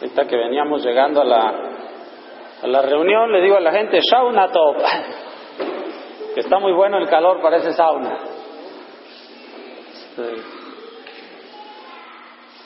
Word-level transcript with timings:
que 0.00 0.36
veníamos 0.36 0.84
llegando 0.84 1.22
a 1.22 1.24
la, 1.24 1.54
a 2.62 2.66
la 2.66 2.82
reunión, 2.82 3.32
le 3.32 3.40
digo 3.40 3.56
a 3.56 3.60
la 3.60 3.72
gente, 3.72 4.00
sauna 4.10 4.50
top, 4.50 4.76
que 6.34 6.40
está 6.40 6.58
muy 6.58 6.72
bueno 6.72 6.98
el 6.98 7.08
calor 7.08 7.40
para 7.40 7.58
ese 7.58 7.72
sauna. 7.72 8.18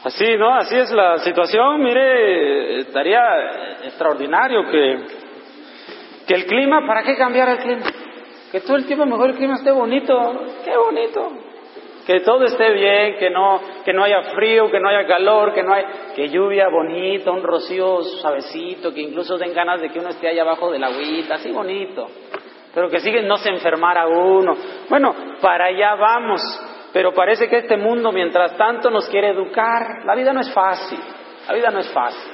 Así, 0.04 0.36
¿no? 0.36 0.54
Así 0.54 0.76
es 0.76 0.90
la 0.92 1.18
situación. 1.18 1.82
Mire, 1.82 2.78
estaría 2.80 3.20
extraordinario 3.84 4.62
que, 4.70 4.98
que 6.26 6.34
el 6.34 6.46
clima, 6.46 6.86
¿para 6.86 7.02
qué 7.02 7.16
cambiar 7.16 7.50
el 7.50 7.58
clima? 7.58 7.86
Que 8.50 8.60
todo 8.60 8.76
el 8.76 8.86
tiempo 8.86 9.04
mejor 9.04 9.30
el 9.30 9.36
clima 9.36 9.56
esté 9.56 9.70
bonito. 9.70 10.14
¡Qué 10.64 10.76
bonito! 10.76 11.49
Que 12.06 12.20
todo 12.20 12.44
esté 12.44 12.70
bien, 12.72 13.16
que 13.18 13.30
no, 13.30 13.60
que 13.84 13.92
no 13.92 14.04
haya 14.04 14.22
frío, 14.34 14.70
que 14.70 14.80
no 14.80 14.88
haya 14.88 15.06
calor, 15.06 15.52
que 15.52 15.62
no 15.62 15.74
haya, 15.74 15.88
que 16.14 16.28
lluvia 16.28 16.68
bonita, 16.68 17.30
un 17.30 17.42
rocío 17.42 18.02
suavecito, 18.02 18.92
que 18.92 19.00
incluso 19.00 19.38
den 19.38 19.54
ganas 19.54 19.80
de 19.80 19.90
que 19.90 19.98
uno 19.98 20.08
esté 20.08 20.28
allá 20.28 20.42
abajo 20.42 20.70
de 20.70 20.78
la 20.78 20.88
agüita, 20.88 21.34
así 21.34 21.50
bonito. 21.50 22.08
Pero 22.74 22.88
que 22.88 23.00
sigue 23.00 23.22
no 23.22 23.36
se 23.36 23.50
enfermara 23.50 24.06
uno. 24.06 24.54
Bueno, 24.88 25.14
para 25.40 25.66
allá 25.66 25.94
vamos. 25.96 26.40
Pero 26.92 27.12
parece 27.12 27.48
que 27.48 27.58
este 27.58 27.76
mundo, 27.76 28.12
mientras 28.12 28.56
tanto, 28.56 28.90
nos 28.90 29.08
quiere 29.08 29.30
educar. 29.30 30.04
La 30.04 30.14
vida 30.14 30.32
no 30.32 30.40
es 30.40 30.52
fácil. 30.52 30.98
La 31.48 31.54
vida 31.54 31.70
no 31.70 31.80
es 31.80 31.92
fácil. 31.92 32.32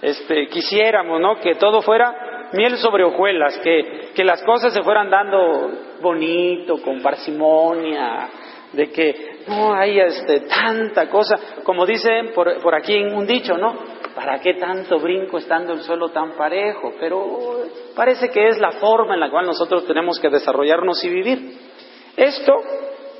Este, 0.00 0.46
quisiéramos, 0.46 1.20
¿no? 1.20 1.36
Que 1.36 1.54
todo 1.56 1.82
fuera 1.82 2.28
miel 2.52 2.76
sobre 2.78 3.04
hojuelas, 3.04 3.58
que, 3.58 4.10
que 4.14 4.24
las 4.24 4.42
cosas 4.42 4.72
se 4.72 4.82
fueran 4.82 5.10
dando 5.10 5.70
bonito, 6.00 6.80
con 6.82 7.02
parsimonia, 7.02 8.28
de 8.72 8.90
que 8.90 9.14
no 9.48 9.74
hay 9.74 9.98
este, 9.98 10.40
tanta 10.40 11.08
cosa, 11.08 11.38
como 11.64 11.86
dicen 11.86 12.32
por, 12.34 12.60
por 12.60 12.74
aquí 12.74 12.94
en 12.94 13.14
un 13.14 13.26
dicho, 13.26 13.56
¿no? 13.56 13.76
¿Para 14.14 14.40
qué 14.40 14.54
tanto 14.54 14.98
brinco 14.98 15.38
estando 15.38 15.72
el 15.72 15.80
suelo 15.80 16.10
tan 16.10 16.32
parejo? 16.32 16.92
Pero 16.98 17.62
parece 17.94 18.30
que 18.30 18.48
es 18.48 18.58
la 18.58 18.72
forma 18.72 19.14
en 19.14 19.20
la 19.20 19.30
cual 19.30 19.46
nosotros 19.46 19.86
tenemos 19.86 20.18
que 20.18 20.28
desarrollarnos 20.28 21.02
y 21.04 21.08
vivir. 21.08 21.38
Esto 22.16 22.52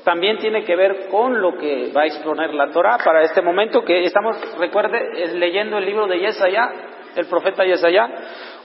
también 0.03 0.37
tiene 0.37 0.63
que 0.63 0.75
ver 0.75 1.07
con 1.09 1.39
lo 1.41 1.57
que 1.57 1.91
va 1.95 2.01
a 2.01 2.07
exponer 2.07 2.53
la 2.53 2.71
Torah 2.71 2.97
para 3.03 3.23
este 3.23 3.41
momento 3.41 3.83
que 3.83 4.03
estamos, 4.03 4.37
recuerde, 4.57 4.99
leyendo 5.35 5.77
el 5.77 5.85
libro 5.85 6.07
de 6.07 6.19
Yesaya, 6.19 6.69
el 7.15 7.25
profeta 7.27 7.63
Yesaya, 7.63 8.07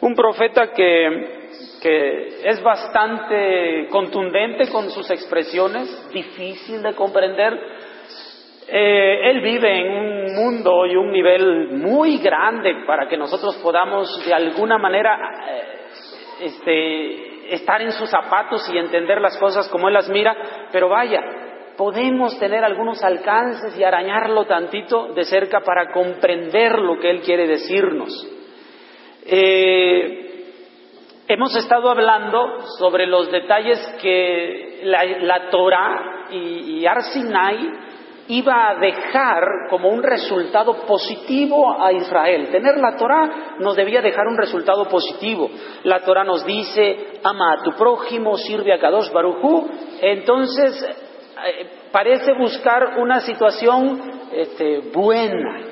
un 0.00 0.14
profeta 0.14 0.72
que 0.72 1.48
que 1.84 2.48
es 2.48 2.62
bastante 2.62 3.88
contundente 3.90 4.70
con 4.72 4.88
sus 4.88 5.10
expresiones, 5.10 6.08
difícil 6.14 6.82
de 6.82 6.94
comprender. 6.94 7.52
Eh, 8.66 9.30
él 9.30 9.42
vive 9.42 9.80
en 9.80 9.92
un 9.92 10.34
mundo 10.34 10.86
y 10.86 10.96
un 10.96 11.12
nivel 11.12 11.72
muy 11.72 12.16
grande 12.20 12.84
para 12.86 13.06
que 13.06 13.18
nosotros 13.18 13.56
podamos 13.62 14.24
de 14.24 14.32
alguna 14.32 14.78
manera 14.78 15.18
eh, 15.46 15.62
este, 16.40 17.54
estar 17.54 17.82
en 17.82 17.92
sus 17.92 18.08
zapatos 18.08 18.66
y 18.72 18.78
entender 18.78 19.20
las 19.20 19.36
cosas 19.36 19.68
como 19.68 19.88
él 19.88 19.92
las 19.92 20.08
mira, 20.08 20.34
pero 20.72 20.88
vaya, 20.88 21.20
podemos 21.76 22.38
tener 22.38 22.64
algunos 22.64 23.04
alcances 23.04 23.76
y 23.78 23.84
arañarlo 23.84 24.46
tantito 24.46 25.12
de 25.12 25.24
cerca 25.24 25.60
para 25.60 25.92
comprender 25.92 26.78
lo 26.78 26.98
que 26.98 27.10
él 27.10 27.20
quiere 27.20 27.46
decirnos. 27.46 28.26
Eh, 29.26 30.23
Hemos 31.26 31.56
estado 31.56 31.88
hablando 31.88 32.60
sobre 32.78 33.06
los 33.06 33.32
detalles 33.32 33.78
que 34.02 34.82
la, 34.84 35.48
Torah 35.50 36.26
y, 36.30 36.80
y 36.80 36.86
Arsinai 36.86 37.70
iba 38.28 38.68
a 38.68 38.74
dejar 38.74 39.42
como 39.70 39.88
un 39.88 40.02
resultado 40.02 40.84
positivo 40.86 41.82
a 41.82 41.92
Israel. 41.92 42.50
Tener 42.50 42.76
la 42.76 42.96
Torah 42.98 43.56
nos 43.58 43.74
debía 43.74 44.02
dejar 44.02 44.26
un 44.26 44.36
resultado 44.36 44.84
positivo. 44.86 45.48
La 45.84 46.00
Torah 46.00 46.24
nos 46.24 46.44
dice, 46.44 47.20
ama 47.22 47.54
a 47.54 47.62
tu 47.62 47.72
prójimo, 47.72 48.36
sirve 48.36 48.74
a 48.74 48.78
Kadosh 48.78 49.10
Barujú. 49.10 49.66
Entonces, 50.02 50.82
eh, 50.82 51.66
parece 51.90 52.34
buscar 52.34 52.98
una 52.98 53.20
situación 53.20 54.28
este, 54.30 54.90
buena, 54.92 55.62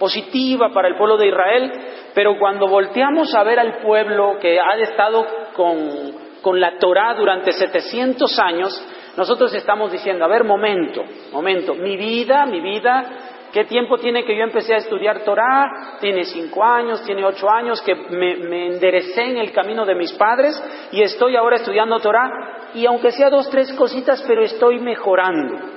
positiva 0.00 0.70
para 0.74 0.88
el 0.88 0.96
pueblo 0.96 1.16
de 1.16 1.28
Israel, 1.28 1.72
pero 2.16 2.38
cuando 2.38 2.66
volteamos 2.66 3.34
a 3.34 3.44
ver 3.44 3.60
al 3.60 3.76
pueblo 3.82 4.38
que 4.40 4.58
ha 4.58 4.74
estado 4.78 5.26
con, 5.54 6.58
la 6.58 6.78
Torah 6.78 7.12
durante 7.12 7.52
700 7.52 8.38
años, 8.38 8.72
nosotros 9.18 9.54
estamos 9.54 9.92
diciendo, 9.92 10.24
a 10.24 10.28
ver, 10.28 10.42
momento, 10.42 11.02
momento, 11.30 11.74
mi 11.74 11.98
vida, 11.98 12.46
mi 12.46 12.62
vida, 12.62 13.04
¿qué 13.52 13.64
tiempo 13.64 13.98
tiene 13.98 14.24
que 14.24 14.34
yo 14.34 14.44
empecé 14.44 14.72
a 14.72 14.78
estudiar 14.78 15.24
Torah? 15.24 15.98
Tiene 16.00 16.24
cinco 16.24 16.64
años, 16.64 17.04
tiene 17.04 17.22
ocho 17.22 17.50
años, 17.50 17.82
que 17.82 17.94
me, 17.94 18.36
me 18.36 18.68
enderecé 18.68 19.24
en 19.24 19.36
el 19.36 19.52
camino 19.52 19.84
de 19.84 19.96
mis 19.96 20.14
padres 20.14 20.58
y 20.92 21.02
estoy 21.02 21.36
ahora 21.36 21.56
estudiando 21.56 21.98
Torah 21.98 22.70
y 22.72 22.86
aunque 22.86 23.10
sea 23.10 23.28
dos, 23.28 23.50
tres 23.50 23.70
cositas, 23.74 24.24
pero 24.26 24.42
estoy 24.42 24.78
mejorando. 24.78 25.75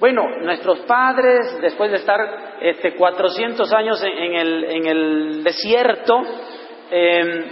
Bueno, 0.00 0.28
nuestros 0.40 0.80
padres, 0.80 1.58
después 1.60 1.90
de 1.90 1.98
estar 1.98 2.56
este, 2.60 2.94
400 2.94 3.72
años 3.72 4.02
en, 4.04 4.86
el, 4.86 5.44
desierto, 5.44 6.20
em, 6.90 7.44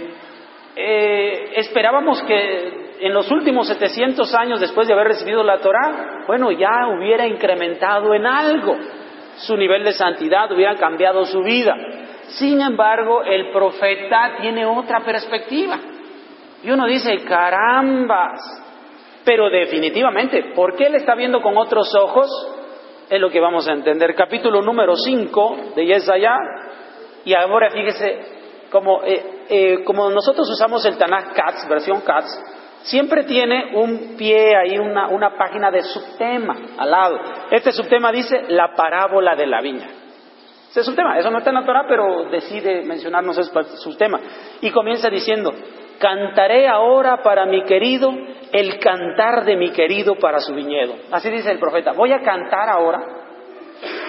eh, 0.75 1.53
esperábamos 1.55 2.21
que 2.23 2.95
en 2.99 3.13
los 3.13 3.31
últimos 3.31 3.67
700 3.67 4.33
años, 4.35 4.59
después 4.59 4.87
de 4.87 4.93
haber 4.93 5.07
recibido 5.07 5.43
la 5.43 5.59
Torah, 5.59 6.23
bueno, 6.27 6.51
ya 6.51 6.87
hubiera 6.87 7.27
incrementado 7.27 8.13
en 8.13 8.25
algo 8.25 8.77
su 9.37 9.57
nivel 9.57 9.83
de 9.83 9.93
santidad, 9.93 10.51
hubiera 10.51 10.75
cambiado 10.75 11.25
su 11.25 11.41
vida. 11.41 11.75
Sin 12.39 12.61
embargo, 12.61 13.23
el 13.23 13.51
profeta 13.51 14.37
tiene 14.41 14.65
otra 14.65 14.99
perspectiva. 15.01 15.79
Y 16.63 16.71
uno 16.71 16.87
dice, 16.87 17.23
carambas, 17.25 18.62
pero 19.25 19.49
definitivamente, 19.49 20.51
¿por 20.55 20.75
qué 20.75 20.85
él 20.85 20.95
está 20.95 21.15
viendo 21.15 21.41
con 21.41 21.57
otros 21.57 21.93
ojos? 21.95 22.29
Es 23.09 23.19
lo 23.19 23.29
que 23.29 23.39
vamos 23.39 23.67
a 23.67 23.73
entender. 23.73 24.15
Capítulo 24.15 24.61
número 24.61 24.95
5 24.95 25.57
de 25.75 25.85
Yesaya. 25.85 26.35
Y 27.25 27.33
ahora 27.33 27.69
fíjese, 27.69 28.19
como, 28.69 29.03
eh, 29.03 29.45
eh, 29.49 29.83
como 29.83 30.09
nosotros 30.09 30.49
usamos 30.49 30.85
el 30.85 30.97
Tanakh 30.97 31.33
Katz, 31.33 31.67
versión 31.69 32.01
Katz, 32.01 32.27
siempre 32.81 33.23
tiene 33.23 33.71
un 33.75 34.15
pie 34.17 34.55
ahí, 34.55 34.77
una, 34.77 35.07
una 35.07 35.37
página 35.37 35.71
de 35.71 35.83
subtema 35.83 36.55
al 36.77 36.91
lado. 36.91 37.19
Este 37.51 37.71
subtema 37.71 38.11
dice 38.11 38.43
la 38.49 38.73
parábola 38.75 39.35
de 39.35 39.47
la 39.47 39.61
viña. 39.61 39.89
Ese 40.69 40.79
es 40.79 40.85
subtema, 40.87 41.19
eso 41.19 41.29
no 41.29 41.37
está 41.37 41.51
en 41.51 41.57
la 41.57 41.65
Torah, 41.65 41.85
pero 41.87 42.31
decide 42.31 42.81
mencionarnos 42.81 43.37
ese 43.37 43.77
subtema. 43.77 44.19
Y 44.59 44.71
comienza 44.71 45.07
diciendo, 45.07 45.51
cantaré 45.99 46.67
ahora 46.67 47.23
para 47.23 47.45
mi 47.45 47.63
querido 47.63 48.13
el 48.51 48.79
cantar 48.79 49.45
de 49.45 49.55
mi 49.55 49.71
querido 49.71 50.15
para 50.15 50.39
su 50.39 50.53
viñedo. 50.53 50.93
Así 51.11 51.29
dice 51.29 51.51
el 51.51 51.59
profeta. 51.59 51.93
Voy 51.93 52.11
a 52.11 52.21
cantar 52.21 52.69
ahora 52.69 53.01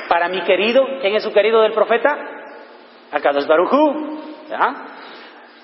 para 0.09 0.29
mi 0.29 0.43
querido. 0.43 0.85
¿Quién 1.01 1.15
es 1.15 1.23
su 1.23 1.33
querido 1.33 1.63
del 1.63 1.73
profeta? 1.73 2.17
Akadosh 3.13 3.47
Barujú. 3.47 4.21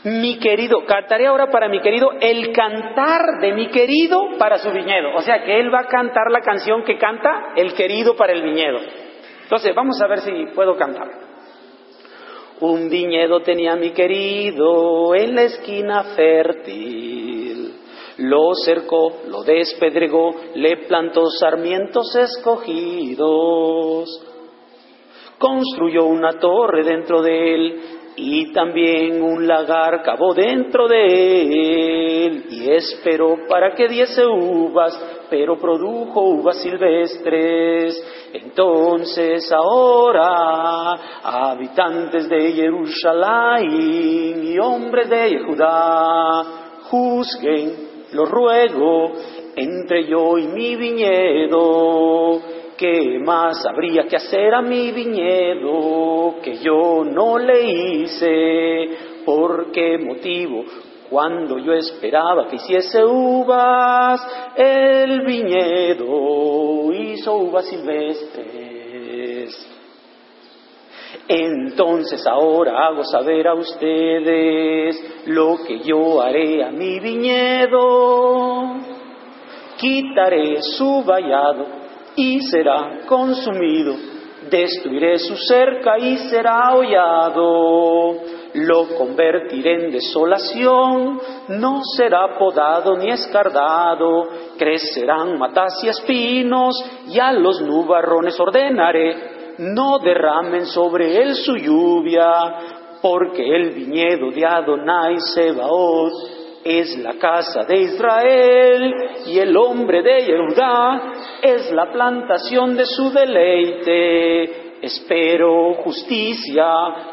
Mi 0.05 0.39
querido, 0.39 0.87
cantaré 0.87 1.27
ahora 1.27 1.51
para 1.51 1.69
mi 1.69 1.81
querido 1.81 2.11
el 2.21 2.53
cantar 2.53 3.41
de 3.41 3.53
mi 3.53 3.69
querido 3.69 4.39
para 4.39 4.57
su 4.57 4.71
viñedo. 4.71 5.15
O 5.15 5.21
sea 5.21 5.43
que 5.45 5.61
él 5.61 5.73
va 5.73 5.81
a 5.81 5.89
cantar 5.89 6.31
la 6.31 6.41
canción 6.41 6.85
que 6.85 6.97
canta 6.97 7.53
el 7.55 7.75
querido 7.75 8.17
para 8.17 8.33
el 8.33 8.43
viñedo. 8.43 8.79
Entonces, 9.43 9.75
vamos 9.75 10.01
a 10.01 10.07
ver 10.07 10.21
si 10.21 10.47
puedo 10.55 10.77
cantar. 10.77 11.30
Un 12.61 12.89
viñedo 12.89 13.41
tenía 13.41 13.75
mi 13.77 13.91
querido 13.93 15.15
en 15.15 15.35
la 15.35 15.43
esquina 15.45 16.05
fértil 16.15 17.41
lo 18.21 18.55
cercó, 18.55 19.23
lo 19.29 19.43
despedregó, 19.43 20.35
le 20.55 20.87
plantó 20.87 21.31
sarmientos 21.31 22.15
escogidos. 22.17 24.09
Construyó 25.39 26.05
una 26.05 26.39
torre 26.39 26.85
dentro 26.85 27.23
de 27.23 27.55
él 27.55 27.81
y 28.17 28.53
también 28.53 29.23
un 29.23 29.47
lagar 29.49 30.03
cavó 30.03 30.35
dentro 30.35 30.87
de 30.87 32.27
él 32.27 32.45
y 32.51 32.71
esperó 32.71 33.37
para 33.49 33.75
que 33.75 33.89
diese 33.89 34.27
uvas, 34.27 34.93
pero 35.31 35.59
produjo 35.59 36.21
uvas 36.21 36.63
silvestres 36.63 38.20
Entonces 38.33 39.51
ahora, 39.53 40.93
habitantes 41.23 42.29
de 42.29 42.53
Jerusalén 42.53 44.45
y 44.45 44.59
hombres 44.59 45.09
de 45.11 45.39
Judá, 45.45 46.43
juzguen, 46.91 47.91
lo 48.13 48.25
ruego, 48.27 49.13
entre 49.57 50.07
yo 50.07 50.39
y 50.39 50.47
mi 50.49 50.77
viñedo. 50.77 52.41
¿Qué 52.77 53.19
más 53.25 53.67
habría 53.67 54.05
que 54.05 54.17
hacer 54.17 54.55
a 54.55 54.63
mi 54.63 54.91
viñedo 54.91 56.37
que 56.43 56.57
yo 56.57 57.05
no 57.05 57.39
le 57.39 57.63
hice? 57.63 58.89
¿Por 59.25 59.71
qué 59.71 59.99
motivo? 59.99 60.65
Cuando 61.11 61.59
yo 61.59 61.73
esperaba 61.73 62.47
que 62.47 62.55
hiciese 62.55 63.05
uvas, 63.05 64.25
el 64.55 65.23
viñedo 65.27 66.93
hizo 66.93 67.35
uvas 67.35 67.67
silvestres. 67.67 68.61
Entonces 71.27 72.25
ahora 72.29 72.87
hago 72.87 73.03
saber 73.03 73.49
a 73.49 73.55
ustedes 73.55 75.25
lo 75.27 75.57
que 75.67 75.81
yo 75.81 76.23
haré 76.23 76.63
a 76.63 76.71
mi 76.71 77.01
viñedo. 77.01 78.77
Quitaré 79.79 80.63
su 80.63 81.03
vallado 81.05 81.67
y 82.15 82.41
será 82.43 83.01
consumido. 83.07 83.97
Destruiré 84.49 85.19
su 85.19 85.35
cerca 85.37 85.99
y 85.99 86.19
será 86.19 86.73
hollado 86.73 88.40
lo 88.55 88.97
convertiré 88.97 89.85
en 89.85 89.93
desolación, 89.93 91.21
no 91.49 91.81
será 91.97 92.39
podado 92.39 92.97
ni 92.97 93.11
escardado, 93.11 94.29
crecerán 94.59 95.39
matas 95.39 95.83
y 95.85 95.89
espinos, 95.89 96.75
y 97.09 97.19
a 97.19 97.33
los 97.33 97.61
nubarrones 97.61 98.39
ordenaré, 98.41 99.57
no 99.59 99.99
derramen 99.99 100.67
sobre 100.67 101.17
él 101.23 101.35
su 101.35 101.57
lluvia, 101.57 102.99
porque 103.03 103.43
el 103.43 103.71
viñedo 103.71 104.31
de 104.31 104.45
Adonai 104.45 105.17
Sebaot 105.19 106.13
es 106.65 106.99
la 106.99 107.15
casa 107.15 107.65
de 107.65 107.77
Israel, 107.77 108.95
y 109.27 109.39
el 109.39 109.57
hombre 109.57 110.03
de 110.03 110.27
Yehudá 110.27 111.13
es 111.43 111.71
la 111.73 111.91
plantación 111.91 112.77
de 112.77 112.85
su 112.85 113.11
deleite 113.11 114.70
espero 114.83 115.75
justicia 115.75 116.67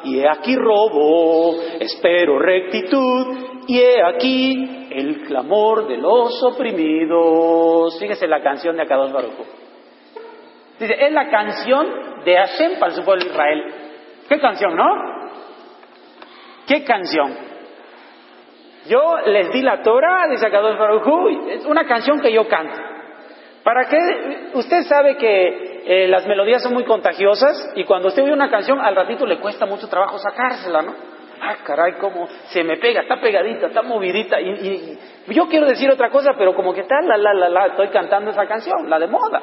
y 0.04 0.20
he 0.20 0.30
aquí 0.30 0.56
robo, 0.56 1.56
espero 1.80 2.40
rectitud 2.40 3.64
y 3.68 3.80
he 3.80 4.04
aquí 4.04 4.88
el 4.92 5.22
clamor 5.26 5.88
de 5.88 5.98
los 5.98 6.42
oprimidos. 6.44 8.00
Fíjese 8.00 8.28
la 8.28 8.42
canción 8.42 8.76
de 8.76 8.84
Akados 8.84 9.12
Barujo. 9.12 9.46
Dice, 10.80 10.96
es 11.00 11.12
la 11.12 11.30
canción 11.30 11.88
de 12.24 12.36
Hashem 12.36 12.80
para 12.80 12.94
su 12.94 13.04
pueblo 13.04 13.26
Israel. 13.26 13.64
¿Qué 14.30 14.40
canción, 14.40 14.76
no? 14.76 14.86
¿Qué 16.68 16.84
canción? 16.84 17.36
Yo 18.88 19.18
les 19.26 19.52
di 19.52 19.62
la 19.62 19.82
Torah, 19.82 20.28
dice 20.30 20.46
Akados 20.46 20.78
Baruj 20.78 21.50
es 21.50 21.66
una 21.66 21.86
canción 21.86 22.20
que 22.20 22.32
yo 22.32 22.48
canto. 22.48 22.78
¿Para 23.64 23.86
qué? 23.90 23.98
Usted 24.54 24.84
sabe 24.84 25.18
que 25.18 25.67
eh, 25.90 26.06
las 26.10 26.28
melodías 26.28 26.62
son 26.62 26.74
muy 26.74 26.84
contagiosas 26.84 27.72
y 27.76 27.86
cuando 27.86 28.10
usted 28.10 28.24
oye 28.24 28.34
una 28.34 28.50
canción 28.50 28.78
al 28.82 28.94
ratito 28.94 29.26
le 29.26 29.40
cuesta 29.40 29.66
mucho 29.66 29.88
trabajo 29.88 30.18
sacársela, 30.18 30.82
¿no? 30.82 30.94
Ah, 31.40 31.56
caray, 31.64 31.94
cómo 31.94 32.28
se 32.50 32.62
me 32.62 32.76
pega, 32.76 33.04
está 33.04 33.22
pegadita, 33.22 33.68
está 33.68 33.82
movidita. 33.84 34.42
Y, 34.42 35.00
yo 35.28 35.48
quiero 35.48 35.66
decir 35.66 35.90
otra 35.90 36.10
cosa, 36.10 36.32
pero 36.38 36.54
como 36.54 36.74
que 36.74 36.84
tal, 36.84 37.08
la, 37.08 37.18
la, 37.18 37.34
la, 37.34 37.50
la, 37.50 37.66
estoy 37.68 37.88
cantando 37.88 38.32
esa 38.32 38.46
canción, 38.48 38.90
la 38.90 39.00
de 39.00 39.08
moda. 39.08 39.42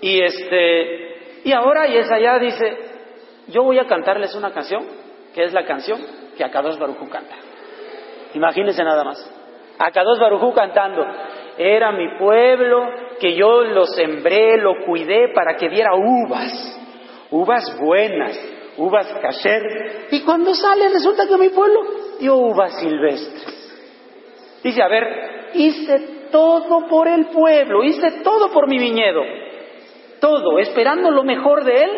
Y 0.00 0.22
este, 0.22 1.40
y 1.42 1.52
ahora 1.52 1.88
y 1.88 1.98
allá 1.98 2.38
dice, 2.38 2.78
yo 3.48 3.64
voy 3.64 3.80
a 3.80 3.86
cantarles 3.86 4.32
una 4.36 4.52
canción, 4.52 4.86
que 5.34 5.42
es 5.42 5.52
la 5.52 5.64
canción 5.64 6.00
que 6.36 6.44
Akadosh 6.44 6.78
Barujú 6.78 7.08
canta. 7.08 7.34
Imagínense 8.34 8.84
nada 8.84 9.02
más. 9.02 9.18
Akadosh 9.76 10.20
Barujú 10.20 10.52
cantando, 10.52 11.04
era 11.58 11.90
mi 11.90 12.16
pueblo 12.18 12.88
que 13.20 13.34
yo 13.34 13.62
lo 13.62 13.84
sembré, 13.84 14.56
lo 14.58 14.84
cuidé 14.86 15.32
para 15.34 15.56
que 15.56 15.68
diera 15.68 15.90
uvas, 15.94 17.26
uvas 17.30 17.76
buenas, 17.80 18.38
uvas 18.76 19.12
kasher. 19.20 20.06
Y 20.12 20.22
cuando 20.24 20.54
sale 20.54 20.88
resulta 20.88 21.26
que 21.26 21.36
mi 21.36 21.48
pueblo 21.48 21.80
dio 22.20 22.36
uvas 22.36 22.80
silvestres. 22.80 23.58
Dice, 24.62 24.82
a 24.82 24.88
ver, 24.88 25.50
hice 25.54 26.28
todo 26.30 26.86
por 26.88 27.08
el 27.08 27.26
pueblo, 27.26 27.82
hice 27.82 28.22
todo 28.22 28.50
por 28.52 28.68
mi 28.68 28.78
viñedo, 28.78 29.22
todo, 30.20 30.58
esperando 30.60 31.10
lo 31.10 31.24
mejor 31.24 31.64
de 31.64 31.72
él. 31.72 31.90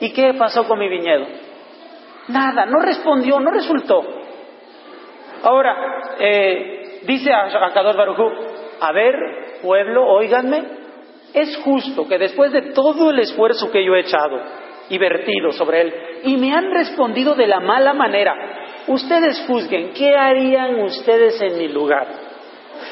¿Y 0.00 0.12
qué 0.12 0.34
pasó 0.34 0.66
con 0.68 0.78
mi 0.78 0.88
viñedo? 0.88 1.26
Nada, 2.28 2.66
no 2.66 2.80
respondió, 2.80 3.38
no 3.40 3.50
resultó. 3.50 4.02
Ahora, 5.42 6.16
eh, 6.18 7.00
dice 7.06 7.32
a, 7.32 7.48
Barujú, 7.96 8.55
a 8.80 8.92
ver, 8.92 9.14
pueblo, 9.62 10.06
óiganme, 10.06 10.62
es 11.34 11.56
justo 11.58 12.08
que 12.08 12.18
después 12.18 12.52
de 12.52 12.72
todo 12.72 13.10
el 13.10 13.18
esfuerzo 13.18 13.70
que 13.70 13.84
yo 13.84 13.94
he 13.94 14.00
echado 14.00 14.40
y 14.88 14.98
vertido 14.98 15.52
sobre 15.52 15.82
él, 15.82 15.94
y 16.24 16.36
me 16.36 16.52
han 16.52 16.72
respondido 16.72 17.34
de 17.34 17.46
la 17.46 17.60
mala 17.60 17.92
manera, 17.92 18.34
ustedes 18.86 19.44
juzguen, 19.46 19.92
¿qué 19.92 20.14
harían 20.14 20.80
ustedes 20.80 21.40
en 21.42 21.58
mi 21.58 21.68
lugar? 21.68 22.06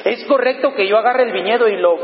¿Es 0.04 0.24
correcto 0.26 0.74
que 0.74 0.86
yo 0.86 0.98
agarre 0.98 1.24
el 1.24 1.32
viñedo 1.32 1.68
y 1.68 1.76
lo, 1.76 1.96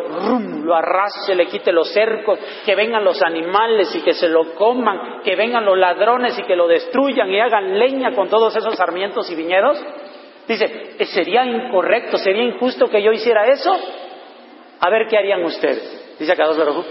lo 0.65 0.75
arrastre, 0.75 1.35
le 1.35 1.47
quite 1.47 1.73
los 1.73 1.93
cercos, 1.93 2.39
que 2.65 2.75
vengan 2.75 3.05
los 3.05 3.21
animales 3.23 3.95
y 3.95 4.03
que 4.03 4.15
se 4.15 4.29
lo 4.29 4.55
coman, 4.55 5.21
que 5.23 5.37
vengan 5.37 5.65
los 5.65 5.77
ladrones 5.77 6.39
y 6.39 6.45
que 6.45 6.57
lo 6.57 6.67
destruyan 6.67 7.31
y 7.31 7.41
hagan 7.41 7.79
leña 7.79 8.15
con 8.15 8.29
todos 8.29 8.57
esos 8.57 8.77
sarmientos 8.77 9.31
y 9.31 9.35
viñedos? 9.35 9.85
Dice, 10.51 11.05
¿sería 11.15 11.45
incorrecto, 11.45 12.19
sería 12.19 12.43
injusto 12.43 12.89
que 12.89 13.01
yo 13.01 13.13
hiciera 13.13 13.47
eso? 13.47 13.71
A 14.81 14.91
ver 14.91 15.07
qué 15.07 15.17
harían 15.17 15.45
ustedes. 15.45 16.17
Dice 16.19 16.33
acá 16.33 16.45
dos 16.45 16.87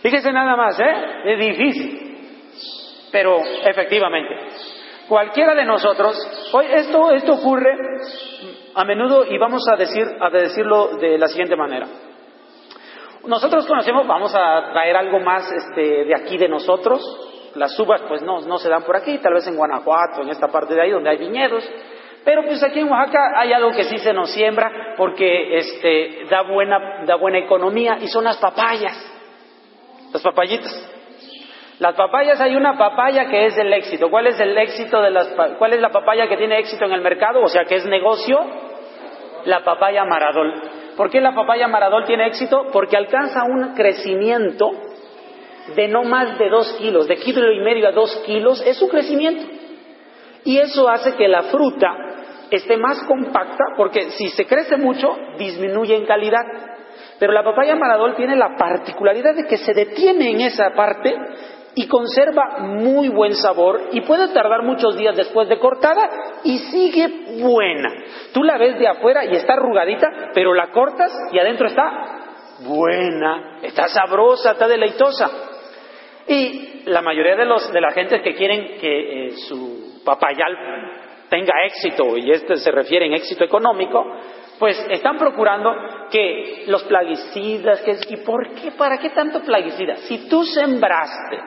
Fíjense 0.00 0.32
nada 0.32 0.54
más, 0.54 0.78
¿eh? 0.78 0.94
Es 1.24 1.38
difícil. 1.40 3.08
Pero 3.10 3.40
efectivamente, 3.64 4.36
cualquiera 5.08 5.56
de 5.56 5.64
nosotros, 5.64 6.16
hoy 6.52 6.66
esto, 6.70 7.10
esto 7.10 7.32
ocurre 7.32 7.74
a 8.72 8.84
menudo 8.84 9.24
y 9.24 9.36
vamos 9.36 9.66
a 9.68 9.76
decir, 9.76 10.06
a 10.20 10.30
decirlo 10.30 10.96
de 10.96 11.18
la 11.18 11.26
siguiente 11.26 11.56
manera. 11.56 11.88
Nosotros 13.26 13.66
conocemos, 13.66 14.06
vamos 14.06 14.32
a 14.32 14.70
traer 14.72 14.94
algo 14.94 15.18
más 15.18 15.50
este, 15.50 16.04
de 16.04 16.14
aquí 16.14 16.38
de 16.38 16.48
nosotros. 16.48 17.02
Las 17.56 17.76
uvas 17.80 18.02
pues 18.06 18.22
no, 18.22 18.42
no 18.42 18.58
se 18.58 18.68
dan 18.68 18.84
por 18.84 18.94
aquí, 18.94 19.18
tal 19.18 19.34
vez 19.34 19.44
en 19.48 19.56
Guanajuato, 19.56 20.22
en 20.22 20.28
esta 20.28 20.46
parte 20.46 20.72
de 20.72 20.82
ahí 20.82 20.92
donde 20.92 21.10
hay 21.10 21.18
viñedos. 21.18 21.68
Pero 22.24 22.44
pues 22.44 22.62
aquí 22.62 22.80
en 22.80 22.90
Oaxaca 22.90 23.32
hay 23.36 23.52
algo 23.52 23.70
que 23.72 23.84
sí 23.84 23.98
se 23.98 24.12
nos 24.12 24.30
siembra 24.30 24.94
porque 24.96 25.56
este, 25.58 26.26
da, 26.28 26.42
buena, 26.42 27.04
da 27.06 27.16
buena 27.16 27.38
economía 27.38 27.98
y 28.00 28.08
son 28.08 28.24
las 28.24 28.36
papayas, 28.36 28.96
las 30.12 30.22
papayitas. 30.22 30.86
Las 31.78 31.94
papayas 31.94 32.38
hay 32.42 32.56
una 32.56 32.76
papaya 32.76 33.30
que 33.30 33.46
es 33.46 33.56
el 33.56 33.72
éxito. 33.72 34.10
¿Cuál 34.10 34.26
es 34.26 34.38
el 34.38 34.56
éxito 34.58 35.00
de 35.00 35.10
las 35.10 35.28
cuál 35.58 35.72
es 35.72 35.80
la 35.80 35.88
papaya 35.88 36.28
que 36.28 36.36
tiene 36.36 36.58
éxito 36.58 36.84
en 36.84 36.92
el 36.92 37.00
mercado? 37.00 37.40
O 37.42 37.48
sea, 37.48 37.64
que 37.64 37.76
es 37.76 37.86
negocio. 37.86 38.38
La 39.46 39.64
papaya 39.64 40.04
maradol. 40.04 40.52
¿Por 40.94 41.08
qué 41.08 41.22
la 41.22 41.34
papaya 41.34 41.66
maradol 41.68 42.04
tiene 42.04 42.26
éxito? 42.26 42.66
Porque 42.70 42.98
alcanza 42.98 43.44
un 43.44 43.74
crecimiento 43.74 44.70
de 45.74 45.88
no 45.88 46.02
más 46.02 46.38
de 46.38 46.50
dos 46.50 46.74
kilos, 46.74 47.08
de 47.08 47.16
kilo 47.16 47.50
y 47.50 47.60
medio 47.60 47.88
a 47.88 47.92
dos 47.92 48.14
kilos, 48.26 48.62
es 48.66 48.76
su 48.76 48.86
crecimiento. 48.86 49.50
Y 50.44 50.58
eso 50.58 50.88
hace 50.88 51.16
que 51.16 51.28
la 51.28 51.44
fruta 51.44 52.09
esté 52.56 52.76
más 52.76 53.02
compacta, 53.04 53.64
porque 53.76 54.10
si 54.10 54.28
se 54.28 54.46
crece 54.46 54.76
mucho, 54.76 55.16
disminuye 55.38 55.96
en 55.96 56.06
calidad. 56.06 56.44
Pero 57.18 57.32
la 57.32 57.44
papaya 57.44 57.76
maradol 57.76 58.16
tiene 58.16 58.36
la 58.36 58.56
particularidad 58.56 59.34
de 59.34 59.46
que 59.46 59.58
se 59.58 59.74
detiene 59.74 60.30
en 60.30 60.40
esa 60.40 60.70
parte 60.74 61.14
y 61.74 61.86
conserva 61.86 62.58
muy 62.60 63.08
buen 63.08 63.34
sabor 63.34 63.80
y 63.92 64.00
puede 64.00 64.32
tardar 64.32 64.62
muchos 64.62 64.96
días 64.96 65.16
después 65.16 65.48
de 65.48 65.58
cortada 65.58 66.08
y 66.42 66.58
sigue 66.58 67.40
buena. 67.40 67.90
Tú 68.32 68.42
la 68.42 68.58
ves 68.58 68.78
de 68.78 68.88
afuera 68.88 69.24
y 69.24 69.36
está 69.36 69.52
arrugadita, 69.52 70.30
pero 70.34 70.54
la 70.54 70.70
cortas 70.70 71.12
y 71.32 71.38
adentro 71.38 71.68
está 71.68 72.20
buena, 72.66 73.58
está 73.62 73.88
sabrosa, 73.88 74.52
está 74.52 74.66
deleitosa. 74.66 75.30
Y 76.26 76.82
la 76.86 77.02
mayoría 77.02 77.36
de, 77.36 77.44
los, 77.44 77.72
de 77.72 77.80
la 77.80 77.92
gente 77.92 78.20
que 78.22 78.34
quieren 78.34 78.78
que 78.80 79.26
eh, 79.26 79.30
su 79.48 80.02
papayal 80.04 80.56
tenga 81.30 81.54
éxito, 81.64 82.16
y 82.16 82.30
este 82.32 82.56
se 82.56 82.70
refiere 82.70 83.06
en 83.06 83.14
éxito 83.14 83.44
económico, 83.44 84.04
pues 84.58 84.86
están 84.90 85.16
procurando 85.16 85.72
que 86.10 86.64
los 86.66 86.82
plaguicidas, 86.84 87.80
que, 87.80 87.96
¿y 88.08 88.16
por 88.18 88.48
qué? 88.54 88.72
¿Para 88.72 88.98
qué 88.98 89.10
tanto 89.10 89.40
plaguicida? 89.40 89.96
Si 89.96 90.28
tú 90.28 90.44
sembraste 90.44 91.38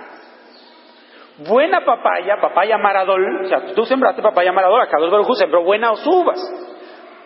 buena 1.47 1.83
papaya, 1.85 2.37
papaya 2.41 2.77
maradol, 2.77 3.45
o 3.45 3.47
sea, 3.47 3.73
tú 3.75 3.85
sembraste 3.85 4.21
papaya 4.21 4.51
maradol, 4.51 4.81
acá 4.81 4.97
dos 4.99 5.11
Barujú 5.11 5.35
sembró 5.35 5.63
buenas 5.63 6.05
uvas, 6.07 6.39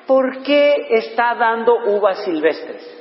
¿por 0.08 0.44
qué 0.44 0.88
está 0.90 1.36
dando 1.36 1.76
uvas 1.86 2.24
silvestres? 2.26 2.96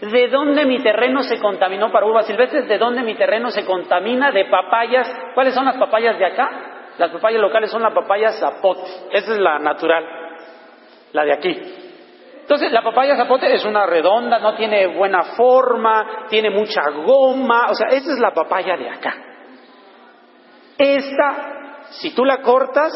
¿De 0.00 0.28
dónde 0.28 0.66
mi 0.66 0.82
terreno 0.82 1.22
se 1.22 1.38
contaminó 1.38 1.92
para 1.92 2.06
uvas 2.06 2.26
silvestres? 2.26 2.66
¿De 2.66 2.76
dónde 2.76 3.02
mi 3.02 3.14
terreno 3.14 3.50
se 3.50 3.64
contamina 3.64 4.32
de 4.32 4.46
papayas? 4.46 5.08
¿Cuáles 5.32 5.54
son 5.54 5.64
las 5.64 5.76
papayas 5.76 6.18
de 6.18 6.26
acá? 6.26 6.71
Las 6.98 7.10
papayas 7.10 7.40
locales 7.40 7.70
son 7.70 7.82
la 7.82 7.94
papaya 7.94 8.32
zapote. 8.32 8.82
Esa 9.12 9.32
es 9.32 9.38
la 9.38 9.58
natural, 9.58 10.04
la 11.12 11.24
de 11.24 11.32
aquí. 11.32 11.60
Entonces, 12.42 12.72
la 12.72 12.82
papaya 12.82 13.16
zapote 13.16 13.52
es 13.54 13.64
una 13.64 13.86
redonda, 13.86 14.38
no 14.38 14.54
tiene 14.54 14.88
buena 14.88 15.22
forma, 15.36 16.26
tiene 16.28 16.50
mucha 16.50 16.82
goma, 16.90 17.70
o 17.70 17.74
sea, 17.74 17.88
esa 17.88 18.12
es 18.12 18.18
la 18.18 18.32
papaya 18.32 18.76
de 18.76 18.90
acá. 18.90 19.14
Esta, 20.76 21.80
si 21.90 22.14
tú 22.14 22.24
la 22.24 22.42
cortas, 22.42 22.92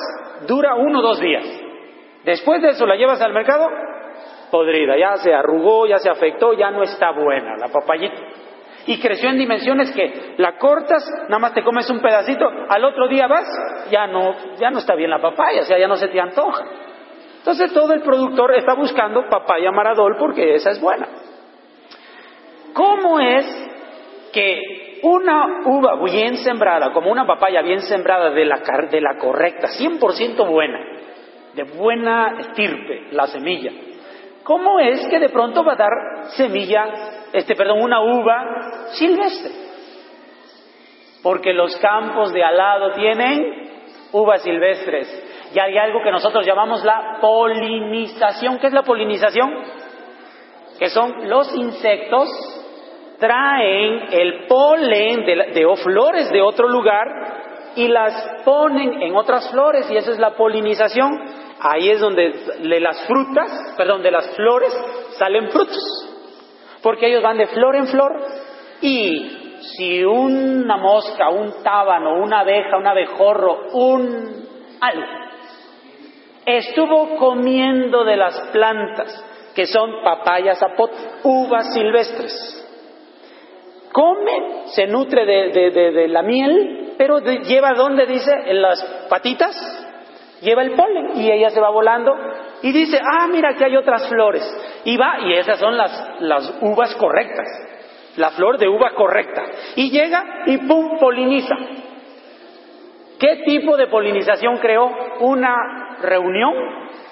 dura 0.46 0.74
uno 0.74 0.98
o 0.98 1.02
dos 1.02 1.20
días. 1.20 1.44
Después 2.24 2.60
de 2.60 2.70
eso 2.70 2.86
la 2.86 2.96
llevas 2.96 3.22
al 3.22 3.32
mercado, 3.32 3.68
podrida, 4.50 4.96
ya 4.98 5.16
se 5.16 5.32
arrugó, 5.32 5.86
ya 5.86 5.98
se 5.98 6.10
afectó, 6.10 6.52
ya 6.52 6.70
no 6.70 6.82
está 6.82 7.12
buena 7.12 7.56
la 7.56 7.68
papayita. 7.68 8.16
Y 8.86 9.00
creció 9.00 9.30
en 9.30 9.38
dimensiones 9.38 9.90
que 9.92 10.34
la 10.38 10.58
cortas, 10.58 11.04
nada 11.24 11.38
más 11.38 11.54
te 11.54 11.64
comes 11.64 11.90
un 11.90 12.00
pedacito, 12.00 12.48
al 12.68 12.84
otro 12.84 13.08
día 13.08 13.26
vas, 13.26 13.48
ya 13.90 14.06
no, 14.06 14.34
ya 14.58 14.70
no 14.70 14.78
está 14.78 14.94
bien 14.94 15.10
la 15.10 15.20
papaya, 15.20 15.62
o 15.62 15.64
sea, 15.64 15.78
ya 15.78 15.88
no 15.88 15.96
se 15.96 16.08
te 16.08 16.20
antoja. 16.20 16.64
Entonces 17.38 17.72
todo 17.72 17.92
el 17.92 18.02
productor 18.02 18.54
está 18.54 18.74
buscando 18.74 19.28
papaya 19.28 19.70
maradol 19.70 20.16
porque 20.18 20.54
esa 20.54 20.70
es 20.70 20.80
buena. 20.80 21.08
¿Cómo 22.72 23.20
es 23.20 23.46
que 24.32 25.00
una 25.02 25.62
uva 25.64 26.02
bien 26.04 26.36
sembrada, 26.38 26.92
como 26.92 27.10
una 27.10 27.26
papaya 27.26 27.62
bien 27.62 27.80
sembrada 27.80 28.30
de 28.30 28.44
la, 28.44 28.60
de 28.90 29.00
la 29.00 29.16
correcta, 29.18 29.68
100% 29.68 30.46
buena, 30.48 30.78
de 31.54 31.62
buena 31.62 32.34
estirpe, 32.40 33.08
la 33.12 33.26
semilla, 33.26 33.72
¿cómo 34.46 34.78
es 34.78 35.06
que 35.08 35.18
de 35.18 35.28
pronto 35.28 35.64
va 35.64 35.72
a 35.72 35.76
dar 35.76 35.90
semilla, 36.36 36.84
este, 37.32 37.56
perdón, 37.56 37.82
una 37.82 38.00
uva 38.00 38.88
silvestre? 38.92 39.50
Porque 41.22 41.52
los 41.52 41.76
campos 41.78 42.32
de 42.32 42.44
al 42.44 42.56
lado 42.56 42.92
tienen 42.92 43.66
uvas 44.12 44.42
silvestres. 44.42 45.50
Y 45.52 45.58
hay 45.58 45.76
algo 45.76 46.00
que 46.02 46.12
nosotros 46.12 46.46
llamamos 46.46 46.84
la 46.84 47.18
polinización. 47.20 48.58
¿Qué 48.58 48.68
es 48.68 48.72
la 48.72 48.82
polinización? 48.82 49.50
Que 50.78 50.90
son 50.90 51.28
los 51.28 51.52
insectos 51.54 52.28
traen 53.18 54.08
el 54.12 54.46
polen 54.46 55.24
de, 55.24 55.36
de 55.54 55.76
flores 55.82 56.30
de 56.30 56.42
otro 56.42 56.68
lugar 56.68 57.06
y 57.74 57.88
las 57.88 58.42
ponen 58.44 59.02
en 59.02 59.16
otras 59.16 59.50
flores 59.50 59.90
y 59.90 59.96
esa 59.96 60.12
es 60.12 60.18
la 60.18 60.34
polinización. 60.34 61.12
Ahí 61.60 61.90
es 61.90 62.00
donde 62.00 62.32
de 62.60 62.80
las 62.80 63.06
frutas, 63.06 63.74
perdón, 63.76 64.02
de 64.02 64.10
las 64.10 64.34
flores 64.36 64.72
salen 65.18 65.50
frutos. 65.50 66.12
Porque 66.82 67.08
ellos 67.08 67.22
van 67.22 67.38
de 67.38 67.46
flor 67.46 67.76
en 67.76 67.86
flor 67.86 68.12
y 68.80 69.58
si 69.76 70.04
una 70.04 70.76
mosca, 70.76 71.30
un 71.30 71.62
tábano, 71.62 72.22
una 72.22 72.40
abeja, 72.40 72.76
un 72.76 72.86
abejorro, 72.86 73.68
un 73.72 74.46
algo 74.80 75.26
estuvo 76.46 77.16
comiendo 77.16 78.04
de 78.04 78.16
las 78.16 78.40
plantas 78.52 79.24
que 79.54 79.66
son 79.66 80.02
papayas 80.04 80.58
zapot, 80.58 80.92
uvas 81.24 81.74
silvestres. 81.74 82.62
Come, 83.92 84.66
se 84.66 84.86
nutre 84.86 85.24
de, 85.24 86.08
la 86.08 86.22
miel, 86.22 86.94
pero 86.98 87.18
lleva 87.20 87.72
donde 87.72 88.06
dice, 88.06 88.30
en 88.46 88.60
las 88.60 88.82
patitas, 89.08 89.85
lleva 90.40 90.62
el 90.62 90.72
polen 90.72 91.16
y 91.16 91.30
ella 91.30 91.50
se 91.50 91.60
va 91.60 91.70
volando 91.70 92.12
y 92.62 92.72
dice, 92.72 92.98
ah, 93.02 93.26
mira, 93.28 93.50
aquí 93.50 93.64
hay 93.64 93.76
otras 93.76 94.08
flores. 94.08 94.42
Y 94.84 94.96
va, 94.96 95.18
y 95.20 95.34
esas 95.34 95.58
son 95.58 95.76
las, 95.76 96.20
las 96.20 96.58
uvas 96.60 96.94
correctas, 96.96 97.46
la 98.16 98.30
flor 98.30 98.58
de 98.58 98.68
uva 98.68 98.92
correcta. 98.94 99.42
Y 99.76 99.90
llega 99.90 100.22
y 100.46 100.58
pum, 100.58 100.98
poliniza. 100.98 101.54
¿Qué 103.18 103.42
tipo 103.46 103.76
de 103.76 103.86
polinización 103.86 104.58
creó? 104.58 104.90
Una 105.20 105.96
reunión, 106.02 106.52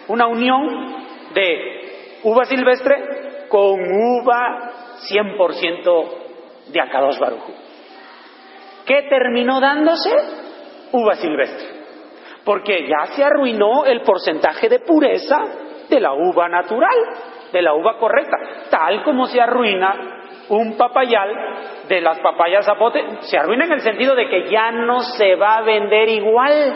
una 0.09 0.27
unión 0.27 0.97
de 1.35 2.19
uva 2.25 2.45
silvestre 2.45 3.47
con 3.49 3.81
uva 3.81 4.73
100% 5.11 6.09
de 6.73 6.81
Akadosh 6.81 7.19
Baruj. 7.19 7.45
¿Qué 8.85 9.07
terminó 9.09 9.61
dándose? 9.61 10.11
Uva 10.93 11.15
silvestre. 11.15 11.84
Porque 12.45 12.87
ya 12.87 13.07
se 13.15 13.25
arruinó 13.25 13.85
el 13.85 14.03
porcentaje 14.03 14.69
de 14.69 14.81
pureza 14.81 15.39
de 15.89 16.01
la 16.01 16.13
uva 16.13 16.49
natural, 16.49 16.97
de 17.53 17.63
la 17.63 17.75
uva 17.75 17.99
correcta, 17.99 18.37
tal 18.71 19.03
como 19.03 19.27
se 19.27 19.41
arruina 19.41 20.15
un 20.49 20.77
papayal 20.77 21.31
de 21.89 22.01
las 22.01 22.19
papayas 22.21 22.67
zapote, 22.67 23.03
se 23.21 23.39
arruina 23.39 23.65
en 23.65 23.73
el 23.73 23.81
sentido 23.81 24.15
de 24.15 24.29
que 24.29 24.51
ya 24.51 24.71
no 24.71 25.01
se 25.01 25.37
va 25.37 25.57
a 25.57 25.63
vender 25.63 26.09
igual. 26.09 26.75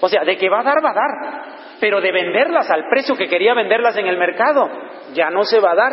O 0.00 0.08
sea, 0.08 0.24
de 0.24 0.36
que 0.36 0.48
va 0.48 0.60
a 0.60 0.64
dar, 0.64 0.84
va 0.84 0.90
a 0.90 0.94
dar. 0.94 1.58
Pero 1.80 2.00
de 2.00 2.12
venderlas 2.12 2.70
al 2.70 2.84
precio 2.90 3.16
que 3.16 3.28
quería 3.28 3.54
venderlas 3.54 3.96
en 3.96 4.06
el 4.06 4.18
mercado, 4.18 4.68
ya 5.14 5.30
no 5.30 5.44
se 5.44 5.60
va 5.60 5.72
a 5.72 5.76
dar. 5.76 5.92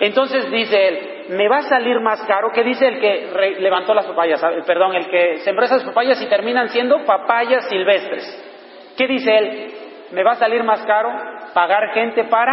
Entonces 0.00 0.50
dice 0.50 0.88
él, 0.88 1.26
me 1.30 1.48
va 1.48 1.58
a 1.58 1.62
salir 1.62 2.00
más 2.00 2.22
caro. 2.24 2.50
¿Qué 2.52 2.62
dice 2.62 2.86
el 2.86 3.00
que 3.00 3.56
levantó 3.60 3.94
las 3.94 4.06
papayas? 4.06 4.42
Perdón, 4.66 4.94
el 4.94 5.08
que 5.08 5.38
sembró 5.38 5.64
esas 5.64 5.84
papayas 5.84 6.20
y 6.22 6.26
terminan 6.26 6.68
siendo 6.70 7.04
papayas 7.04 7.68
silvestres. 7.68 8.55
¿Qué 8.96 9.06
dice 9.06 9.36
él? 9.36 9.74
Me 10.12 10.22
va 10.22 10.32
a 10.32 10.36
salir 10.36 10.62
más 10.62 10.82
caro 10.84 11.10
pagar 11.52 11.92
gente 11.94 12.24
para... 12.24 12.52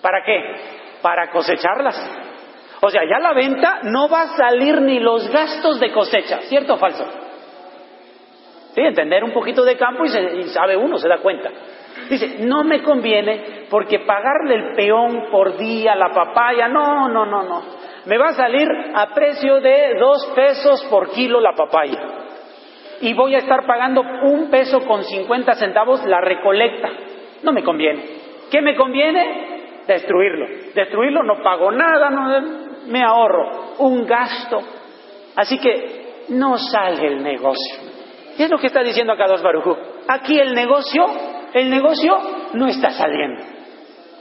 ¿Para 0.00 0.22
qué? 0.24 0.40
Para 1.00 1.30
cosecharlas. 1.30 1.96
O 2.80 2.90
sea, 2.90 3.02
ya 3.08 3.18
la 3.18 3.32
venta 3.32 3.80
no 3.84 4.08
va 4.08 4.22
a 4.22 4.36
salir 4.36 4.80
ni 4.82 5.00
los 5.00 5.30
gastos 5.30 5.80
de 5.80 5.90
cosecha, 5.90 6.40
¿cierto 6.42 6.74
o 6.74 6.76
falso? 6.76 7.06
Sí, 8.74 8.80
entender 8.80 9.24
un 9.24 9.32
poquito 9.32 9.64
de 9.64 9.76
campo 9.76 10.04
y, 10.04 10.08
y 10.40 10.42
sabe 10.48 10.76
uno, 10.76 10.98
se 10.98 11.08
da 11.08 11.18
cuenta. 11.18 11.50
Dice, 12.10 12.38
no 12.40 12.64
me 12.64 12.82
conviene 12.82 13.66
porque 13.70 14.00
pagarle 14.00 14.56
el 14.56 14.74
peón 14.74 15.30
por 15.30 15.56
día, 15.56 15.94
la 15.94 16.12
papaya, 16.12 16.68
no, 16.68 17.08
no, 17.08 17.24
no, 17.24 17.42
no. 17.44 17.62
Me 18.04 18.18
va 18.18 18.28
a 18.28 18.34
salir 18.34 18.68
a 18.94 19.14
precio 19.14 19.60
de 19.60 19.94
dos 19.98 20.26
pesos 20.34 20.84
por 20.90 21.10
kilo 21.12 21.40
la 21.40 21.52
papaya. 21.52 22.23
Y 23.04 23.12
voy 23.12 23.34
a 23.34 23.38
estar 23.38 23.66
pagando 23.66 24.00
un 24.00 24.48
peso 24.50 24.80
con 24.86 25.04
cincuenta 25.04 25.54
centavos 25.56 26.02
la 26.06 26.22
recolecta. 26.22 26.88
No 27.42 27.52
me 27.52 27.62
conviene. 27.62 28.02
¿Qué 28.50 28.62
me 28.62 28.74
conviene? 28.74 29.82
Destruirlo. 29.86 30.46
Destruirlo 30.74 31.22
no 31.22 31.42
pago 31.42 31.70
nada, 31.70 32.08
no, 32.08 32.64
me 32.86 33.02
ahorro 33.02 33.74
un 33.80 34.06
gasto. 34.06 34.58
Así 35.36 35.58
que 35.58 36.24
no 36.30 36.56
sale 36.56 37.06
el 37.06 37.22
negocio. 37.22 37.76
Y 38.38 38.42
es 38.42 38.50
lo 38.50 38.56
que 38.56 38.68
está 38.68 38.82
diciendo 38.82 39.12
acá 39.12 39.26
dos 39.26 39.42
Barujú. 39.42 39.76
Aquí 40.08 40.38
el 40.38 40.54
negocio, 40.54 41.04
el 41.52 41.68
negocio 41.68 42.16
no 42.54 42.68
está 42.68 42.90
saliendo. 42.92 43.44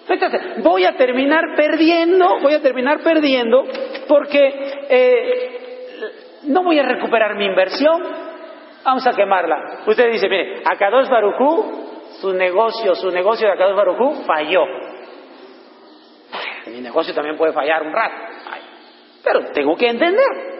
Entonces, 0.09 0.61
voy 0.61 0.83
a 0.83 0.97
terminar 0.97 1.55
perdiendo, 1.55 2.41
voy 2.41 2.55
a 2.55 2.61
terminar 2.61 2.99
perdiendo 2.99 3.63
porque 4.09 4.73
eh, 4.89 6.41
no 6.47 6.63
voy 6.63 6.79
a 6.79 6.83
recuperar 6.83 7.37
mi 7.37 7.45
inversión, 7.45 8.32
vamos 8.83 9.05
a 9.07 9.11
quemarla. 9.11 9.83
Usted 9.85 10.11
dice, 10.11 10.27
mire, 10.29 10.61
dos 10.91 11.09
Barujú, 11.09 12.11
su 12.21 12.33
negocio, 12.33 12.95
su 12.95 13.09
negocio 13.09 13.49
de 13.49 13.55
dos 13.55 13.75
Barujú 13.75 14.23
falló. 14.25 14.63
Mi 16.67 16.81
negocio 16.81 17.13
también 17.13 17.37
puede 17.37 17.53
fallar 17.53 17.83
un 17.83 17.93
rato. 17.93 18.15
Pero 19.23 19.51
tengo 19.53 19.75
que 19.75 19.87
entender. 19.87 20.53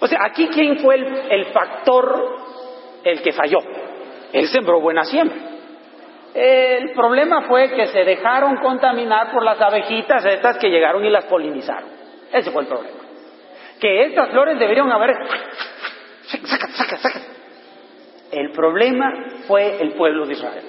O 0.00 0.06
sea, 0.06 0.20
aquí 0.24 0.48
quién 0.48 0.78
fue 0.78 0.96
el, 0.96 1.46
factor 1.46 2.36
el 3.04 3.22
que 3.22 3.32
falló. 3.32 3.58
Él 4.32 4.46
sembró 4.48 4.80
buena 4.80 5.04
siembra. 5.04 5.36
El 6.34 6.92
problema 6.92 7.42
fue 7.48 7.70
que 7.70 7.86
se 7.86 8.04
dejaron 8.04 8.56
contaminar 8.56 9.32
por 9.32 9.42
las 9.42 9.60
abejitas 9.60 10.24
estas 10.24 10.58
que 10.58 10.68
llegaron 10.68 11.04
y 11.04 11.10
las 11.10 11.24
polinizaron. 11.24 11.90
Ese 12.32 12.50
fue 12.50 12.62
el 12.62 12.68
problema. 12.68 12.98
Que 13.80 14.04
estas 14.04 14.30
flores 14.30 14.58
deberían 14.58 14.90
haber... 14.92 15.16
Saca, 16.26 16.68
saca, 16.68 16.96
saca. 16.98 17.20
El 18.38 18.52
problema 18.52 19.12
fue 19.48 19.82
el 19.82 19.94
pueblo 19.94 20.24
de 20.24 20.32
Israel. 20.34 20.64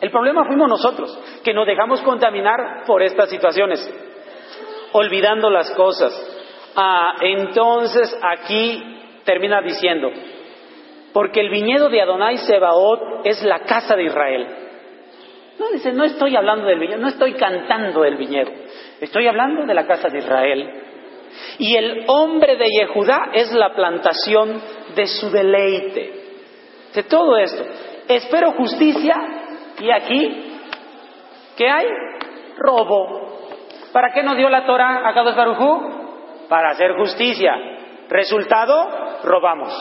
El 0.00 0.10
problema 0.10 0.46
fuimos 0.46 0.68
nosotros, 0.68 1.18
que 1.44 1.52
nos 1.52 1.66
dejamos 1.66 2.00
contaminar 2.00 2.84
por 2.86 3.02
estas 3.02 3.28
situaciones 3.28 3.86
olvidando 4.92 5.50
las 5.50 5.70
cosas. 5.72 6.12
Ah, 6.74 7.16
entonces 7.20 8.18
aquí 8.22 8.82
termina 9.24 9.60
diciendo, 9.60 10.10
porque 11.12 11.40
el 11.40 11.50
viñedo 11.50 11.90
de 11.90 12.00
Adonai 12.00 12.38
Sebaot 12.38 13.24
es 13.24 13.42
la 13.42 13.60
casa 13.60 13.94
de 13.96 14.04
Israel. 14.04 14.46
No 15.58 15.70
dice, 15.72 15.92
no 15.92 16.04
estoy 16.04 16.36
hablando 16.36 16.66
del 16.66 16.78
viñedo, 16.78 17.00
no 17.00 17.08
estoy 17.08 17.34
cantando 17.34 18.00
del 18.00 18.16
viñedo, 18.16 18.50
estoy 19.00 19.26
hablando 19.26 19.66
de 19.66 19.74
la 19.74 19.86
casa 19.86 20.08
de 20.08 20.18
Israel. 20.18 20.82
Y 21.58 21.76
el 21.76 22.04
hombre 22.06 22.56
de 22.56 22.66
Yehudá 22.66 23.30
es 23.34 23.52
la 23.52 23.74
plantación 23.74 24.58
de 24.94 25.06
su 25.06 25.30
deleite. 25.30 26.25
De 26.96 27.02
todo 27.02 27.36
esto, 27.36 27.62
espero 28.08 28.52
justicia 28.52 29.14
y 29.78 29.90
aquí, 29.90 30.58
¿qué 31.54 31.68
hay? 31.68 31.84
Robo. 32.56 33.36
¿Para 33.92 34.14
qué 34.14 34.22
nos 34.22 34.38
dio 34.38 34.48
la 34.48 34.64
Torah 34.64 35.06
a 35.06 35.12
Kadosh 35.12 35.36
Barujú? 35.36 36.46
Para 36.48 36.70
hacer 36.70 36.94
justicia. 36.96 37.52
Resultado, 38.08 39.20
robamos. 39.24 39.74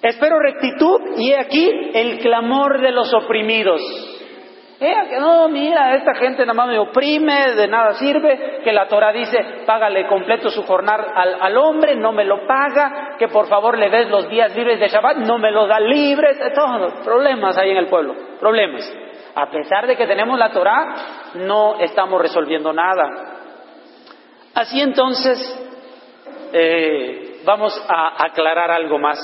Espero 0.00 0.38
rectitud 0.38 1.00
y 1.18 1.34
aquí 1.34 1.68
el 1.92 2.20
clamor 2.20 2.80
de 2.80 2.90
los 2.90 3.12
oprimidos. 3.12 3.82
Que 4.78 5.18
no, 5.18 5.48
mira, 5.48 5.96
esta 5.96 6.14
gente 6.14 6.42
nada 6.42 6.54
más 6.54 6.68
me 6.68 6.78
oprime, 6.78 7.52
de 7.56 7.66
nada 7.66 7.94
sirve, 7.94 8.60
que 8.62 8.72
la 8.72 8.86
Torah 8.86 9.12
dice, 9.12 9.64
págale 9.66 10.06
completo 10.06 10.50
su 10.50 10.62
jornal 10.62 11.04
al, 11.14 11.56
hombre, 11.56 11.96
no 11.96 12.12
me 12.12 12.24
lo 12.24 12.46
paga, 12.46 13.16
que 13.18 13.26
por 13.26 13.48
favor 13.48 13.76
le 13.76 13.90
des 13.90 14.08
los 14.08 14.28
días 14.28 14.54
libres 14.54 14.78
de 14.78 14.86
Shabbat, 14.86 15.16
no 15.16 15.36
me 15.36 15.50
los 15.50 15.68
da 15.68 15.80
libres, 15.80 16.38
todos 16.54 16.92
problemas 17.04 17.58
hay 17.58 17.70
en 17.70 17.76
el 17.78 17.88
pueblo, 17.88 18.14
problemas. 18.38 18.88
A 19.34 19.50
pesar 19.50 19.88
de 19.88 19.96
que 19.96 20.06
tenemos 20.06 20.38
la 20.38 20.50
Torah, 20.50 20.94
no 21.34 21.80
estamos 21.80 22.20
resolviendo 22.22 22.72
nada. 22.72 23.38
Así 24.54 24.80
entonces, 24.80 25.38
eh, 26.52 27.40
vamos 27.44 27.84
a 27.88 28.24
aclarar 28.26 28.70
algo 28.70 28.98
más. 28.98 29.18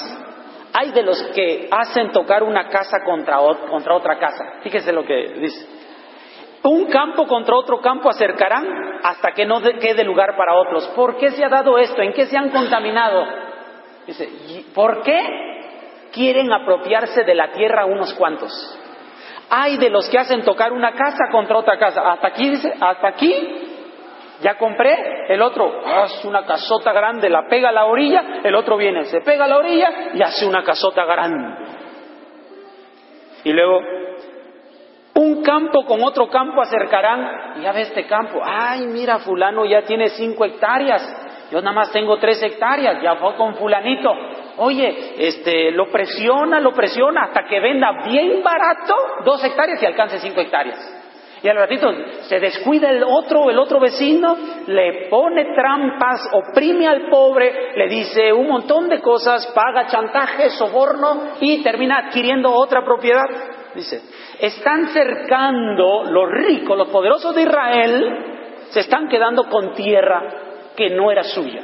Hay 0.76 0.90
de 0.90 1.04
los 1.04 1.22
que 1.34 1.68
hacen 1.70 2.10
tocar 2.10 2.42
una 2.42 2.68
casa 2.68 2.98
contra, 3.04 3.40
otra 3.40 4.18
casa. 4.18 4.54
Fíjese 4.62 4.92
lo 4.92 5.04
que 5.04 5.34
dice. 5.38 5.68
Un 6.64 6.86
campo 6.86 7.28
contra 7.28 7.54
otro 7.54 7.80
campo 7.80 8.10
acercarán 8.10 8.66
hasta 9.04 9.30
que 9.30 9.46
no 9.46 9.60
quede 9.60 10.02
lugar 10.02 10.36
para 10.36 10.56
otros. 10.56 10.88
¿Por 10.88 11.16
qué 11.16 11.30
se 11.30 11.44
ha 11.44 11.48
dado 11.48 11.78
esto? 11.78 12.02
¿En 12.02 12.12
qué 12.12 12.26
se 12.26 12.36
han 12.36 12.50
contaminado? 12.50 13.24
Dice, 14.04 14.28
¿por 14.74 15.02
qué 15.02 16.08
quieren 16.12 16.52
apropiarse 16.52 17.22
de 17.22 17.34
la 17.36 17.52
tierra 17.52 17.84
unos 17.84 18.12
cuantos? 18.14 18.50
Hay 19.50 19.76
de 19.76 19.90
los 19.90 20.08
que 20.08 20.18
hacen 20.18 20.42
tocar 20.42 20.72
una 20.72 20.90
casa 20.92 21.30
contra 21.30 21.56
otra 21.56 21.78
casa. 21.78 22.00
Hasta 22.00 22.26
aquí 22.26 22.50
dice, 22.50 22.74
hasta 22.80 23.08
aquí 23.08 23.63
ya 24.40 24.56
compré, 24.58 25.26
el 25.28 25.40
otro 25.42 25.80
hace 25.86 26.26
una 26.26 26.44
casota 26.44 26.92
grande, 26.92 27.28
la 27.28 27.46
pega 27.48 27.68
a 27.68 27.72
la 27.72 27.86
orilla, 27.86 28.40
el 28.42 28.54
otro 28.54 28.76
viene, 28.76 29.04
se 29.04 29.20
pega 29.20 29.44
a 29.44 29.48
la 29.48 29.58
orilla 29.58 29.90
y 30.14 30.22
hace 30.22 30.46
una 30.46 30.62
casota 30.62 31.04
grande. 31.04 31.54
Y 33.44 33.52
luego, 33.52 33.80
un 35.14 35.42
campo 35.42 35.84
con 35.84 36.02
otro 36.02 36.28
campo 36.28 36.60
acercarán, 36.60 37.62
ya 37.62 37.72
ve 37.72 37.82
este 37.82 38.06
campo, 38.06 38.40
ay, 38.42 38.86
mira, 38.86 39.18
fulano 39.20 39.64
ya 39.64 39.82
tiene 39.82 40.08
cinco 40.08 40.44
hectáreas, 40.44 41.02
yo 41.50 41.60
nada 41.60 41.72
más 41.72 41.92
tengo 41.92 42.18
tres 42.18 42.42
hectáreas, 42.42 43.00
ya 43.02 43.16
fue 43.16 43.36
con 43.36 43.54
fulanito. 43.54 44.10
Oye, 44.56 45.14
este, 45.18 45.70
lo 45.72 45.88
presiona, 45.90 46.58
lo 46.60 46.72
presiona 46.72 47.24
hasta 47.24 47.44
que 47.44 47.60
venda 47.60 48.02
bien 48.06 48.42
barato 48.42 48.94
dos 49.24 49.44
hectáreas 49.44 49.82
y 49.82 49.86
alcance 49.86 50.18
cinco 50.18 50.40
hectáreas. 50.40 50.93
Y 51.44 51.48
al 51.50 51.56
ratito 51.58 51.86
se 52.22 52.40
descuida 52.40 52.88
el 52.88 53.04
otro, 53.04 53.50
el 53.50 53.58
otro 53.58 53.78
vecino, 53.78 54.34
le 54.66 55.08
pone 55.10 55.44
trampas, 55.54 56.30
oprime 56.32 56.88
al 56.88 57.10
pobre, 57.10 57.76
le 57.76 57.86
dice 57.86 58.32
un 58.32 58.48
montón 58.48 58.88
de 58.88 59.02
cosas, 59.02 59.52
paga 59.54 59.86
chantaje, 59.86 60.48
soborno 60.48 61.34
y 61.42 61.62
termina 61.62 61.98
adquiriendo 61.98 62.50
otra 62.50 62.82
propiedad. 62.82 63.26
Dice, 63.74 64.00
están 64.40 64.86
cercando 64.86 66.04
los 66.04 66.30
ricos, 66.30 66.78
los 66.78 66.88
poderosos 66.88 67.34
de 67.34 67.42
Israel, 67.42 68.18
se 68.70 68.80
están 68.80 69.06
quedando 69.06 69.44
con 69.50 69.74
tierra 69.74 70.22
que 70.74 70.88
no 70.88 71.10
era 71.12 71.24
suya. 71.24 71.62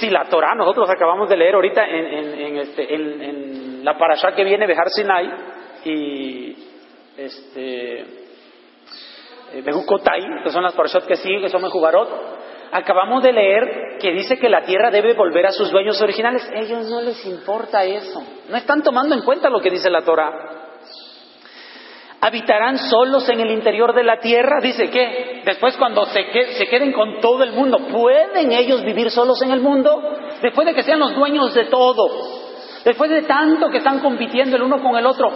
Si 0.00 0.10
la 0.10 0.24
Torah, 0.24 0.56
nosotros 0.56 0.90
acabamos 0.90 1.28
de 1.28 1.36
leer 1.36 1.54
ahorita 1.54 1.86
en, 1.86 2.56
este, 2.56 3.84
la 3.84 3.96
parasha 3.96 4.32
que 4.34 4.42
viene, 4.42 4.66
Bejar 4.66 4.90
Sinai, 4.90 5.30
y 5.84 6.56
este, 7.16 8.21
Bejukotai, 9.60 10.42
que 10.44 10.50
son 10.50 10.62
las 10.62 10.74
parashot 10.74 11.06
que 11.06 11.16
siguen, 11.16 11.42
que 11.42 11.48
son 11.48 11.62
Mejubarot, 11.62 12.08
acabamos 12.72 13.22
de 13.22 13.32
leer 13.32 13.98
que 14.00 14.12
dice 14.12 14.38
que 14.38 14.48
la 14.48 14.62
tierra 14.62 14.90
debe 14.90 15.12
volver 15.12 15.46
a 15.46 15.52
sus 15.52 15.70
dueños 15.70 16.00
originales. 16.00 16.48
Ellos 16.54 16.88
no 16.88 17.02
les 17.02 17.24
importa 17.26 17.84
eso. 17.84 18.22
No 18.48 18.56
están 18.56 18.82
tomando 18.82 19.14
en 19.14 19.22
cuenta 19.22 19.50
lo 19.50 19.60
que 19.60 19.70
dice 19.70 19.90
la 19.90 20.02
Torah. 20.02 20.58
¿Habitarán 22.20 22.78
solos 22.78 23.28
en 23.28 23.40
el 23.40 23.50
interior 23.50 23.94
de 23.94 24.04
la 24.04 24.20
tierra? 24.20 24.60
Dice 24.62 24.88
que 24.90 25.42
después 25.44 25.76
cuando 25.76 26.06
se, 26.06 26.24
se 26.52 26.66
queden 26.66 26.92
con 26.92 27.20
todo 27.20 27.42
el 27.42 27.52
mundo, 27.52 27.78
¿pueden 27.90 28.52
ellos 28.52 28.84
vivir 28.84 29.10
solos 29.10 29.42
en 29.42 29.50
el 29.50 29.60
mundo? 29.60 30.00
Después 30.40 30.66
de 30.66 30.74
que 30.74 30.84
sean 30.84 31.00
los 31.00 31.14
dueños 31.16 31.52
de 31.52 31.64
todo, 31.64 32.04
después 32.84 33.10
de 33.10 33.22
tanto 33.22 33.68
que 33.70 33.78
están 33.78 33.98
compitiendo 33.98 34.56
el 34.56 34.62
uno 34.62 34.80
con 34.80 34.96
el 34.96 35.04
otro, 35.04 35.32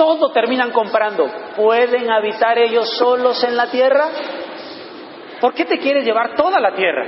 todo 0.00 0.32
terminan 0.32 0.70
comprando. 0.70 1.26
¿Pueden 1.54 2.10
habitar 2.10 2.56
ellos 2.56 2.88
solos 2.96 3.44
en 3.44 3.54
la 3.54 3.66
tierra? 3.66 4.08
¿Por 5.42 5.52
qué 5.52 5.66
te 5.66 5.78
quieres 5.78 6.06
llevar 6.06 6.34
toda 6.36 6.58
la 6.58 6.72
tierra? 6.72 7.04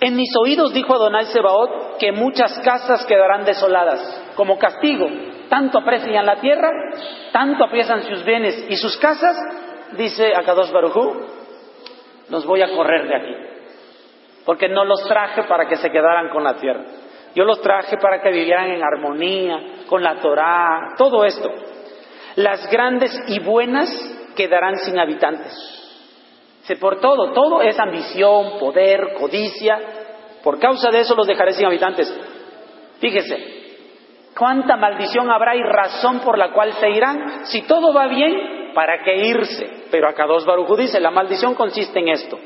En 0.00 0.16
mis 0.16 0.30
oídos 0.42 0.72
dijo 0.72 0.94
Adonai 0.94 1.26
Sebaot 1.26 1.98
que 1.98 2.10
muchas 2.10 2.58
casas 2.60 3.04
quedarán 3.04 3.44
desoladas 3.44 4.32
como 4.34 4.58
castigo. 4.58 5.06
Tanto 5.50 5.80
aprecian 5.80 6.24
la 6.24 6.36
tierra, 6.36 6.70
tanto 7.32 7.64
aprecian 7.64 8.04
sus 8.04 8.24
bienes 8.24 8.64
y 8.70 8.76
sus 8.76 8.96
casas, 8.96 9.36
dice 9.92 10.32
Akadosh 10.34 10.72
Barujú, 10.72 11.20
los 12.30 12.46
voy 12.46 12.62
a 12.62 12.74
correr 12.74 13.08
de 13.08 13.14
aquí, 13.14 13.34
porque 14.46 14.70
no 14.70 14.86
los 14.86 15.06
traje 15.06 15.42
para 15.42 15.68
que 15.68 15.76
se 15.76 15.90
quedaran 15.90 16.30
con 16.30 16.44
la 16.44 16.54
tierra. 16.54 16.80
Yo 17.34 17.44
los 17.44 17.60
traje 17.60 17.96
para 17.98 18.20
que 18.20 18.30
vivieran 18.30 18.70
en 18.70 18.82
armonía 18.82 19.84
con 19.86 20.02
la 20.02 20.20
Torá, 20.20 20.94
todo 20.96 21.24
esto. 21.24 21.50
Las 22.36 22.70
grandes 22.70 23.12
y 23.28 23.40
buenas 23.40 23.90
quedarán 24.36 24.76
sin 24.76 24.98
habitantes. 24.98 25.52
Por 26.80 27.00
todo, 27.00 27.32
todo 27.32 27.62
es 27.62 27.78
ambición, 27.78 28.58
poder, 28.58 29.14
codicia. 29.18 29.78
Por 30.42 30.58
causa 30.58 30.90
de 30.90 31.00
eso 31.00 31.14
los 31.14 31.26
dejaré 31.26 31.52
sin 31.52 31.66
habitantes. 31.66 32.12
Fíjese, 33.00 33.38
cuánta 34.36 34.76
maldición 34.76 35.30
habrá 35.30 35.56
y 35.56 35.62
razón 35.62 36.20
por 36.20 36.36
la 36.36 36.52
cual 36.52 36.72
se 36.74 36.90
irán. 36.90 37.46
Si 37.46 37.62
todo 37.62 37.94
va 37.94 38.06
bien, 38.08 38.72
¿para 38.74 39.02
qué 39.02 39.16
irse? 39.28 39.86
Pero 39.90 40.08
acá 40.08 40.26
dos 40.26 40.44
Barujú 40.44 40.76
dice, 40.76 41.00
la 41.00 41.10
maldición 41.10 41.54
consiste 41.54 41.98
en 42.00 42.08
esto 42.08 42.38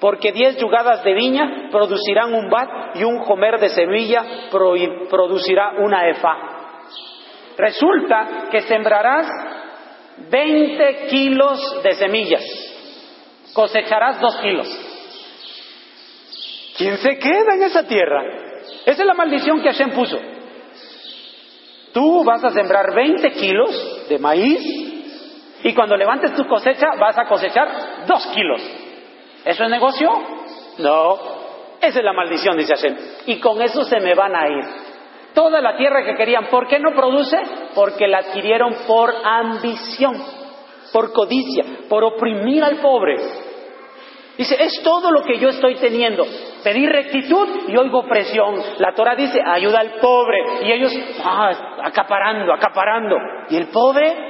porque 0.00 0.32
diez 0.32 0.56
yugadas 0.56 1.04
de 1.04 1.14
viña 1.14 1.68
producirán 1.70 2.32
un 2.34 2.48
bat 2.48 2.96
y 2.96 3.04
un 3.04 3.18
jomer 3.18 3.60
de 3.60 3.68
semilla 3.68 4.48
producirá 4.50 5.74
una 5.78 6.08
efa. 6.08 6.36
Resulta 7.56 8.48
que 8.50 8.62
sembrarás 8.62 9.26
20 10.30 11.06
kilos 11.08 11.82
de 11.82 11.92
semillas, 11.92 12.42
cosecharás 13.52 14.20
dos 14.20 14.36
kilos. 14.36 14.68
¿Quién 16.78 16.96
se 16.96 17.18
queda 17.18 17.54
en 17.54 17.62
esa 17.64 17.86
tierra? 17.86 18.22
Esa 18.86 19.02
es 19.02 19.06
la 19.06 19.14
maldición 19.14 19.60
que 19.60 19.70
Hashem 19.70 19.90
puso. 19.90 20.18
Tú 21.92 22.24
vas 22.24 22.42
a 22.42 22.50
sembrar 22.50 22.94
20 22.94 23.32
kilos 23.32 24.06
de 24.08 24.18
maíz 24.18 24.60
y 25.62 25.74
cuando 25.74 25.96
levantes 25.96 26.34
tu 26.34 26.46
cosecha 26.46 26.86
vas 26.98 27.18
a 27.18 27.26
cosechar 27.26 28.06
dos 28.06 28.26
kilos. 28.28 28.62
¿Eso 29.44 29.64
es 29.64 29.70
negocio? 29.70 30.08
No. 30.78 31.18
Esa 31.80 31.98
es 31.98 32.04
la 32.04 32.12
maldición, 32.12 32.56
dice 32.56 32.74
Hashem. 32.74 32.96
Y 33.26 33.40
con 33.40 33.60
eso 33.62 33.84
se 33.84 34.00
me 34.00 34.14
van 34.14 34.34
a 34.36 34.48
ir. 34.48 34.64
Toda 35.34 35.60
la 35.60 35.76
tierra 35.76 36.04
que 36.04 36.14
querían, 36.14 36.48
¿por 36.48 36.66
qué 36.66 36.78
no 36.78 36.90
produce? 36.92 37.38
Porque 37.74 38.08
la 38.08 38.18
adquirieron 38.18 38.74
por 38.86 39.14
ambición, 39.24 40.16
por 40.92 41.12
codicia, 41.12 41.64
por 41.88 42.04
oprimir 42.04 42.64
al 42.64 42.76
pobre. 42.78 43.16
Dice, 44.36 44.56
es 44.58 44.82
todo 44.82 45.10
lo 45.10 45.22
que 45.22 45.38
yo 45.38 45.50
estoy 45.50 45.76
teniendo. 45.76 46.24
Pedí 46.64 46.86
rectitud 46.86 47.68
y 47.68 47.76
oigo 47.76 48.06
presión. 48.08 48.54
La 48.78 48.94
Torah 48.94 49.14
dice, 49.14 49.38
ayuda 49.44 49.80
al 49.80 50.00
pobre. 50.00 50.38
Y 50.62 50.72
ellos, 50.72 50.92
ah, 51.22 51.50
acaparando, 51.84 52.52
acaparando. 52.52 53.16
¿Y 53.50 53.56
el 53.56 53.68
pobre? 53.68 54.29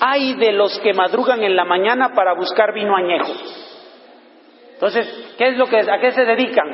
Hay 0.00 0.34
de 0.34 0.52
los 0.52 0.78
que 0.80 0.92
madrugan 0.92 1.42
en 1.42 1.56
la 1.56 1.64
mañana 1.64 2.14
para 2.14 2.34
buscar 2.34 2.72
vino 2.72 2.96
añejo. 2.96 3.32
Entonces, 4.74 5.34
¿qué 5.38 5.48
es 5.48 5.56
lo 5.56 5.66
que, 5.66 5.78
¿a 5.78 5.98
qué 5.98 6.12
se 6.12 6.24
dedican? 6.24 6.66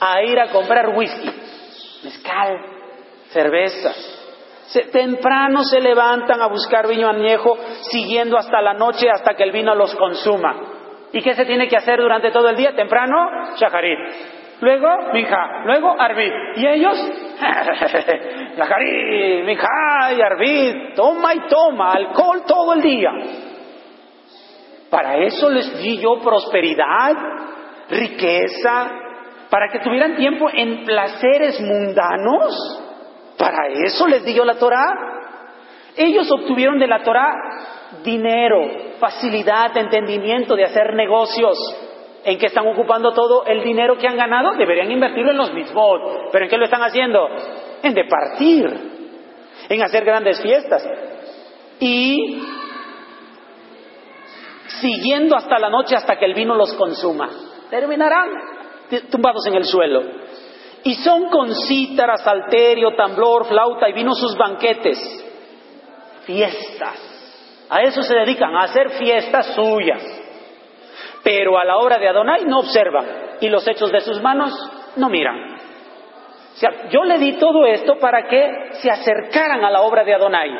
A 0.00 0.22
ir 0.22 0.38
a 0.38 0.48
comprar 0.48 0.90
whisky, 0.90 1.30
mezcal, 2.04 2.58
cerveza. 3.30 3.92
temprano 4.92 5.64
se 5.64 5.80
levantan 5.80 6.42
a 6.42 6.48
buscar 6.48 6.86
vino 6.86 7.08
añejo, 7.08 7.56
siguiendo 7.90 8.36
hasta 8.36 8.60
la 8.60 8.74
noche 8.74 9.08
hasta 9.10 9.34
que 9.34 9.44
el 9.44 9.52
vino 9.52 9.74
los 9.74 9.94
consuma. 9.94 10.74
¿Y 11.12 11.22
qué 11.22 11.34
se 11.34 11.46
tiene 11.46 11.68
que 11.68 11.76
hacer 11.76 11.98
durante 11.98 12.30
todo 12.30 12.48
el 12.50 12.56
día? 12.56 12.74
Temprano, 12.74 13.54
shaharit. 13.56 14.35
Luego, 14.60 14.88
mija. 15.12 15.64
Luego, 15.64 15.94
arbit. 15.98 16.32
¿Y 16.56 16.66
ellos? 16.66 16.98
Yajarí, 18.56 19.42
mija 19.44 20.12
y 20.16 20.20
arbit. 20.20 20.94
Toma 20.94 21.34
y 21.34 21.40
toma. 21.48 21.92
Alcohol 21.92 22.42
todo 22.46 22.72
el 22.74 22.82
día. 22.82 23.10
Para 24.90 25.18
eso 25.18 25.50
les 25.50 25.78
di 25.82 25.98
yo 25.98 26.20
prosperidad, 26.22 27.12
riqueza, 27.90 28.90
para 29.50 29.68
que 29.70 29.80
tuvieran 29.80 30.16
tiempo 30.16 30.48
en 30.52 30.84
placeres 30.84 31.60
mundanos. 31.60 32.82
Para 33.36 33.68
eso 33.68 34.06
les 34.06 34.24
di 34.24 34.34
yo 34.34 34.44
la 34.44 34.54
Torah. 34.54 34.86
Ellos 35.96 36.30
obtuvieron 36.30 36.78
de 36.78 36.86
la 36.86 37.02
Torah 37.02 37.34
dinero, 38.02 38.60
facilidad, 38.98 39.76
entendimiento 39.76 40.54
de 40.54 40.64
hacer 40.64 40.94
negocios. 40.94 41.56
¿En 42.26 42.38
qué 42.38 42.46
están 42.46 42.66
ocupando 42.66 43.12
todo 43.12 43.46
el 43.46 43.62
dinero 43.62 43.96
que 43.96 44.08
han 44.08 44.16
ganado? 44.16 44.56
Deberían 44.56 44.90
invertirlo 44.90 45.30
en 45.30 45.36
los 45.36 45.54
mismos. 45.54 46.00
¿Pero 46.32 46.44
en 46.44 46.50
qué 46.50 46.58
lo 46.58 46.64
están 46.64 46.82
haciendo? 46.82 47.24
En 47.84 47.94
departir, 47.94 48.66
en 49.68 49.82
hacer 49.84 50.04
grandes 50.04 50.42
fiestas. 50.42 50.84
Y 51.78 52.42
siguiendo 54.80 55.36
hasta 55.36 55.56
la 55.60 55.70
noche 55.70 55.94
hasta 55.94 56.18
que 56.18 56.24
el 56.24 56.34
vino 56.34 56.56
los 56.56 56.74
consuma. 56.74 57.30
Terminarán 57.70 58.30
tumbados 59.08 59.46
en 59.46 59.54
el 59.54 59.64
suelo. 59.64 60.02
Y 60.82 60.94
son 60.96 61.30
con 61.30 61.54
cítara, 61.54 62.16
salterio, 62.16 62.96
tamblor, 62.96 63.46
flauta 63.46 63.88
y 63.88 63.92
vino 63.92 64.12
sus 64.14 64.36
banquetes. 64.36 64.98
Fiestas. 66.24 67.66
A 67.70 67.82
eso 67.82 68.02
se 68.02 68.16
dedican, 68.16 68.52
a 68.56 68.64
hacer 68.64 68.90
fiestas 68.98 69.54
suyas. 69.54 70.25
Pero 71.26 71.58
a 71.58 71.64
la 71.64 71.78
obra 71.78 71.98
de 71.98 72.06
Adonai 72.06 72.44
no 72.44 72.60
observan 72.60 73.04
y 73.40 73.48
los 73.48 73.66
hechos 73.66 73.90
de 73.90 74.00
sus 74.00 74.22
manos 74.22 74.52
no 74.94 75.08
miran. 75.08 75.56
Yo 76.92 77.02
le 77.02 77.18
di 77.18 77.32
todo 77.32 77.66
esto 77.66 77.98
para 77.98 78.28
que 78.28 78.48
se 78.74 78.88
acercaran 78.88 79.64
a 79.64 79.70
la 79.72 79.80
obra 79.80 80.04
de 80.04 80.14
Adonai. 80.14 80.50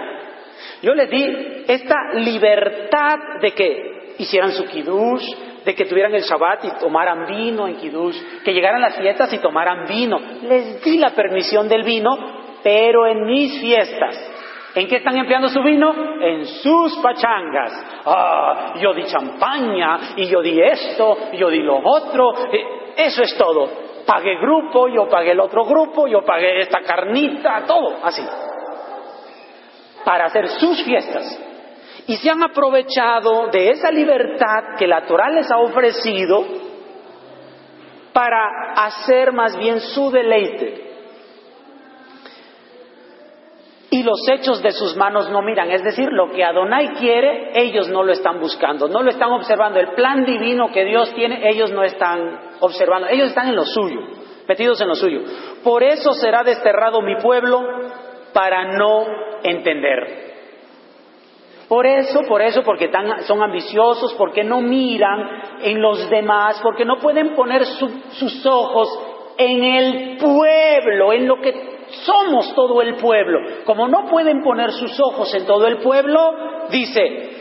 Yo 0.83 0.93
les 0.93 1.09
di 1.09 1.65
esta 1.69 1.95
libertad 2.15 3.17
de 3.41 3.53
que 3.53 4.15
hicieran 4.19 4.51
su 4.51 4.65
kiddush, 4.65 5.25
de 5.65 5.73
que 5.73 5.85
tuvieran 5.85 6.13
el 6.17 6.23
Shabbat 6.23 6.65
y 6.65 6.81
tomaran 6.81 7.27
vino 7.27 7.69
en 7.69 7.77
Kiddush, 7.77 8.43
que 8.45 8.53
llegaran 8.53 8.81
las 8.81 8.97
fiestas 8.97 9.33
y 9.33 9.39
tomaran 9.39 9.87
vino. 9.87 10.19
Les 10.43 10.83
di 10.83 10.99
la 10.99 11.11
permisión 11.11 11.69
del 11.69 11.85
vino, 11.85 12.11
pero 12.65 13.07
en 13.07 13.25
mis 13.25 13.61
fiestas. 13.61 14.36
¿En 14.77 14.87
qué 14.89 14.97
están 14.97 15.17
empleando 15.17 15.49
su 15.49 15.63
vino? 15.63 16.21
En 16.21 16.45
sus 16.45 16.99
pachangas. 16.99 18.03
Ah, 18.05 18.75
yo 18.79 18.93
di 18.93 19.05
champaña, 19.05 19.99
y 20.17 20.27
yo 20.27 20.43
di 20.43 20.61
esto, 20.61 21.17
y 21.33 21.39
yo 21.39 21.49
di 21.49 21.61
lo 21.61 21.79
otro. 21.83 22.35
Eh, 22.53 22.93
eso 22.99 23.23
es 23.23 23.35
todo. 23.39 23.71
Pagué 24.05 24.37
grupo, 24.39 24.87
yo 24.89 25.09
pagué 25.09 25.33
el 25.33 25.41
otro 25.41 25.65
grupo, 25.65 26.07
yo 26.07 26.23
pagué 26.25 26.61
esta 26.61 26.83
carnita, 26.83 27.65
todo, 27.67 27.97
así. 28.05 28.23
Para 30.05 30.27
hacer 30.27 30.49
sus 30.49 30.85
fiestas 30.85 31.43
y 32.07 32.17
se 32.17 32.31
han 32.31 32.43
aprovechado 32.43 33.49
de 33.49 33.71
esa 33.71 33.91
libertad 33.91 34.77
que 34.79 34.87
la 34.87 35.07
Torah 35.07 35.31
les 35.31 35.51
ha 35.51 35.59
ofrecido 35.59 36.45
para 38.13 38.73
hacer 38.77 39.33
más 39.33 39.57
bien 39.57 39.81
su 39.81 40.11
deleite. 40.11 40.86
Y 43.97 44.03
los 44.03 44.21
hechos 44.31 44.63
de 44.63 44.73
sus 44.73 44.95
manos 44.95 45.31
no 45.31 45.41
miran, 45.41 45.71
es 45.71 45.83
decir, 45.83 46.13
lo 46.13 46.31
que 46.31 46.45
Adonai 46.45 46.89
quiere, 46.99 47.53
ellos 47.55 47.89
no 47.89 48.03
lo 48.03 48.13
están 48.13 48.39
buscando, 48.39 48.89
no 48.89 49.01
lo 49.03 49.09
están 49.09 49.33
observando. 49.33 49.81
El 49.81 49.95
plan 49.95 50.23
divino 50.27 50.71
que 50.71 50.85
Dios 50.85 51.15
tiene, 51.15 51.49
ellos 51.49 51.73
no 51.73 51.83
están 51.83 52.59
observando, 52.61 53.09
ellos 53.09 53.29
están 53.29 53.49
en 53.49 53.57
lo 53.57 53.65
suyo, 53.65 54.01
metidos 54.47 54.79
en 54.83 54.89
lo 54.89 54.97
suyo. 54.97 55.21
Por 55.65 55.83
eso 55.83 56.13
será 56.13 56.43
desterrado 56.43 57.01
mi 57.01 57.17
pueblo 57.23 57.63
para 58.35 58.77
no 58.77 59.07
entender. 59.43 60.27
Por 61.67 61.87
eso, 61.87 62.21
por 62.29 62.43
eso, 62.43 62.63
porque 62.63 62.91
son 63.23 63.43
ambiciosos, 63.43 64.13
porque 64.19 64.45
no 64.45 64.61
miran 64.61 65.61
en 65.63 65.81
los 65.81 66.11
demás, 66.11 66.61
porque 66.63 66.85
no 66.85 66.99
pueden 66.99 67.35
poner 67.35 67.65
sus 67.65 68.45
ojos 68.45 68.89
en 69.39 69.65
el 69.65 70.19
pueblo, 70.19 71.15
en 71.15 71.27
lo 71.27 71.41
que 71.41 71.76
somos 71.91 72.55
todo 72.55 72.83
el 72.83 72.97
pueblo. 72.97 73.65
Como 73.65 73.89
no 73.89 74.07
pueden 74.07 74.43
poner 74.43 74.73
sus 74.73 74.99
ojos 75.01 75.35
en 75.35 75.47
todo 75.47 75.67
el 75.67 75.79
pueblo, 75.79 76.35
dice, 76.71 77.37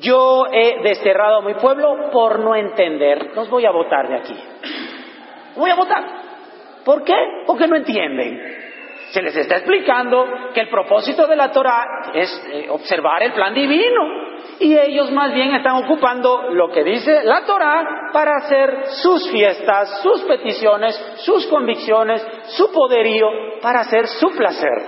yo 0.00 0.46
he 0.52 0.82
desterrado 0.82 1.38
a 1.38 1.42
mi 1.42 1.54
pueblo 1.54 2.10
por 2.12 2.40
no 2.40 2.54
entender. 2.54 3.32
Los 3.34 3.48
voy 3.48 3.64
a 3.66 3.70
votar 3.70 4.08
de 4.08 4.16
aquí. 4.16 4.36
Voy 5.56 5.70
a 5.70 5.74
votar. 5.74 6.04
¿Por 6.84 7.04
qué? 7.04 7.14
Porque 7.46 7.68
no 7.68 7.76
entienden. 7.76 8.51
Se 9.12 9.20
les 9.20 9.36
está 9.36 9.56
explicando 9.56 10.24
que 10.54 10.60
el 10.60 10.70
propósito 10.70 11.26
de 11.26 11.36
la 11.36 11.52
Torah 11.52 12.12
es 12.14 12.48
eh, 12.50 12.66
observar 12.70 13.22
el 13.22 13.34
plan 13.34 13.52
divino. 13.52 14.00
Y 14.58 14.74
ellos 14.74 15.12
más 15.12 15.34
bien 15.34 15.54
están 15.54 15.84
ocupando 15.84 16.50
lo 16.50 16.70
que 16.70 16.82
dice 16.82 17.22
la 17.22 17.44
Torah 17.44 18.08
para 18.10 18.36
hacer 18.38 18.86
sus 19.02 19.30
fiestas, 19.30 20.00
sus 20.02 20.22
peticiones, 20.22 20.96
sus 21.26 21.46
convicciones, 21.48 22.26
su 22.56 22.72
poderío, 22.72 23.26
para 23.60 23.80
hacer 23.80 24.06
su 24.06 24.30
placer. 24.30 24.82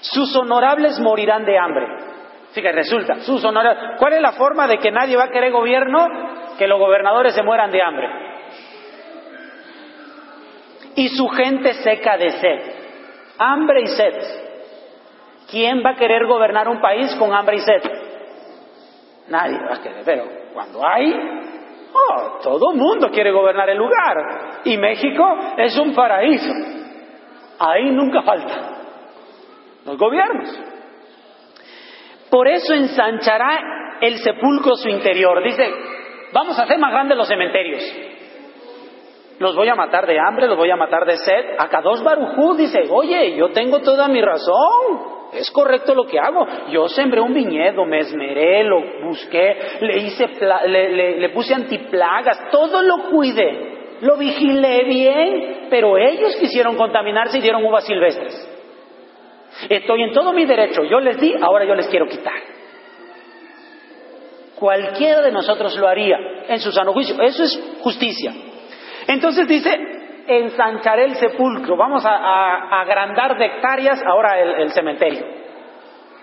Sus 0.00 0.34
honorables 0.36 0.98
morirán 1.00 1.44
de 1.44 1.58
hambre. 1.58 1.86
Fíjate, 2.52 2.76
resulta, 2.76 3.16
sus 3.16 3.44
honorables. 3.44 3.98
¿Cuál 3.98 4.14
es 4.14 4.22
la 4.22 4.32
forma 4.32 4.66
de 4.66 4.78
que 4.78 4.90
nadie 4.90 5.18
va 5.18 5.24
a 5.24 5.30
querer 5.30 5.52
gobierno? 5.52 6.06
Que 6.58 6.66
los 6.66 6.78
gobernadores 6.78 7.34
se 7.34 7.42
mueran 7.42 7.70
de 7.70 7.82
hambre 7.82 8.29
y 11.00 11.08
su 11.08 11.26
gente 11.28 11.72
seca 11.82 12.18
de 12.18 12.30
sed. 12.30 12.60
Hambre 13.38 13.80
y 13.80 13.86
sed. 13.86 14.14
¿Quién 15.50 15.82
va 15.82 15.92
a 15.92 15.96
querer 15.96 16.26
gobernar 16.26 16.68
un 16.68 16.78
país 16.78 17.14
con 17.18 17.32
hambre 17.32 17.56
y 17.56 17.60
sed? 17.60 17.82
Nadie 19.28 19.58
va 19.60 19.76
a 19.76 19.82
querer, 19.82 20.02
pero 20.04 20.24
cuando 20.52 20.86
hay, 20.86 21.10
oh, 21.94 22.38
todo 22.42 22.72
el 22.72 22.78
mundo 22.78 23.08
quiere 23.10 23.32
gobernar 23.32 23.70
el 23.70 23.78
lugar. 23.78 24.60
Y 24.64 24.76
México 24.76 25.24
es 25.56 25.78
un 25.78 25.94
paraíso. 25.94 26.52
Ahí 27.58 27.90
nunca 27.92 28.20
falta 28.20 28.54
los 29.86 29.96
gobiernos. 29.96 30.50
Por 32.28 32.46
eso 32.46 32.74
ensanchará 32.74 33.96
el 34.02 34.18
sepulcro 34.18 34.74
su 34.76 34.90
interior. 34.90 35.42
Dice, 35.42 35.66
vamos 36.34 36.58
a 36.58 36.64
hacer 36.64 36.78
más 36.78 36.92
grandes 36.92 37.16
los 37.16 37.26
cementerios 37.26 38.09
los 39.40 39.56
voy 39.56 39.68
a 39.70 39.74
matar 39.74 40.06
de 40.06 40.18
hambre, 40.18 40.46
los 40.46 40.58
voy 40.58 40.70
a 40.70 40.76
matar 40.76 41.06
de 41.06 41.16
sed. 41.16 41.54
Acá 41.58 41.80
dos 41.80 42.04
Barujú 42.04 42.56
dice, 42.56 42.84
oye, 42.90 43.36
yo 43.36 43.48
tengo 43.48 43.80
toda 43.80 44.06
mi 44.06 44.20
razón. 44.20 45.18
Es 45.32 45.50
correcto 45.50 45.94
lo 45.94 46.04
que 46.04 46.18
hago. 46.18 46.46
Yo 46.70 46.88
sembré 46.88 47.22
un 47.22 47.32
viñedo, 47.32 47.86
me 47.86 48.00
esmeré, 48.00 48.64
lo 48.64 48.82
busqué, 49.02 49.56
le 49.80 49.96
hice, 49.96 50.26
le, 50.66 51.18
le 51.18 51.28
puse 51.30 51.54
antiplagas, 51.54 52.50
todo 52.50 52.82
lo 52.82 53.08
cuidé, 53.10 53.96
lo 54.02 54.18
vigilé 54.18 54.84
bien, 54.84 55.68
pero 55.70 55.96
ellos 55.96 56.36
quisieron 56.36 56.76
contaminarse 56.76 57.38
y 57.38 57.40
dieron 57.40 57.64
uvas 57.64 57.86
silvestres. 57.86 58.46
Estoy 59.70 60.02
en 60.02 60.12
todo 60.12 60.34
mi 60.34 60.44
derecho, 60.44 60.84
yo 60.84 61.00
les 61.00 61.18
di, 61.18 61.34
ahora 61.40 61.64
yo 61.64 61.74
les 61.74 61.88
quiero 61.88 62.06
quitar. 62.06 62.42
Cualquiera 64.56 65.22
de 65.22 65.32
nosotros 65.32 65.74
lo 65.78 65.88
haría 65.88 66.18
en 66.46 66.60
su 66.60 66.70
sano 66.72 66.92
juicio. 66.92 67.18
Eso 67.22 67.44
es 67.44 67.78
justicia. 67.80 68.34
Entonces 69.10 69.48
dice, 69.48 69.70
ensancharé 70.28 71.06
el 71.06 71.16
sepulcro, 71.16 71.76
vamos 71.76 72.06
a, 72.06 72.80
agrandar 72.80 73.36
de 73.36 73.46
hectáreas 73.46 74.00
ahora 74.06 74.38
el, 74.38 74.70
cementerio, 74.70 75.26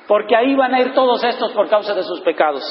porque 0.07 0.33
ahí 0.33 0.55
van 0.55 0.73
a 0.73 0.79
ir 0.79 0.93
todos 0.93 1.21
estos 1.21 1.51
por 1.51 1.67
causa 1.67 1.93
de 1.93 2.03
sus 2.03 2.21
pecados, 2.21 2.63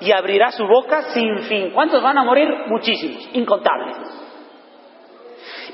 y 0.00 0.12
abrirá 0.12 0.52
su 0.52 0.64
boca 0.68 1.02
sin 1.12 1.40
fin. 1.48 1.72
¿Cuántos 1.72 2.00
van 2.00 2.16
a 2.16 2.22
morir? 2.22 2.48
Muchísimos, 2.68 3.28
incontables. 3.32 3.96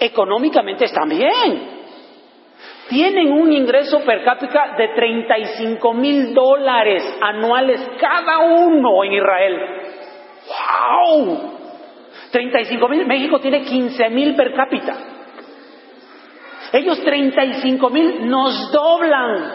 Económicamente 0.00 0.84
están 0.84 1.08
bien 1.08 1.78
tienen 2.88 3.30
un 3.32 3.52
ingreso 3.52 4.00
per 4.00 4.24
cápita 4.24 4.74
de 4.78 4.88
35 4.88 5.94
mil 5.94 6.32
dólares 6.32 7.04
anuales 7.20 7.86
cada 8.00 8.38
uno 8.38 9.04
en 9.04 9.12
Israel. 9.12 9.58
¡Wow! 10.48 11.58
35 12.32 12.88
mil, 12.88 13.06
México 13.06 13.38
tiene 13.40 13.62
15 13.62 14.08
mil 14.10 14.34
per 14.34 14.54
cápita. 14.54 14.96
Ellos 16.72 17.02
35 17.02 17.90
mil 17.90 18.28
nos 18.28 18.72
doblan. 18.72 19.52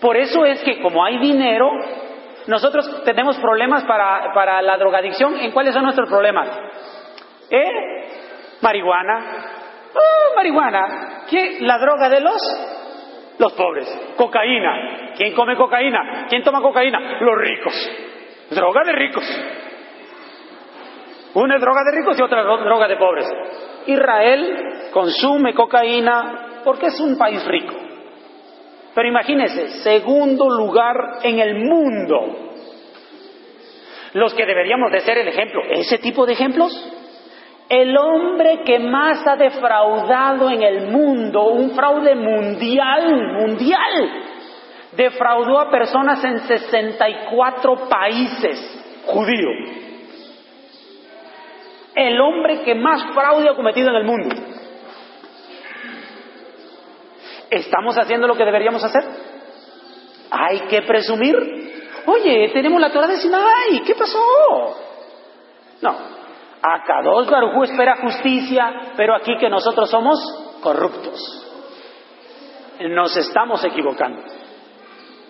Por 0.00 0.16
eso 0.16 0.44
es 0.44 0.62
que 0.62 0.80
como 0.80 1.04
hay 1.04 1.18
dinero, 1.18 1.70
nosotros 2.46 3.04
tenemos 3.04 3.38
problemas 3.38 3.84
para, 3.84 4.32
para 4.34 4.60
la 4.62 4.76
drogadicción. 4.76 5.36
¿En 5.38 5.52
cuáles 5.52 5.74
son 5.74 5.84
nuestros 5.84 6.08
problemas? 6.08 6.48
¿Eh? 7.50 7.68
Marihuana, 8.60 9.60
Oh, 9.94 10.34
marihuana. 10.36 11.24
¿Quién? 11.28 11.66
La 11.66 11.78
droga 11.78 12.08
de 12.08 12.20
los 12.20 12.40
los 13.38 13.52
pobres. 13.54 14.14
Cocaína. 14.16 15.12
¿Quién 15.16 15.34
come 15.34 15.56
cocaína? 15.56 16.26
¿Quién 16.28 16.42
toma 16.42 16.60
cocaína? 16.60 17.18
Los 17.20 17.38
ricos. 17.38 17.90
Droga 18.50 18.82
de 18.84 18.92
ricos. 18.92 19.24
Una 21.34 21.56
es 21.56 21.60
droga 21.60 21.80
de 21.84 21.98
ricos 21.98 22.18
y 22.18 22.22
otra 22.22 22.40
es 22.40 22.46
droga 22.46 22.88
de 22.88 22.96
pobres. 22.96 23.26
Israel 23.86 24.90
consume 24.92 25.54
cocaína 25.54 26.60
porque 26.64 26.86
es 26.86 27.00
un 27.00 27.16
país 27.16 27.44
rico. 27.46 27.74
Pero 28.94 29.08
imagínense, 29.08 29.68
segundo 29.82 30.48
lugar 30.50 30.96
en 31.22 31.38
el 31.38 31.54
mundo. 31.56 32.50
Los 34.14 34.34
que 34.34 34.44
deberíamos 34.44 34.92
de 34.92 35.00
ser 35.00 35.18
el 35.18 35.28
ejemplo. 35.28 35.62
¿Ese 35.70 35.98
tipo 35.98 36.26
de 36.26 36.34
ejemplos? 36.34 36.72
el 37.72 37.96
hombre 37.96 38.64
que 38.66 38.78
más 38.78 39.26
ha 39.26 39.34
defraudado 39.34 40.50
en 40.50 40.62
el 40.62 40.88
mundo, 40.88 41.44
un 41.44 41.70
fraude 41.70 42.14
mundial, 42.14 43.32
mundial, 43.32 44.10
defraudó 44.94 45.58
a 45.58 45.70
personas 45.70 46.22
en 46.22 46.40
64 46.40 47.88
países 47.88 49.02
judíos. 49.06 49.91
El 52.08 52.20
hombre 52.20 52.62
que 52.62 52.74
más 52.74 53.02
fraude 53.14 53.48
ha 53.48 53.54
cometido 53.54 53.90
en 53.90 53.96
el 53.96 54.04
mundo. 54.04 54.34
¿Estamos 57.50 57.96
haciendo 57.98 58.26
lo 58.26 58.34
que 58.34 58.44
deberíamos 58.44 58.82
hacer? 58.82 59.02
Hay 60.30 60.60
que 60.60 60.82
presumir. 60.82 61.36
Oye, 62.06 62.50
tenemos 62.52 62.80
la 62.80 62.90
Torah 62.90 63.06
de 63.06 63.18
Sinai, 63.18 63.82
¿qué 63.84 63.94
pasó? 63.94 64.18
No, 65.82 65.96
Acá 66.62 67.02
dos 67.02 67.28
Barujú 67.28 67.64
espera 67.64 67.96
justicia, 67.96 68.92
pero 68.96 69.16
aquí 69.16 69.36
que 69.36 69.50
nosotros 69.50 69.90
somos 69.90 70.18
corruptos. 70.62 71.20
Nos 72.88 73.16
estamos 73.16 73.64
equivocando. 73.64 74.22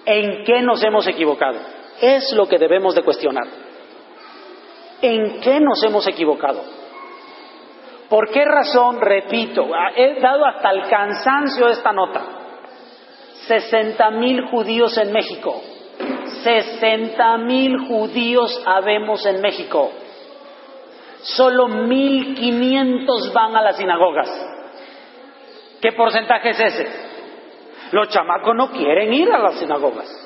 ¿En 0.04 0.44
qué 0.44 0.60
nos 0.60 0.82
hemos 0.84 1.06
equivocado? 1.06 1.58
Es 2.02 2.32
lo 2.34 2.46
que 2.46 2.58
debemos 2.58 2.94
de 2.94 3.02
cuestionar. 3.02 3.46
¿En 5.02 5.40
qué 5.40 5.60
nos 5.60 5.82
hemos 5.82 6.06
equivocado? 6.06 6.62
¿Por 8.08 8.30
qué 8.30 8.44
razón, 8.44 9.00
repito, 9.00 9.66
he 9.96 10.20
dado 10.20 10.46
hasta 10.46 10.70
el 10.70 10.88
cansancio 10.88 11.68
esta 11.68 11.92
nota? 11.92 12.22
60 13.46 14.10
mil 14.12 14.46
judíos 14.46 14.96
en 14.98 15.12
México. 15.12 15.60
60 16.42 17.38
mil 17.38 17.86
judíos 17.88 18.62
habemos 18.66 19.26
en 19.26 19.40
México 19.40 19.90
solo 21.22 21.68
1.500 21.68 23.32
van 23.32 23.56
a 23.56 23.62
las 23.62 23.76
sinagogas. 23.76 24.28
¿Qué 25.80 25.92
porcentaje 25.92 26.50
es 26.50 26.60
ese? 26.60 26.86
Los 27.92 28.08
chamacos 28.08 28.54
no 28.56 28.70
quieren 28.70 29.12
ir 29.12 29.32
a 29.32 29.38
las 29.38 29.58
sinagogas. 29.58 30.21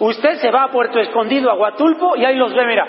Usted 0.00 0.36
se 0.40 0.50
va 0.50 0.64
a 0.64 0.70
Puerto 0.70 0.98
Escondido, 0.98 1.50
a 1.50 1.54
Huatulpo, 1.54 2.16
y 2.16 2.24
ahí 2.24 2.34
los 2.34 2.54
ve, 2.54 2.66
mira. 2.66 2.86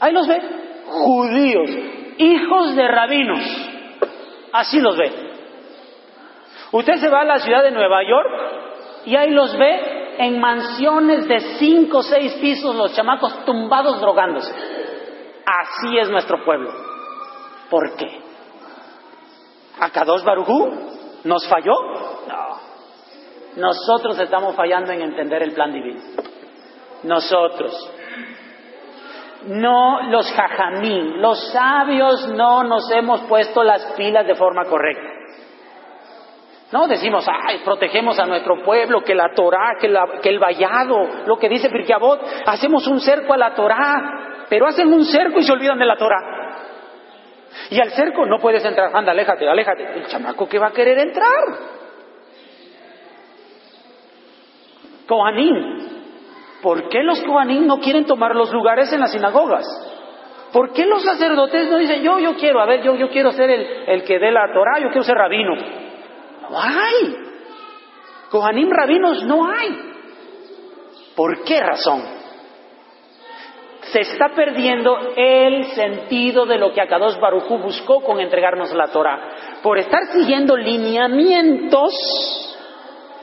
ahí 0.00 0.12
los 0.12 0.28
ve. 0.28 0.42
Judíos, 0.86 1.70
hijos 2.18 2.76
de 2.76 2.88
rabinos. 2.88 3.40
Así 4.52 4.80
los 4.80 4.96
ve. 4.98 5.12
Usted 6.72 6.96
se 6.96 7.08
va 7.08 7.22
a 7.22 7.24
la 7.24 7.38
ciudad 7.38 7.62
de 7.62 7.70
Nueva 7.70 8.02
York 8.02 8.28
y 9.06 9.16
ahí 9.16 9.30
los 9.30 9.56
ve 9.56 10.14
en 10.18 10.38
mansiones 10.38 11.26
de 11.26 11.40
cinco 11.58 11.98
o 11.98 12.02
seis 12.02 12.34
pisos 12.34 12.74
los 12.74 12.94
chamacos 12.94 13.44
tumbados 13.46 13.98
drogándose. 13.98 14.52
Así 15.46 15.96
es 15.98 16.10
nuestro 16.10 16.44
pueblo. 16.44 16.70
¿Por 17.70 17.96
qué? 17.96 18.20
¿Akadosh 19.80 20.22
Barujú 20.22 20.68
nos 21.24 21.48
falló? 21.48 21.72
No. 22.28 22.65
Nosotros 23.56 24.18
estamos 24.18 24.54
fallando 24.54 24.92
en 24.92 25.02
entender 25.02 25.42
el 25.42 25.52
plan 25.52 25.72
divino. 25.72 26.00
Nosotros. 27.02 27.92
No 29.46 30.02
los 30.10 30.30
jajamín, 30.32 31.20
los 31.20 31.52
sabios 31.52 32.28
no 32.28 32.64
nos 32.64 32.90
hemos 32.90 33.20
puesto 33.22 33.62
las 33.62 33.84
pilas 33.96 34.26
de 34.26 34.34
forma 34.34 34.64
correcta. 34.64 35.16
No 36.72 36.88
decimos, 36.88 37.24
ay, 37.28 37.60
protegemos 37.64 38.18
a 38.18 38.26
nuestro 38.26 38.62
pueblo, 38.64 39.02
que 39.02 39.14
la 39.14 39.32
Torah, 39.34 39.76
que, 39.80 40.28
el 40.28 40.38
vallado, 40.40 41.24
lo 41.24 41.38
que 41.38 41.48
dice 41.48 41.70
Pirkeabot, 41.70 42.20
hacemos 42.44 42.88
un 42.88 42.98
cerco 42.98 43.34
a 43.34 43.36
la 43.36 43.54
Torah, 43.54 44.44
pero 44.48 44.66
hacen 44.66 44.92
un 44.92 45.04
cerco 45.04 45.38
y 45.38 45.44
se 45.44 45.52
olvidan 45.52 45.78
de 45.78 45.86
la 45.86 45.96
Torah. 45.96 46.18
Y 47.70 47.80
al 47.80 47.90
cerco 47.92 48.26
no 48.26 48.38
puedes 48.38 48.64
entrar, 48.64 48.90
anda, 48.94 49.12
aléjate, 49.12 49.48
aléjate. 49.48 49.94
El 49.94 50.06
chamaco 50.08 50.48
que 50.48 50.58
va 50.58 50.68
a 50.68 50.72
querer 50.72 50.98
entrar. 50.98 51.75
Kohanim. 55.06 55.96
¿Por 56.62 56.88
qué 56.88 57.02
los 57.02 57.22
Kohanim 57.22 57.66
no 57.66 57.78
quieren 57.78 58.06
tomar 58.06 58.34
los 58.34 58.52
lugares 58.52 58.92
en 58.92 59.00
las 59.00 59.12
sinagogas? 59.12 59.66
¿Por 60.52 60.72
qué 60.72 60.86
los 60.86 61.04
sacerdotes 61.04 61.70
no 61.70 61.78
dicen, 61.78 62.02
yo, 62.02 62.18
yo 62.18 62.34
quiero, 62.36 62.60
a 62.60 62.66
ver, 62.66 62.82
yo, 62.82 62.94
yo 62.94 63.10
quiero 63.10 63.32
ser 63.32 63.50
el, 63.50 63.66
el 63.86 64.04
que 64.04 64.18
dé 64.18 64.30
la 64.30 64.46
Torah, 64.52 64.80
yo 64.80 64.88
quiero 64.88 65.02
ser 65.02 65.16
rabino? 65.16 65.54
No 66.50 66.58
hay. 66.58 67.16
Kohanim 68.30 68.70
rabinos 68.70 69.24
no 69.24 69.46
hay. 69.46 69.78
¿Por 71.14 71.44
qué 71.44 71.60
razón? 71.60 72.02
Se 73.92 74.00
está 74.00 74.30
perdiendo 74.34 74.98
el 75.16 75.64
sentido 75.66 76.44
de 76.44 76.58
lo 76.58 76.72
que 76.72 76.80
Akadosh 76.80 77.20
Barujú 77.20 77.58
buscó 77.58 78.02
con 78.02 78.20
entregarnos 78.20 78.74
la 78.74 78.88
Torah. 78.88 79.60
Por 79.62 79.78
estar 79.78 80.00
siguiendo 80.12 80.56
lineamientos, 80.56 82.55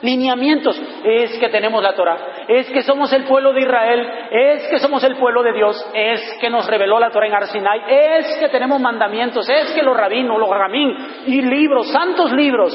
lineamientos, 0.04 0.80
es 1.04 1.40
que 1.40 1.50
tenemos 1.50 1.82
la 1.82 1.96
Torah, 1.96 2.46
es 2.48 2.70
que 2.70 2.84
somos 2.84 3.12
el 3.14 3.24
pueblo 3.24 3.54
de 3.54 3.62
Israel, 3.62 4.08
es 4.32 4.68
que 4.68 4.78
somos 4.78 5.04
el 5.04 5.16
pueblo 5.16 5.42
de 5.42 5.54
Dios, 5.54 5.90
es 5.94 6.38
que 6.40 6.50
nos 6.50 6.68
reveló 6.68 7.00
la 7.00 7.10
Torah 7.10 7.28
en 7.28 7.34
Arsinai, 7.34 7.82
es 7.88 8.38
que 8.38 8.50
tenemos 8.50 8.80
mandamientos, 8.80 9.50
es 9.50 9.72
que 9.72 9.82
los 9.82 9.98
rabinos, 9.98 10.38
los 10.38 10.50
ramín 10.50 10.96
y 11.26 11.42
libros, 11.42 11.92
santos 11.92 12.32
libros, 12.34 12.74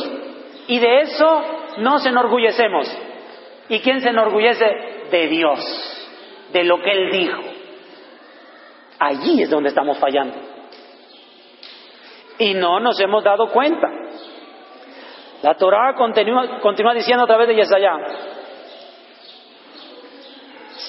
y 0.67 0.79
de 0.79 1.01
eso 1.03 1.43
nos 1.79 2.05
enorgullecemos. 2.07 2.87
¿Y 3.69 3.81
quién 3.81 4.01
se 4.01 4.09
enorgullece? 4.09 4.65
De 5.11 5.29
Dios, 5.29 5.61
de 6.53 6.65
lo 6.65 6.83
que 6.83 6.91
Él 6.91 7.11
dijo. 7.13 7.43
Allí 8.99 9.43
es 9.43 9.51
donde 9.51 9.69
estamos 9.69 9.99
fallando. 9.99 10.37
Y 12.39 12.55
no 12.55 12.81
nos 12.81 12.99
hemos 13.01 13.23
dado 13.23 13.49
cuenta. 13.49 13.89
La 15.43 15.55
Torah 15.55 15.95
continúa, 15.97 16.61
continúa 16.61 16.95
diciendo 16.95 17.25
a 17.25 17.27
través 17.27 17.49
de 17.49 17.57
Yesayá, 17.57 17.97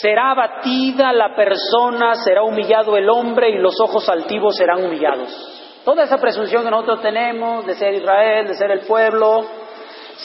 Será 0.02 0.32
abatida 0.32 1.12
la 1.12 1.36
persona, 1.36 2.16
será 2.16 2.44
humillado 2.44 2.96
el 2.96 3.10
hombre 3.10 3.50
y 3.50 3.58
los 3.58 3.80
ojos 3.82 4.08
altivos 4.08 4.56
serán 4.56 4.86
humillados. 4.86 5.82
Toda 5.84 6.04
esa 6.04 6.18
presunción 6.20 6.64
que 6.64 6.72
nosotros 6.72 7.02
tenemos 7.02 7.66
de 7.66 7.76
ser 7.76 7.96
Israel, 7.96 8.48
de 8.48 8.54
ser 8.54 8.72
el 8.72 8.82
pueblo, 8.82 9.46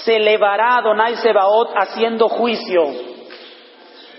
se 0.05 0.17
elevará 0.17 0.77
Adonai 0.77 1.17
Sebaot 1.17 1.71
haciendo 1.75 2.29
juicio. 2.29 2.83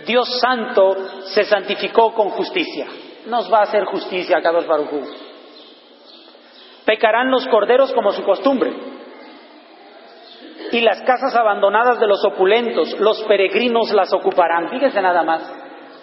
Dios 0.05 0.39
santo 0.39 0.95
se 1.25 1.45
santificó 1.45 2.13
con 2.13 2.31
justicia. 2.31 2.87
Nos 3.27 3.51
va 3.51 3.59
a 3.59 3.63
hacer 3.63 3.85
justicia, 3.85 4.41
Kadosh 4.41 4.67
Barujú. 4.67 5.01
Pecarán 6.85 7.31
los 7.31 7.47
corderos 7.47 7.93
como 7.93 8.11
su 8.11 8.23
costumbre. 8.23 8.73
Y 10.75 10.81
las 10.81 11.01
casas 11.03 11.33
abandonadas 11.33 12.01
de 12.01 12.05
los 12.05 12.21
opulentos, 12.25 12.99
los 12.99 13.23
peregrinos 13.23 13.93
las 13.93 14.11
ocuparán. 14.11 14.67
Fíjense 14.67 15.01
nada 15.01 15.23
más. 15.23 15.41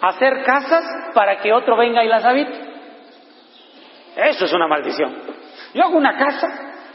Hacer 0.01 0.43
casas 0.43 0.83
para 1.13 1.37
que 1.37 1.53
otro 1.53 1.77
venga 1.77 2.03
y 2.03 2.07
las 2.07 2.25
habite. 2.25 2.59
Eso 4.15 4.45
es 4.45 4.51
una 4.51 4.67
maldición. 4.67 5.13
Yo 5.75 5.83
hago 5.83 5.95
una 5.95 6.17
casa 6.17 6.47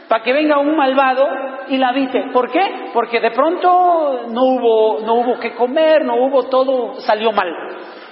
para 0.09 0.21
que 0.25 0.33
venga 0.33 0.59
un 0.59 0.75
malvado 0.75 1.25
y 1.69 1.77
la 1.77 1.91
habite. 1.91 2.21
¿Por 2.33 2.51
qué? 2.51 2.89
Porque 2.93 3.21
de 3.21 3.31
pronto 3.31 4.27
no 4.27 4.41
hubo, 4.43 4.99
no 4.99 5.13
hubo 5.13 5.39
que 5.39 5.55
comer, 5.55 6.03
no 6.03 6.15
hubo 6.15 6.49
todo, 6.49 6.95
salió 6.95 7.31
mal. 7.31 7.47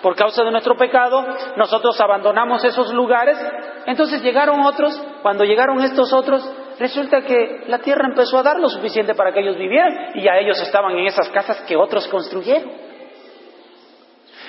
Por 0.02 0.16
causa 0.16 0.46
de 0.46 0.52
nuestro 0.52 0.78
pecado, 0.78 1.26
nosotros 1.58 2.00
abandonamos 2.00 2.64
esos 2.64 2.94
lugares. 2.94 3.38
Entonces 3.86 4.24
llegaron 4.24 4.62
otros, 4.62 4.98
cuando 5.22 5.44
llegaron 5.44 5.82
estos 5.82 6.14
otros, 6.14 6.50
resulta 6.80 7.22
que 7.22 7.64
la 7.68 7.80
tierra 7.80 8.08
empezó 8.08 8.38
a 8.38 8.44
dar 8.44 8.60
lo 8.60 8.70
suficiente 8.70 9.16
para 9.16 9.32
que 9.32 9.40
ellos 9.40 9.58
vivieran 9.58 10.12
y 10.16 10.24
ya 10.24 10.38
ellos 10.38 10.62
estaban 10.62 10.96
en 10.98 11.08
esas 11.08 11.30
casas 11.30 11.62
que 11.68 11.76
otros 11.76 12.08
construyeron. 12.08 12.72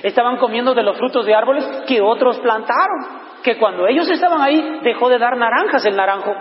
Estaban 0.03 0.37
comiendo 0.37 0.75
de 0.75 0.83
los 0.83 0.97
frutos 0.97 1.27
de 1.27 1.35
árboles 1.35 1.64
que 1.87 2.01
otros 2.01 2.38
plantaron. 2.41 3.29
Que 3.43 3.57
cuando 3.57 3.87
ellos 3.87 4.09
estaban 4.11 4.41
ahí 4.41 4.81
dejó 4.83 5.09
de 5.09 5.19
dar 5.19 5.37
naranjas 5.37 5.85
el 5.87 5.97
naranjo. 5.97 6.35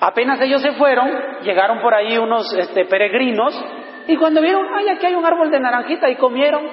Apenas 0.00 0.40
ellos 0.40 0.60
se 0.62 0.72
fueron, 0.72 1.08
llegaron 1.42 1.80
por 1.80 1.94
ahí 1.94 2.18
unos 2.18 2.52
este, 2.54 2.84
peregrinos 2.84 3.54
y 4.06 4.16
cuando 4.16 4.40
vieron, 4.40 4.66
ay, 4.74 4.88
aquí 4.88 5.06
hay 5.06 5.14
un 5.14 5.24
árbol 5.24 5.50
de 5.50 5.60
naranjita 5.60 6.08
y 6.08 6.16
comieron, 6.16 6.66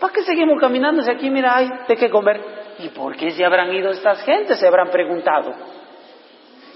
¿para 0.00 0.12
qué 0.12 0.22
seguimos 0.22 0.58
caminando 0.60 1.02
si 1.02 1.10
aquí, 1.10 1.30
mira, 1.30 1.56
hay 1.56 1.68
de 1.88 1.96
qué 1.96 2.10
comer? 2.10 2.40
¿Y 2.78 2.88
por 2.88 3.16
qué 3.16 3.30
se 3.30 3.44
habrán 3.44 3.72
ido 3.72 3.90
estas 3.90 4.24
gentes? 4.24 4.58
Se 4.58 4.66
habrán 4.66 4.88
preguntado. 4.90 5.52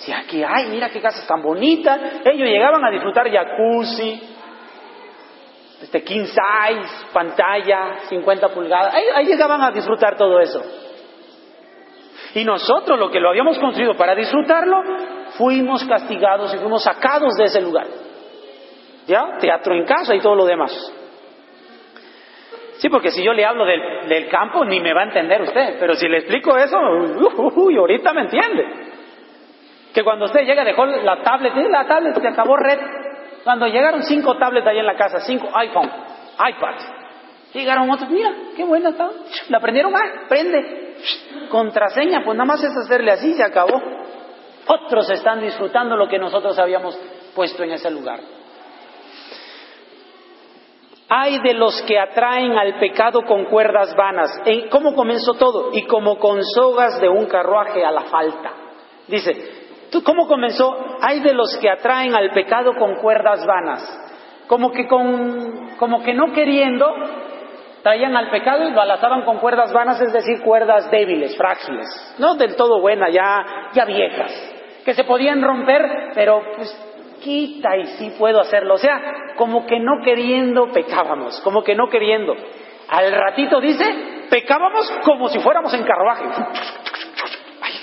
Si 0.05 0.13
aquí 0.13 0.43
hay, 0.45 0.67
mira 0.67 0.91
qué 0.91 1.01
casa 1.01 1.27
tan 1.27 1.41
bonita. 1.43 2.21
Ellos 2.25 2.47
llegaban 2.47 2.85
a 2.85 2.91
disfrutar 2.91 3.31
jacuzzi, 3.31 4.23
este 5.81 6.05
king 6.05 6.27
size, 6.27 7.07
pantalla, 7.13 8.01
50 8.09 8.49
pulgadas. 8.49 8.95
ahí 9.15 9.25
llegaban 9.25 9.63
a 9.63 9.71
disfrutar 9.71 10.17
todo 10.17 10.41
eso. 10.41 10.63
Y 12.35 12.45
nosotros, 12.45 12.99
lo 12.99 13.11
que 13.11 13.21
lo 13.21 13.31
habíamos 13.31 13.59
construido 13.59 13.97
para 13.97 14.15
disfrutarlo, 14.15 14.83
fuimos 15.39 15.85
castigados 15.85 16.53
y 16.55 16.59
fuimos 16.59 16.83
sacados 16.83 17.35
de 17.39 17.45
ese 17.45 17.63
lugar. 17.63 17.87
¿Ya? 19.07 19.39
Teatro 19.41 19.75
en 19.75 19.87
casa 19.87 20.15
y 20.15 20.21
todo 20.21 20.35
lo 20.35 20.45
demás. 20.45 20.73
Sí, 22.79 22.91
porque 22.91 23.11
si 23.11 23.25
yo 23.25 23.33
le 23.33 23.47
hablo 23.47 23.65
del, 23.65 24.29
campo, 24.29 24.65
ni 24.67 24.81
me 24.81 24.93
va 24.93 25.03
a 25.03 25.05
entender 25.05 25.41
usted. 25.41 25.77
Pero 25.81 25.95
si 25.95 26.07
le 26.09 26.19
explico 26.19 26.55
eso, 26.59 26.77
uy, 27.57 27.79
ahorita 27.79 28.13
me 28.13 28.23
entiende. 28.23 28.84
Que 29.95 30.03
cuando 30.03 30.25
usted 30.25 30.41
llega, 30.41 30.65
dejó 30.65 30.85
la 30.85 31.23
tablet, 31.23 31.55
la 31.71 31.87
tablet 31.87 32.21
se 32.21 32.29
acabó 32.29 32.57
red. 32.57 32.81
Cuando 33.45 33.67
llegaron 33.67 34.03
cinco 34.03 34.37
tablets 34.37 34.67
ahí 34.67 34.79
en 34.79 34.87
la 34.87 34.97
casa, 34.97 35.21
cinco 35.21 35.49
iPhone, 35.55 35.89
iPad. 36.35 36.75
Llegaron 37.53 37.89
otros, 37.89 38.11
mira, 38.11 38.35
qué 38.57 38.65
buena 38.65 38.89
está. 38.89 39.09
La 39.49 39.61
prendieron, 39.61 39.95
ah, 39.95 40.27
prende. 40.29 40.97
Contraseña, 41.49 42.23
pues 42.25 42.37
nada 42.37 42.47
más 42.47 42.65
es 42.65 42.77
hacerle 42.77 43.13
así, 43.13 43.35
se 43.35 43.45
acabó. 43.45 43.81
Otros 44.67 45.09
están 45.11 45.41
disfrutando 45.41 45.97
lo 45.97 46.09
que 46.09 46.19
nosotros 46.19 46.59
habíamos 46.59 46.99
puesto 47.35 47.63
en 47.63 47.73
ese 47.73 47.91
lugar. 47.91 48.19
Hay 51.09 51.39
de 51.41 51.55
los 51.55 51.83
que 51.83 51.99
atraen 51.99 52.59
al 52.59 52.81
pecado 52.81 53.21
con 53.23 53.45
cuerdas 53.45 53.95
vanas. 53.95 54.41
¿Cómo 54.71 54.95
comenzó 54.95 55.35
todo? 55.35 55.71
Y 55.73 55.87
como 55.87 56.19
con 56.19 56.43
sogas 56.43 57.01
de 57.01 57.09
un 57.09 57.27
carruaje 57.27 57.85
a 57.85 57.93
la 57.93 58.05
falta. 58.05 58.53
Dice, 59.07 59.64
¿cómo 60.03 60.27
comenzó? 60.27 60.75
Hay 61.01 61.21
de 61.21 61.35
los 61.35 61.57
que 61.59 61.71
atraen 61.71 62.15
al 62.15 62.31
pecado 62.31 62.75
con 62.77 62.97
cuerdas 62.97 63.45
vanas. 63.47 64.01
Como 64.47 64.73
que, 64.73 64.87
con, 64.89 65.77
como 65.79 66.03
que 66.03 66.13
no 66.13 66.33
queriendo, 66.33 66.87
traían 67.83 68.17
al 68.17 68.31
pecado 68.31 68.67
y 68.67 68.73
lo 68.73 68.81
alazaban 68.81 69.23
con 69.23 69.39
cuerdas 69.39 69.73
vanas, 69.73 70.01
es 70.01 70.13
decir, 70.13 70.41
cuerdas 70.43 70.91
débiles, 70.91 71.37
frágiles, 71.37 71.87
no 72.19 72.35
del 72.35 72.57
todo 72.57 72.81
buenas, 72.81 73.13
ya, 73.13 73.71
ya 73.75 73.85
viejas, 73.85 74.33
que 74.85 74.95
se 74.95 75.05
podían 75.05 75.43
romper, 75.43 76.13
pero 76.15 76.43
pues 76.57 76.75
quita 77.23 77.77
y 77.77 77.87
sí 77.99 78.15
puedo 78.19 78.41
hacerlo. 78.41 78.75
O 78.75 78.79
sea, 78.79 79.01
como 79.37 79.67
que 79.67 79.79
no 79.81 80.03
queriendo 80.05 80.73
pecábamos, 80.73 81.41
como 81.43 81.63
que 81.63 81.75
no 81.75 81.89
queriendo. 81.89 82.35
Al 82.89 83.13
ratito 83.13 83.61
dice, 83.61 83.85
pecábamos 84.31 84.91
como 85.05 85.29
si 85.29 85.39
fuéramos 85.41 85.73
en 85.75 85.85
carruaje. 85.85 86.25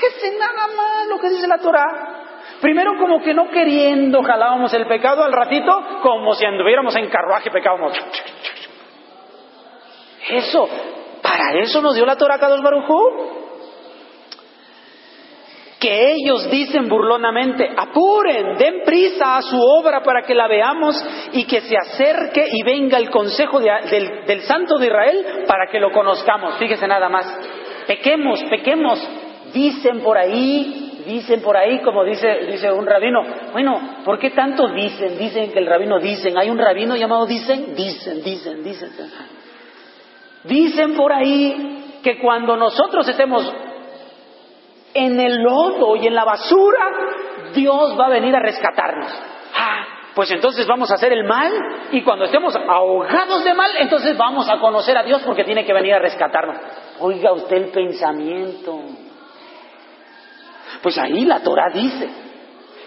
Fíjese 0.02 0.38
nada 0.38 0.68
más 0.76 1.08
lo 1.10 1.20
que 1.20 1.30
dice 1.30 1.48
la 1.48 1.60
Torah. 1.60 2.22
Primero 2.60 2.94
como 3.00 3.22
que 3.22 3.34
no 3.34 3.50
queriendo 3.50 4.22
jalábamos 4.24 4.74
el 4.74 4.88
pecado, 4.88 5.24
al 5.24 5.32
ratito 5.32 5.72
como 6.02 6.34
si 6.34 6.46
anduviéramos 6.46 6.96
en 6.96 7.10
carruaje 7.10 7.52
pecábamos. 7.52 7.94
Eso, 10.30 10.70
para 11.22 11.60
eso 11.60 11.82
nos 11.82 11.96
dio 11.96 12.06
la 12.06 12.16
Torah 12.16 12.40
Kadosh 12.40 12.62
Barujú. 12.62 13.42
Que 15.80 16.14
ellos 16.14 16.50
dicen 16.52 16.88
burlonamente, 16.88 17.68
apuren, 17.76 18.56
den 18.58 18.84
prisa 18.86 19.38
a 19.38 19.42
su 19.42 19.60
obra 19.60 20.02
para 20.04 20.22
que 20.22 20.36
la 20.36 20.48
veamos 20.48 20.96
y 21.34 21.46
que 21.46 21.62
se 21.62 21.76
acerque 21.76 22.48
y 22.52 22.64
venga 22.64 23.00
el 23.00 23.10
consejo 23.10 23.60
del 23.60 24.42
Santo 24.42 24.78
de 24.78 24.86
Israel 24.86 25.44
para 25.48 25.72
que 25.72 25.80
lo 25.80 25.92
conozcamos. 25.92 26.56
Fíjese 26.58 26.88
nada 26.88 27.10
más, 27.10 27.26
pequemos, 27.88 28.44
pequemos, 28.44 29.00
dicen 29.54 30.02
por 30.02 30.18
ahí, 30.18 31.04
dicen 31.06 31.42
por 31.42 31.58
ahí, 31.58 31.80
como 31.82 32.04
dice, 32.04 32.46
dice 32.48 32.72
un 32.72 32.86
rabino. 32.86 33.22
Bueno, 33.52 34.02
¿por 34.04 34.20
qué 34.20 34.32
tanto 34.32 34.68
dicen? 34.70 35.18
Dicen 35.18 35.52
que 35.52 35.60
el 35.60 35.68
rabino 35.68 36.00
dicen. 36.00 36.38
Hay 36.38 36.50
un 36.50 36.58
rabino 36.58 36.96
llamado 36.96 37.26
dicen, 37.26 37.76
dicen, 37.76 38.24
dicen, 38.24 38.64
dicen. 38.64 38.92
Dicen 40.44 40.96
por 40.96 41.14
ahí 41.14 42.00
que 42.04 42.20
cuando 42.20 42.56
nosotros 42.58 43.08
estemos 43.08 43.54
en 44.94 45.20
el 45.20 45.42
lodo 45.42 45.96
y 45.96 46.08
en 46.08 46.16
la 46.16 46.26
basura, 46.26 46.90
Dios 47.54 47.98
va 48.00 48.08
a 48.08 48.10
venir 48.10 48.36
a 48.36 48.40
rescatarnos. 48.40 49.12
Ah, 49.56 49.86
pues 50.16 50.32
entonces 50.32 50.68
vamos 50.68 50.92
a 50.92 50.96
hacer 50.96 51.14
el 51.14 51.24
mal 51.24 51.52
y 51.92 52.02
cuando 52.02 52.26
estemos 52.26 52.56
ahogados 52.56 53.44
de 53.44 53.54
mal, 53.54 53.72
entonces 53.80 54.18
vamos 54.18 54.50
a 54.50 54.60
conocer 54.60 54.98
a 54.98 55.04
Dios 55.04 55.22
porque 55.26 55.44
tiene 55.44 55.66
que 55.66 55.74
venir 55.74 55.94
a 55.94 56.00
rescatarnos. 56.00 56.58
Oiga 57.00 57.32
usted 57.32 57.58
el 57.58 57.72
pensamiento. 57.72 58.80
Pues 60.82 60.98
ahí 60.98 61.26
la 61.26 61.42
Torah 61.42 61.70
dice 61.74 62.10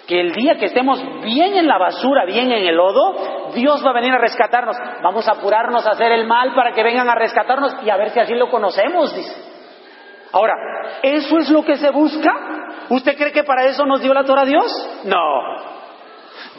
que 0.07 0.21
el 0.21 0.33
día 0.33 0.57
que 0.57 0.67
estemos 0.67 1.03
bien 1.23 1.57
en 1.57 1.67
la 1.67 1.79
basura, 1.79 2.25
bien 2.27 2.53
en 2.53 2.67
el 2.67 2.77
lodo, 2.77 3.53
Dios 3.55 3.85
va 3.85 3.91
a 3.91 3.95
venir 3.95 4.13
a 4.13 4.19
rescatarnos. 4.19 4.77
Vamos 5.03 5.27
a 5.29 5.33
apurarnos 5.33 5.87
a 5.87 5.93
hacer 5.93 6.13
el 6.13 6.27
mal 6.27 6.55
para 6.55 6.73
que 6.73 6.83
vengan 6.83 7.09
a 7.09 7.15
rescatarnos 7.15 7.77
y 7.85 7.91
a 7.91 7.97
ver 7.97 8.11
si 8.11 8.21
así 8.21 8.35
lo 8.35 8.51
conocemos, 8.51 9.15
dice. 9.15 9.55
Ahora, 10.33 10.55
¿eso 11.03 11.39
es 11.39 11.49
lo 11.51 11.65
que 11.65 11.77
se 11.77 11.91
busca? 11.91 12.33
¿Usted 12.91 13.17
cree 13.17 13.33
que 13.33 13.45
para 13.45 13.67
eso 13.67 13.87
nos 13.87 14.03
dio 14.03 14.13
la 14.13 14.25
Torah 14.25 14.45
Dios? 14.45 14.67
No. 15.05 15.74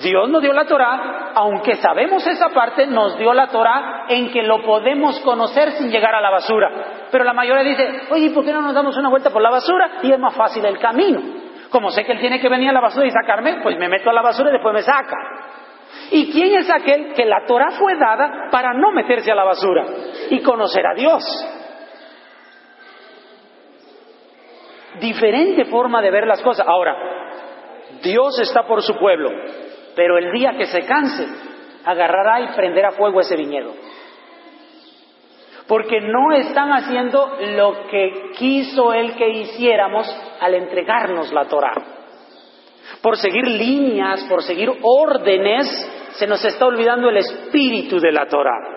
Dios 0.01 0.29
nos 0.29 0.41
dio 0.41 0.51
la 0.51 0.65
Torah, 0.65 1.31
aunque 1.35 1.75
sabemos 1.75 2.25
esa 2.27 2.49
parte, 2.49 2.85
nos 2.85 3.17
dio 3.17 3.33
la 3.33 3.47
Torah 3.47 4.05
en 4.09 4.29
que 4.29 4.43
lo 4.43 4.61
podemos 4.61 5.19
conocer 5.21 5.71
sin 5.71 5.89
llegar 5.89 6.13
a 6.13 6.21
la 6.21 6.29
basura. 6.29 7.07
Pero 7.09 7.23
la 7.23 7.33
mayoría 7.33 7.63
dice, 7.63 8.01
oye, 8.09 8.31
¿por 8.31 8.43
qué 8.43 8.51
no 8.51 8.61
nos 8.61 8.73
damos 8.73 8.97
una 8.97 9.09
vuelta 9.09 9.29
por 9.29 9.41
la 9.41 9.49
basura? 9.49 9.99
Y 10.03 10.11
es 10.11 10.19
más 10.19 10.35
fácil 10.35 10.65
el 10.65 10.79
camino. 10.79 11.21
Como 11.69 11.89
sé 11.91 12.03
que 12.03 12.11
él 12.11 12.19
tiene 12.19 12.41
que 12.41 12.49
venir 12.49 12.69
a 12.69 12.73
la 12.73 12.81
basura 12.81 13.07
y 13.07 13.11
sacarme, 13.11 13.61
pues 13.63 13.77
me 13.77 13.87
meto 13.87 14.09
a 14.09 14.13
la 14.13 14.21
basura 14.21 14.49
y 14.49 14.53
después 14.53 14.73
me 14.73 14.81
saca. 14.81 15.17
¿Y 16.11 16.31
quién 16.31 16.57
es 16.57 16.69
aquel 16.69 17.13
que 17.13 17.25
la 17.25 17.45
Torah 17.47 17.71
fue 17.71 17.95
dada 17.95 18.49
para 18.51 18.73
no 18.73 18.91
meterse 18.91 19.31
a 19.31 19.35
la 19.35 19.43
basura 19.45 19.85
y 20.29 20.41
conocer 20.41 20.85
a 20.85 20.93
Dios? 20.93 21.23
Diferente 24.99 25.65
forma 25.65 26.01
de 26.01 26.11
ver 26.11 26.27
las 26.27 26.41
cosas. 26.41 26.65
Ahora, 26.67 26.95
Dios 28.01 28.39
está 28.39 28.63
por 28.63 28.81
su 28.81 28.95
pueblo, 28.97 29.29
pero 29.95 30.17
el 30.17 30.31
día 30.31 30.53
que 30.57 30.65
se 30.67 30.81
canse, 30.85 31.25
agarrará 31.85 32.41
y 32.41 32.55
prenderá 32.55 32.91
fuego 32.91 33.21
ese 33.21 33.35
viñedo. 33.35 33.73
Porque 35.67 35.99
no 36.01 36.31
están 36.33 36.71
haciendo 36.71 37.37
lo 37.55 37.87
que 37.87 38.31
quiso 38.37 38.93
Él 38.93 39.15
que 39.15 39.29
hiciéramos 39.29 40.07
al 40.39 40.53
entregarnos 40.53 41.33
la 41.33 41.45
Torah. 41.45 41.73
Por 43.01 43.17
seguir 43.17 43.47
líneas, 43.47 44.25
por 44.29 44.43
seguir 44.43 44.71
órdenes, 44.81 45.67
se 46.11 46.27
nos 46.27 46.43
está 46.45 46.67
olvidando 46.67 47.09
el 47.09 47.17
espíritu 47.17 47.99
de 47.99 48.11
la 48.11 48.27
Torah. 48.27 48.75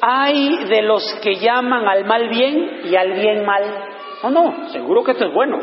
hay 0.00 0.64
de 0.64 0.82
los 0.82 1.02
que 1.22 1.36
llaman 1.36 1.86
al 1.88 2.04
mal 2.04 2.28
bien 2.28 2.80
y 2.84 2.96
al 2.96 3.12
bien 3.12 3.44
mal. 3.44 3.62
No, 4.22 4.30
no, 4.30 4.68
seguro 4.70 5.04
que 5.04 5.12
esto 5.12 5.26
es 5.26 5.34
bueno. 5.34 5.58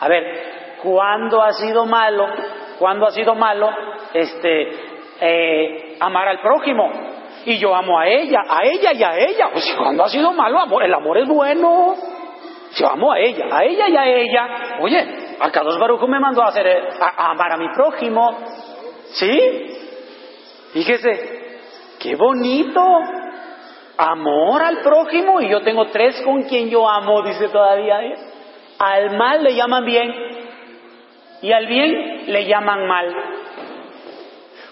A 0.00 0.08
ver, 0.08 0.76
¿cuándo 0.82 1.42
ha 1.42 1.52
sido 1.52 1.86
malo? 1.86 2.26
¿Cuándo 2.78 3.06
ha 3.06 3.10
sido 3.10 3.34
malo 3.34 3.68
este, 4.14 4.68
eh, 5.20 5.96
amar 6.00 6.28
al 6.28 6.40
prójimo? 6.40 6.90
Y 7.44 7.58
yo 7.58 7.74
amo 7.74 7.98
a 7.98 8.06
ella, 8.06 8.42
a 8.48 8.64
ella 8.64 8.92
y 8.92 9.02
a 9.02 9.16
ella. 9.16 9.48
Pues 9.52 9.74
cuando 9.76 10.04
ha 10.04 10.08
sido 10.08 10.32
malo, 10.32 10.60
amor, 10.60 10.84
el 10.84 10.94
amor 10.94 11.18
es 11.18 11.28
bueno. 11.28 11.94
Yo 12.76 12.88
amo 12.88 13.12
a 13.12 13.18
ella, 13.18 13.46
a 13.50 13.64
ella 13.64 13.88
y 13.88 13.96
a 13.96 14.06
ella. 14.06 14.48
Oye, 14.80 15.36
acá 15.40 15.62
dos 15.62 15.78
Barujo 15.78 16.06
me 16.06 16.20
mandó 16.20 16.42
a, 16.42 16.48
hacer, 16.48 16.66
a 17.00 17.30
amar 17.30 17.52
a 17.52 17.56
mi 17.56 17.68
prójimo. 17.74 18.38
¿Sí? 19.12 19.40
Fíjese, 20.72 21.60
qué 21.98 22.14
bonito. 22.14 22.82
Amor 23.96 24.62
al 24.62 24.78
prójimo 24.82 25.40
y 25.40 25.48
yo 25.48 25.60
tengo 25.62 25.86
tres 25.86 26.20
con 26.24 26.42
quien 26.42 26.68
yo 26.68 26.88
amo, 26.88 27.22
dice 27.22 27.48
todavía. 27.48 28.02
¿eh? 28.04 28.14
Al 28.78 29.16
mal 29.16 29.42
le 29.42 29.54
llaman 29.54 29.84
bien 29.84 30.14
y 31.42 31.52
al 31.52 31.66
bien 31.66 32.24
le 32.26 32.46
llaman 32.46 32.86
mal. 32.86 33.14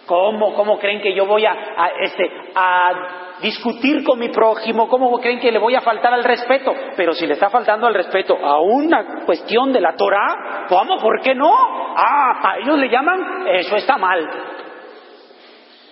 ¿Cómo, 0.07 0.55
cómo 0.55 0.79
creen 0.79 1.01
que 1.01 1.15
yo 1.15 1.27
voy 1.27 1.45
a, 1.45 1.53
este, 2.01 2.31
a 2.55 3.37
discutir 3.43 4.05
con 4.05 4.21
mi 4.21 4.29
prójimo? 4.29 4.89
¿Cómo 4.89 5.19
creen 5.19 5.41
que 5.41 5.51
le 5.51 5.59
voy 5.59 5.75
a 5.75 5.81
faltar 5.81 6.15
al 6.15 6.23
respeto? 6.23 6.73
Pero 6.97 7.13
si 7.13 7.27
le 7.27 7.35
está 7.35 7.51
faltando 7.51 7.89
al 7.89 7.95
respeto 7.95 8.37
a 8.37 8.61
una 8.61 9.25
cuestión 9.25 9.73
de 9.73 9.81
la 9.81 9.97
Torah, 9.97 10.67
¿cómo? 10.69 10.99
¿Por 10.99 11.21
qué 11.21 11.35
no? 11.35 11.51
Ah, 11.97 12.53
a 12.53 12.59
ellos 12.59 12.79
le 12.79 12.89
llaman, 12.89 13.49
eso 13.49 13.75
está 13.75 13.99
mal. 13.99 14.31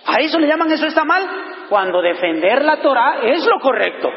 A 0.07 0.19
eso 0.19 0.39
le 0.39 0.47
llaman 0.47 0.71
eso 0.71 0.85
está 0.85 1.03
mal, 1.03 1.23
cuando 1.67 2.01
defender 2.01 2.63
la 2.63 2.77
Torah 2.77 3.17
es 3.23 3.45
lo 3.45 3.59
correcto. 3.59 4.09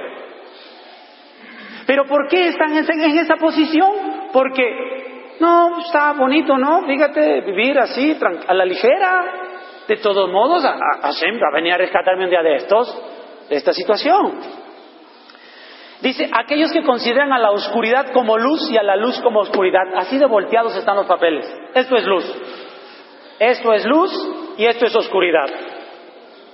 Pero 1.88 2.04
¿por 2.04 2.28
qué 2.28 2.48
están 2.48 2.76
en 2.76 3.18
esa 3.18 3.36
posición? 3.36 4.28
Porque, 4.30 5.34
no, 5.40 5.80
está 5.80 6.12
bonito, 6.12 6.58
¿no? 6.58 6.82
Fíjate, 6.84 7.40
vivir 7.40 7.78
así, 7.78 8.14
a 8.46 8.52
la 8.52 8.66
ligera. 8.66 9.24
De 9.88 9.96
todos 9.96 10.30
modos, 10.30 10.66
a, 10.66 10.74
a, 10.74 11.12
venir 11.54 11.72
a 11.72 11.78
rescatarme 11.78 12.24
un 12.24 12.30
día 12.30 12.42
de 12.42 12.56
estos, 12.56 12.94
de 13.48 13.56
esta 13.56 13.72
situación. 13.72 14.38
Dice, 16.02 16.28
aquellos 16.30 16.70
que 16.72 16.84
consideran 16.84 17.32
a 17.32 17.38
la 17.38 17.52
oscuridad 17.52 18.12
como 18.12 18.36
luz 18.36 18.70
y 18.70 18.76
a 18.76 18.82
la 18.82 18.96
luz 18.96 19.18
como 19.22 19.40
oscuridad, 19.40 19.84
así 19.96 20.18
de 20.18 20.26
volteados 20.26 20.76
están 20.76 20.96
los 20.96 21.06
papeles. 21.06 21.50
Esto 21.74 21.96
es 21.96 22.04
luz. 22.04 22.24
Esto 23.38 23.72
es 23.72 23.86
luz 23.86 24.12
y 24.58 24.66
esto 24.66 24.84
es 24.84 24.94
oscuridad. 24.94 25.48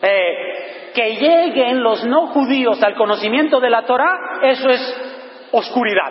Eh, 0.00 0.92
que 0.94 1.16
lleguen 1.16 1.82
los 1.82 2.04
no 2.04 2.28
judíos 2.28 2.80
al 2.84 2.94
conocimiento 2.94 3.58
de 3.58 3.70
la 3.70 3.82
Torah, 3.84 4.38
eso 4.44 4.68
es 4.68 5.03
oscuridad. 5.56 6.10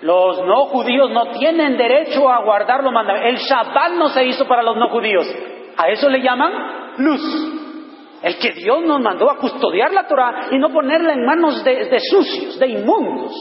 Los 0.00 0.44
no 0.44 0.66
judíos 0.66 1.10
no 1.10 1.32
tienen 1.32 1.76
derecho 1.76 2.28
a 2.28 2.44
guardar 2.44 2.84
los 2.84 2.92
mandamientos. 2.92 3.42
El 3.42 3.48
Shabbat 3.48 3.92
no 3.92 4.08
se 4.08 4.24
hizo 4.24 4.46
para 4.46 4.62
los 4.62 4.76
no 4.76 4.88
judíos. 4.90 5.26
A 5.76 5.88
eso 5.88 6.08
le 6.08 6.22
llaman 6.22 6.52
luz. 6.98 7.22
El 8.22 8.38
que 8.38 8.52
Dios 8.52 8.82
nos 8.82 9.00
mandó 9.00 9.30
a 9.30 9.36
custodiar 9.36 9.92
la 9.92 10.06
Torah 10.06 10.48
y 10.50 10.58
no 10.58 10.72
ponerla 10.72 11.12
en 11.12 11.24
manos 11.24 11.62
de, 11.64 11.98
sucios, 12.00 12.58
de 12.58 12.68
inmundos. 12.68 13.32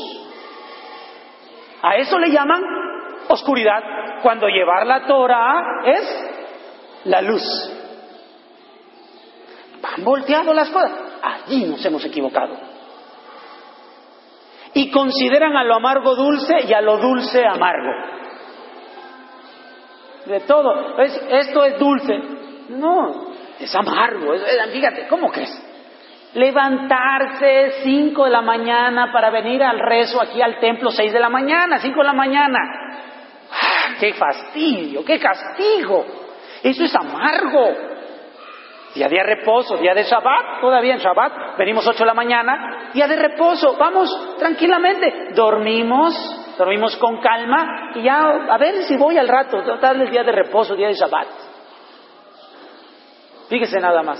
A 1.82 1.96
eso 1.96 2.18
le 2.20 2.30
llaman 2.30 2.62
oscuridad, 3.28 3.84
cuando 4.22 4.48
llevar 4.48 4.86
la 4.86 5.06
Torah 5.06 5.64
es 5.86 7.02
la 7.06 7.22
luz. 7.22 7.44
Han 9.96 10.04
volteado 10.04 10.54
las 10.54 10.70
cosas. 10.70 10.92
Allí 11.22 11.66
nos 11.66 11.84
hemos 11.86 12.04
equivocado. 12.06 12.67
Y 14.78 14.92
consideran 14.92 15.58
a 15.58 15.64
lo 15.64 15.74
amargo 15.74 16.16
dulce 16.16 16.54
y 16.68 16.72
a 16.72 16.82
lo 16.82 17.00
dulce 17.00 17.44
amargo. 17.44 17.90
De 20.28 20.42
todo. 20.42 21.00
esto 21.00 21.66
es 21.66 21.80
dulce. 21.80 22.14
No, 22.70 23.32
es 23.60 23.74
amargo. 23.74 24.36
fíjate, 24.72 25.08
¿cómo 25.08 25.32
crees? 25.32 25.50
Levantarse 26.36 27.82
cinco 27.82 28.26
de 28.26 28.30
la 28.30 28.44
mañana 28.44 29.12
para 29.12 29.32
venir 29.32 29.64
al 29.64 29.80
rezo 29.80 30.22
aquí 30.22 30.44
al 30.44 30.60
templo 30.60 30.92
seis 30.92 31.12
de 31.12 31.20
la 31.20 31.30
mañana, 31.30 31.80
cinco 31.80 32.02
de 32.02 32.06
la 32.06 32.14
mañana. 32.14 32.60
¡Ah, 33.50 33.96
¡Qué 34.00 34.14
fastidio! 34.14 35.04
¡Qué 35.04 35.18
castigo! 35.18 36.06
Eso 36.62 36.84
es 36.84 36.96
amargo. 36.96 37.97
Día 38.98 39.08
de 39.10 39.22
reposo, 39.22 39.78
día 39.78 39.94
de 39.94 40.06
Shabbat, 40.06 40.60
todavía 40.60 40.96
en 40.96 41.00
Shabbat, 41.00 41.56
venimos 41.56 41.88
8 41.88 42.00
de 42.00 42.06
la 42.06 42.16
mañana, 42.16 42.90
día 42.92 43.08
de 43.08 43.16
reposo, 43.16 43.78
vamos 43.78 44.10
tranquilamente, 44.40 45.34
dormimos, 45.36 46.56
dormimos 46.58 46.98
con 46.98 47.22
calma 47.22 47.92
y 47.94 48.02
ya, 48.02 48.48
a 48.50 48.58
ver 48.58 48.86
si 48.86 48.98
voy 48.98 49.16
al 49.20 49.28
rato, 49.28 49.60
el 49.60 50.10
día 50.10 50.24
de 50.24 50.32
reposo, 50.32 50.76
día 50.76 50.88
de 50.88 50.96
Shabbat. 50.96 51.28
Fíjese 53.50 53.80
nada 53.80 54.02
más. 54.02 54.20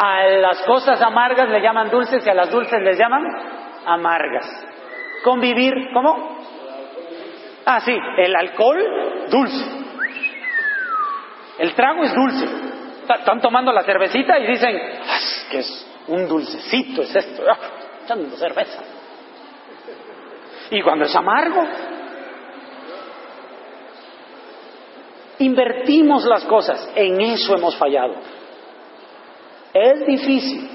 A 0.00 0.24
las 0.24 0.62
cosas 0.62 1.00
amargas 1.00 1.48
le 1.48 1.62
llaman 1.62 1.90
dulces 1.90 2.26
y 2.26 2.28
a 2.28 2.34
las 2.34 2.50
dulces 2.50 2.82
les 2.82 2.98
llaman 2.98 3.22
amargas. 3.86 4.48
Convivir, 5.22 5.74
¿cómo? 5.94 6.38
Ah, 7.66 7.78
sí, 7.78 7.96
el 8.16 8.34
alcohol 8.34 9.28
dulce. 9.30 9.64
El 11.60 11.72
trago 11.76 12.02
es 12.02 12.12
dulce 12.12 12.69
están 13.16 13.40
tomando 13.40 13.72
la 13.72 13.82
cervecita 13.82 14.38
y 14.38 14.46
dicen, 14.46 14.78
que 15.50 15.58
es 15.58 15.86
un 16.08 16.26
dulcecito, 16.28 17.02
es 17.02 17.14
esto, 17.14 17.42
ah, 17.48 17.58
echando 18.04 18.36
cerveza. 18.36 18.82
Y 20.70 20.82
cuando 20.82 21.04
es 21.04 21.14
amargo, 21.14 21.62
invertimos 25.38 26.24
las 26.24 26.44
cosas, 26.44 26.90
en 26.94 27.20
eso 27.20 27.54
hemos 27.56 27.76
fallado. 27.76 28.14
Es 29.72 30.06
difícil. 30.06 30.70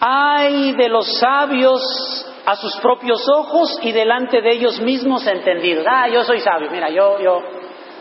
Hay 0.00 0.72
de 0.72 0.88
los 0.88 1.18
sabios 1.18 2.26
a 2.46 2.56
sus 2.56 2.76
propios 2.78 3.28
ojos 3.28 3.78
y 3.82 3.92
delante 3.92 4.40
de 4.40 4.52
ellos 4.52 4.80
mismos 4.80 5.26
entendidos. 5.26 5.84
Ah, 5.88 6.08
yo 6.08 6.24
soy 6.24 6.40
sabio, 6.40 6.70
mira, 6.70 6.88
yo, 6.90 7.20
yo, 7.20 7.42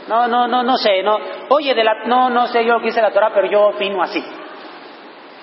no, 0.10 0.28
no, 0.28 0.48
no, 0.48 0.64
no 0.64 0.76
sé, 0.78 1.04
no. 1.04 1.20
Oye, 1.50 1.76
de 1.76 1.84
la, 1.84 2.06
no, 2.06 2.32
no 2.32 2.48
sé 2.48 2.66
yo 2.66 2.74
lo 2.74 2.80
que 2.80 2.88
dice 2.88 3.00
la 3.00 3.12
Torah, 3.12 3.30
pero 3.32 3.48
yo 3.48 3.68
opino 3.68 4.02
así. 4.02 4.20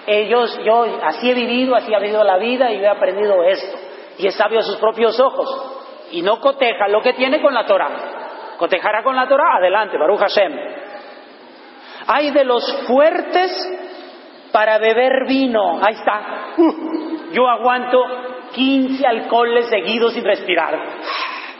Ellos, 0.08 0.58
yo 0.64 0.86
así 1.04 1.30
he 1.30 1.34
vivido, 1.34 1.76
así 1.76 1.94
he 1.94 2.00
vivido 2.00 2.24
la 2.24 2.36
vida 2.36 2.72
y 2.72 2.82
he 2.82 2.88
aprendido 2.88 3.44
esto. 3.44 3.78
Y 4.18 4.26
es 4.26 4.34
sabio 4.34 4.58
a 4.58 4.62
sus 4.62 4.76
propios 4.78 5.20
ojos. 5.20 6.08
Y 6.10 6.20
no 6.22 6.40
coteja 6.40 6.88
lo 6.88 7.00
que 7.00 7.12
tiene 7.12 7.40
con 7.40 7.54
la 7.54 7.64
Torah. 7.64 8.56
Cotejará 8.58 9.04
con 9.04 9.14
la 9.14 9.28
Torah, 9.28 9.58
adelante, 9.58 9.96
Baruch 9.98 10.18
Hashem. 10.18 10.52
Hay 12.08 12.32
de 12.32 12.44
los 12.44 12.86
fuertes 12.88 13.52
para 14.50 14.78
beber 14.78 15.26
vino. 15.28 15.78
Ahí 15.80 15.94
está. 15.94 16.54
Uh, 16.56 17.30
yo 17.32 17.48
aguanto 17.48 18.02
15 18.52 19.06
alcoholes 19.06 19.68
seguidos 19.68 20.12
sin 20.12 20.24
respirar. 20.24 20.76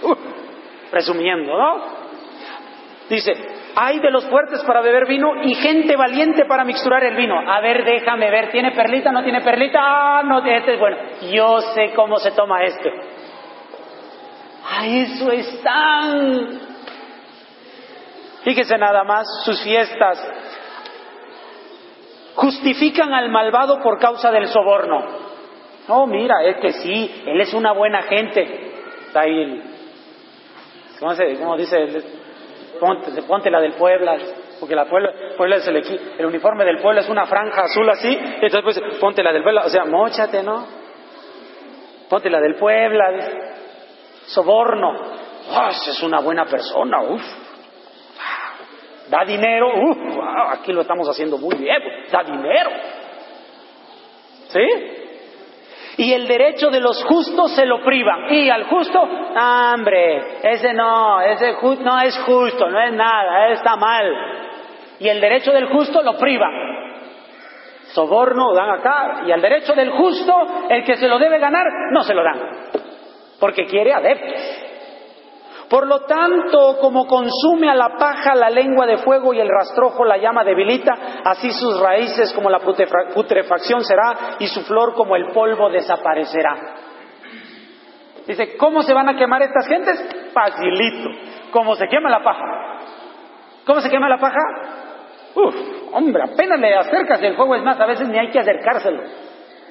Uh, 0.02 0.14
presumiendo, 0.90 1.57
¿no? 1.57 2.05
Dice, 3.09 3.32
hay 3.76 4.00
de 4.00 4.11
los 4.11 4.24
fuertes 4.26 4.62
para 4.64 4.80
beber 4.80 5.07
vino 5.07 5.42
y 5.42 5.54
gente 5.54 5.96
valiente 5.96 6.44
para 6.46 6.64
mixturar 6.64 7.04
el 7.04 7.14
vino. 7.14 7.38
A 7.38 7.61
ver, 7.61 7.84
déjame 7.84 8.30
ver, 8.30 8.50
¿tiene 8.50 8.72
perlita? 8.72 9.12
¿No 9.12 9.22
tiene 9.22 9.42
perlita? 9.42 9.78
Ah, 9.80 10.22
no, 10.24 10.44
este 10.44 10.74
es 10.74 10.80
bueno. 10.80 10.96
Yo 11.30 11.61
sé 11.61 11.92
cómo 11.94 12.18
se 12.18 12.32
toma 12.32 12.64
esto. 12.64 12.88
A 14.68 14.86
eso 14.86 15.30
están. 15.30 16.61
Fíjese 18.42 18.78
nada 18.78 19.04
más, 19.04 19.26
sus 19.44 19.62
fiestas 19.62 20.18
justifican 22.34 23.12
al 23.12 23.30
malvado 23.30 23.82
por 23.82 23.98
causa 23.98 24.30
del 24.30 24.48
soborno. 24.48 25.04
No, 25.88 26.07
mira, 26.07 26.42
es 26.44 26.57
que 26.57 26.72
sí, 26.72 27.22
él 27.26 27.40
es 27.40 27.54
una 27.54 27.72
buena 27.72 28.02
gente. 28.02 28.72
Está 29.07 29.20
ahí, 29.20 29.62
¿cómo, 30.98 31.14
se, 31.14 31.36
cómo 31.38 31.57
dice? 31.57 32.25
Ponte, 32.78 33.22
ponte 33.22 33.50
la 33.50 33.60
del 33.60 33.74
Puebla, 33.74 34.16
porque 34.58 34.74
la 34.74 34.86
Puebla, 34.86 35.56
es 35.56 35.66
el, 35.66 35.76
el 36.18 36.26
uniforme 36.26 36.64
del 36.64 36.78
Puebla 36.78 37.00
es 37.00 37.08
una 37.08 37.26
franja 37.26 37.62
azul 37.62 37.88
así, 37.90 38.16
entonces 38.16 38.60
pues 38.62 38.80
ponte 39.00 39.22
la 39.22 39.32
del 39.32 39.42
Puebla, 39.42 39.64
o 39.64 39.68
sea, 39.68 39.84
mochate, 39.84 40.42
¿no? 40.42 40.66
Ponte 42.08 42.30
la 42.30 42.40
del 42.40 42.54
Puebla, 42.54 43.04
soborno, 44.26 44.92
oh, 45.50 45.68
es 45.68 46.02
una 46.02 46.20
buena 46.20 46.44
persona, 46.46 47.02
uff, 47.02 47.22
da 49.08 49.24
dinero, 49.24 49.68
uff, 49.68 49.98
aquí 50.50 50.72
lo 50.72 50.82
estamos 50.82 51.08
haciendo 51.08 51.38
muy 51.38 51.56
bien, 51.56 51.78
da 52.10 52.22
dinero, 52.22 52.70
¿sí? 54.48 54.95
Y 55.99 56.12
el 56.12 56.26
derecho 56.26 56.70
de 56.70 56.80
los 56.80 57.03
justos 57.05 57.55
se 57.55 57.64
lo 57.64 57.82
privan. 57.82 58.32
Y 58.32 58.51
al 58.51 58.64
justo, 58.64 59.01
hambre, 59.34 60.40
ese 60.42 60.72
no, 60.74 61.20
ese 61.20 61.55
no 61.80 62.01
es 62.01 62.18
justo, 62.18 62.68
no 62.68 62.80
es 62.80 62.92
nada, 62.92 63.49
está 63.49 63.76
mal. 63.76 64.12
Y 65.01 65.09
el 65.09 65.20
derecho 65.20 65.53
del 65.53 65.66
justo 65.66 66.03
lo 66.03 66.18
privan. 66.18 66.53
soborno 67.92 68.53
dan 68.53 68.70
acá, 68.70 69.22
y 69.26 69.32
al 69.32 69.40
derecho 69.40 69.72
del 69.72 69.90
justo, 69.90 70.34
el 70.68 70.84
que 70.84 70.97
se 70.97 71.09
lo 71.09 71.18
debe 71.18 71.38
ganar, 71.38 71.66
no 71.92 72.03
se 72.03 72.12
lo 72.12 72.22
dan, 72.22 72.40
porque 73.40 73.64
quiere 73.64 73.94
adeptos. 73.94 74.65
Por 75.68 75.86
lo 75.86 76.00
tanto, 76.00 76.78
como 76.80 77.06
consume 77.06 77.68
a 77.68 77.74
la 77.74 77.96
paja 77.96 78.36
la 78.36 78.50
lengua 78.50 78.86
de 78.86 78.98
fuego 78.98 79.34
y 79.34 79.40
el 79.40 79.48
rastrojo 79.48 80.04
la 80.04 80.16
llama 80.16 80.44
debilita, 80.44 80.92
así 81.24 81.50
sus 81.50 81.80
raíces 81.80 82.32
como 82.32 82.48
la 82.48 82.60
putrefacción 82.60 83.82
será 83.82 84.36
y 84.38 84.46
su 84.46 84.62
flor 84.62 84.94
como 84.94 85.16
el 85.16 85.32
polvo 85.32 85.68
desaparecerá. 85.70 86.56
Dice, 88.26 88.56
¿cómo 88.56 88.82
se 88.82 88.94
van 88.94 89.08
a 89.08 89.16
quemar 89.16 89.42
estas 89.42 89.66
gentes? 89.66 90.32
Facilito, 90.32 91.10
como 91.50 91.74
se 91.74 91.88
quema 91.88 92.10
la 92.10 92.22
paja. 92.22 92.44
¿Cómo 93.64 93.80
se 93.80 93.90
quema 93.90 94.08
la 94.08 94.18
paja? 94.18 94.38
Uf, 95.34 95.54
hombre, 95.92 96.22
apenas 96.22 96.60
le 96.60 96.74
acercas 96.74 97.20
el 97.22 97.34
fuego, 97.34 97.56
es 97.56 97.62
más, 97.62 97.78
a 97.80 97.86
veces 97.86 98.08
ni 98.08 98.18
hay 98.18 98.30
que 98.30 98.38
acercárselo. 98.38 99.02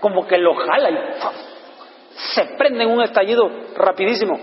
Como 0.01 0.27
que 0.27 0.37
lo 0.37 0.53
jala 0.55 0.89
y 0.89 0.97
se 2.33 2.45
prende 2.57 2.83
en 2.83 2.91
un 2.91 3.01
estallido 3.01 3.49
rapidísimo. 3.75 4.37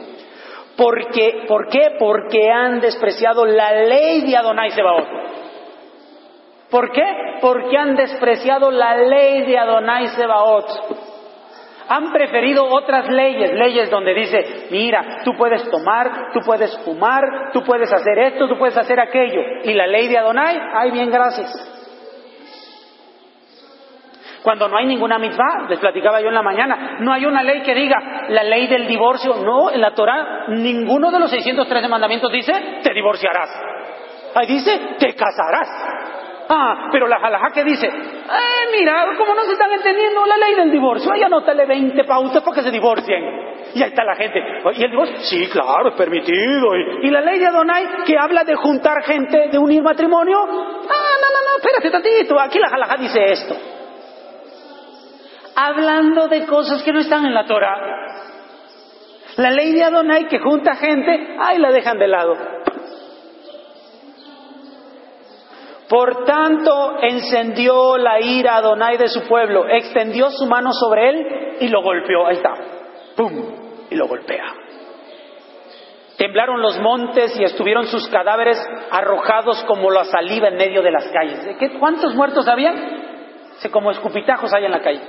Porque, 0.76 1.44
¿Por 1.46 1.68
qué? 1.68 1.96
Porque 1.98 2.50
han 2.50 2.80
despreciado 2.80 3.44
la 3.44 3.72
ley 3.72 4.22
de 4.22 4.36
Adonai 4.36 4.70
Sebaot. 4.70 5.06
¿Por 6.70 6.90
qué? 6.92 7.04
Porque 7.42 7.76
han 7.76 7.94
despreciado 7.96 8.70
la 8.70 8.96
ley 8.96 9.42
de 9.42 9.58
Adonai 9.58 10.08
Sebaot. 10.08 10.66
Han 11.88 12.10
preferido 12.10 12.64
otras 12.64 13.08
leyes, 13.08 13.52
leyes 13.52 13.90
donde 13.90 14.14
dice, 14.14 14.68
mira, 14.70 15.20
tú 15.24 15.32
puedes 15.36 15.68
tomar, 15.70 16.32
tú 16.32 16.40
puedes 16.40 16.74
fumar, 16.84 17.50
tú 17.52 17.62
puedes 17.62 17.92
hacer 17.92 18.18
esto, 18.18 18.48
tú 18.48 18.56
puedes 18.56 18.78
hacer 18.78 18.98
aquello. 18.98 19.40
Y 19.64 19.74
la 19.74 19.86
ley 19.86 20.08
de 20.08 20.16
Adonai, 20.16 20.58
ay, 20.74 20.90
bien, 20.92 21.10
gracias. 21.10 21.50
Cuando 24.42 24.68
no 24.68 24.76
hay 24.76 24.86
ninguna 24.86 25.18
mitzvah, 25.18 25.66
les 25.68 25.78
platicaba 25.78 26.20
yo 26.20 26.28
en 26.28 26.34
la 26.34 26.42
mañana, 26.42 26.96
no 27.00 27.12
hay 27.12 27.24
una 27.24 27.44
ley 27.44 27.62
que 27.62 27.74
diga 27.74 28.26
la 28.28 28.42
ley 28.42 28.66
del 28.66 28.88
divorcio. 28.88 29.36
No, 29.36 29.70
en 29.70 29.80
la 29.80 29.94
Torah 29.94 30.46
ninguno 30.48 31.12
de 31.12 31.20
los 31.20 31.30
613 31.30 31.88
mandamientos 31.88 32.30
dice 32.32 32.80
te 32.82 32.92
divorciarás. 32.92 33.50
Ahí 34.34 34.46
dice 34.46 34.96
te 34.98 35.14
casarás. 35.14 35.68
Ah, 36.48 36.88
pero 36.90 37.06
la 37.06 37.16
halajá 37.16 37.50
que 37.54 37.62
dice, 37.64 37.86
eh, 37.86 38.76
mira, 38.76 39.06
como 39.16 39.34
no 39.34 39.42
se 39.44 39.52
están 39.52 39.72
entendiendo 39.72 40.26
la 40.26 40.36
ley 40.36 40.54
del 40.56 40.72
divorcio, 40.72 41.10
ahí 41.12 41.22
anótale 41.22 41.64
20 41.64 42.04
pautas 42.04 42.42
para 42.42 42.56
que 42.56 42.62
se 42.62 42.70
divorcien. 42.70 43.22
Y 43.74 43.82
ahí 43.82 43.90
está 43.90 44.04
la 44.04 44.16
gente. 44.16 44.40
¿Y 44.74 44.82
el 44.82 44.90
divorcio? 44.90 45.18
Sí, 45.20 45.48
claro, 45.50 45.90
es 45.90 45.94
permitido. 45.94 46.76
¿Y, 47.00 47.10
la 47.10 47.20
ley 47.20 47.38
de 47.38 47.46
Adonai 47.46 47.86
que 48.04 48.18
habla 48.18 48.42
de 48.42 48.56
juntar 48.56 49.02
gente, 49.04 49.48
de 49.50 49.58
unir 49.58 49.82
matrimonio? 49.82 50.40
Ah, 50.42 50.46
no, 50.48 51.28
no, 51.30 51.52
no, 51.52 51.58
espérate 51.58 51.90
tantito. 51.90 52.38
Aquí 52.38 52.58
la 52.58 52.66
halajá 52.66 52.96
dice 52.96 53.24
esto 53.24 53.71
hablando 55.54 56.28
de 56.28 56.46
cosas 56.46 56.82
que 56.82 56.92
no 56.92 57.00
están 57.00 57.24
en 57.26 57.34
la 57.34 57.46
Torah. 57.46 57.76
La 59.36 59.50
ley 59.50 59.72
de 59.72 59.84
Adonai 59.84 60.28
que 60.28 60.38
junta 60.38 60.76
gente, 60.76 61.36
ahí 61.40 61.58
la 61.58 61.70
dejan 61.70 61.98
de 61.98 62.08
lado. 62.08 62.34
Por 65.88 66.24
tanto, 66.24 66.98
encendió 67.02 67.98
la 67.98 68.20
ira 68.20 68.56
Adonai 68.56 68.96
de 68.96 69.08
su 69.08 69.26
pueblo, 69.26 69.68
extendió 69.68 70.30
su 70.30 70.46
mano 70.46 70.70
sobre 70.72 71.10
él 71.10 71.56
y 71.60 71.68
lo 71.68 71.82
golpeó. 71.82 72.26
Ahí 72.26 72.36
está. 72.36 72.54
¡Pum! 73.16 73.32
Y 73.90 73.94
lo 73.94 74.06
golpea. 74.08 74.54
Temblaron 76.16 76.62
los 76.62 76.78
montes 76.78 77.38
y 77.38 77.44
estuvieron 77.44 77.86
sus 77.86 78.08
cadáveres 78.08 78.58
arrojados 78.90 79.62
como 79.64 79.90
la 79.90 80.04
saliva 80.04 80.48
en 80.48 80.56
medio 80.56 80.82
de 80.82 80.90
las 80.90 81.08
calles. 81.08 81.56
¿Qué, 81.58 81.78
¿Cuántos 81.78 82.14
muertos 82.14 82.48
habían? 82.48 83.10
como 83.70 83.92
escupitajos 83.92 84.52
hay 84.52 84.64
en 84.64 84.72
la 84.72 84.80
calle 84.80 85.00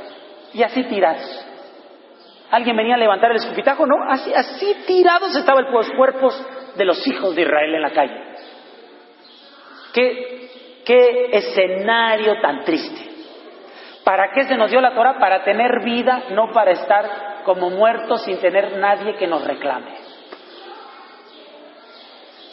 y 0.54 0.64
así 0.64 0.84
tirados. 0.84 1.46
¿Alguien 2.52 2.76
venía 2.76 2.96
a 2.96 3.00
levantar 3.00 3.32
el 3.32 3.38
escupitajo? 3.38 3.86
No, 3.86 3.96
así, 4.08 4.32
así 4.34 4.76
tirados 4.86 5.36
estaban 5.36 5.72
los 5.72 5.90
cuerpos 5.92 6.46
de 6.76 6.86
los 6.86 7.06
hijos 7.08 7.36
de 7.36 7.42
Israel 7.42 7.76
en 7.76 7.82
la 7.82 7.92
calle. 7.92 8.22
¿Qué, 9.94 10.50
qué 10.86 11.30
escenario 11.32 12.40
tan 12.42 12.64
triste. 12.64 13.10
¿Para 14.04 14.32
qué 14.34 14.44
se 14.44 14.56
nos 14.56 14.70
dio 14.70 14.82
la 14.82 14.94
Torah? 14.94 15.18
Para 15.18 15.44
tener 15.44 15.84
vida, 15.84 16.24
no 16.32 16.52
para 16.52 16.72
estar 16.72 17.44
como 17.46 17.70
muertos 17.70 18.24
sin 18.24 18.40
tener 18.40 18.78
nadie 18.78 19.16
que 19.16 19.28
nos 19.28 19.46
reclame. 19.46 19.96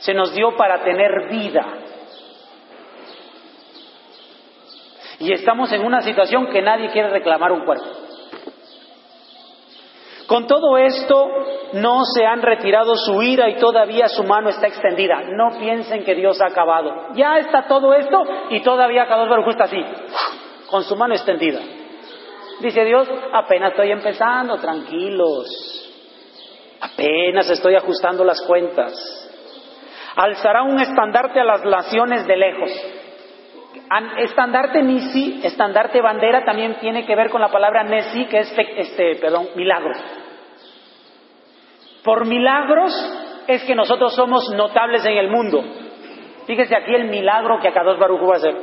Se 0.01 0.14
nos 0.14 0.34
dio 0.34 0.57
para 0.57 0.82
tener 0.82 1.28
vida, 1.28 1.66
Y 5.21 5.33
estamos 5.33 5.71
en 5.73 5.85
una 5.85 6.01
situación 6.01 6.49
que 6.49 6.62
nadie 6.62 6.91
quiere 6.91 7.11
reclamar 7.11 7.53
un 7.53 7.64
cuerpo. 7.64 7.85
Con 10.27 10.47
todo 10.47 10.79
esto, 10.79 11.27
no 11.75 12.05
se 12.05 12.25
han 12.25 12.41
retirado 12.41 12.95
su 12.95 13.21
ira 13.21 13.49
y 13.51 13.57
todavía 13.57 14.09
su 14.09 14.25
mano 14.25 14.49
está 14.49 14.68
extendida. 14.68 15.23
No 15.27 15.59
piensen 15.59 16.05
que 16.05 16.14
Dios 16.14 16.41
ha 16.41 16.47
acabado. 16.47 17.09
Ya 17.14 17.37
está 17.39 17.66
todo 17.66 17.93
esto 17.95 18.23
y 18.49 18.61
todavía 18.61 19.07
cada 19.07 19.27
Baruj 19.27 19.49
está 19.49 19.64
así, 19.64 19.85
con 20.71 20.85
su 20.85 20.97
mano 20.97 21.14
extendida. 21.14 21.61
Dice 22.61 22.85
Dios, 22.85 23.09
apenas 23.33 23.73
estoy 23.73 23.91
empezando, 23.91 24.57
tranquilos. 24.59 25.49
Apenas 26.81 27.51
estoy 27.51 27.75
ajustando 27.75 28.25
las 28.25 28.41
cuentas. 28.43 28.93
Alzará 30.16 30.62
un 30.62 30.81
estandarte 30.81 31.41
a 31.41 31.45
las 31.45 31.64
naciones 31.64 32.27
de 32.27 32.37
lejos. 32.37 32.71
Estandarte 34.18 34.82
Nisi, 34.82 35.41
estandarte 35.43 36.01
bandera, 36.01 36.45
también 36.45 36.76
tiene 36.78 37.05
que 37.05 37.16
ver 37.16 37.28
con 37.28 37.41
la 37.41 37.49
palabra 37.49 37.82
Nesi, 37.82 38.26
que 38.26 38.38
es, 38.38 38.55
este, 38.76 39.16
perdón, 39.16 39.49
milagro. 39.57 39.93
Por 42.05 42.24
milagros 42.24 42.93
es 43.49 43.64
que 43.64 43.74
nosotros 43.74 44.14
somos 44.14 44.49
notables 44.55 45.05
en 45.05 45.16
el 45.16 45.28
mundo. 45.28 45.62
Fíjese 46.47 46.76
aquí 46.76 46.95
el 46.95 47.09
milagro 47.09 47.59
que 47.61 47.68
Akados 47.68 47.99
Baruj 47.99 48.20
va 48.22 48.34
a 48.34 48.36
hacer. 48.36 48.55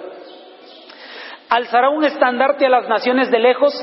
Alzará 1.50 1.90
un 1.90 2.06
estandarte 2.06 2.66
a 2.66 2.70
las 2.70 2.88
naciones 2.88 3.30
de 3.30 3.40
lejos 3.40 3.74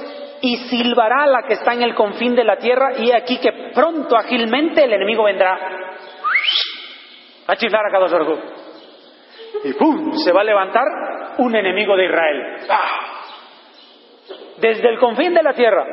y 0.41 0.57
silbará 0.69 1.25
a 1.25 1.27
la 1.27 1.43
que 1.47 1.55
está 1.55 1.75
en 1.75 1.83
el 1.83 1.95
confín 1.95 2.35
de 2.35 2.45
la 2.45 2.57
tierra 2.57 2.93
y 2.99 3.13
aquí 3.13 3.39
que 3.39 3.71
pronto, 3.75 4.17
ágilmente, 4.17 4.85
el 4.85 4.93
enemigo 4.95 5.25
vendrá 5.25 5.59
a 7.47 7.57
chiflar 7.57 7.85
a 7.85 7.89
Akados 7.89 8.13
Baruj 8.13 8.39
y 9.65 9.73
¡pum! 9.75 10.13
se 10.15 10.33
va 10.33 10.41
a 10.41 10.45
levantar 10.45 10.85
un 11.39 11.57
enemigo 11.57 11.97
de 11.97 12.05
Israel. 12.07 12.57
¡Ah! 12.69 13.01
Desde 14.59 14.89
el 14.89 14.99
confín 14.99 15.35
de 15.35 15.43
la 15.43 15.53
tierra. 15.53 15.85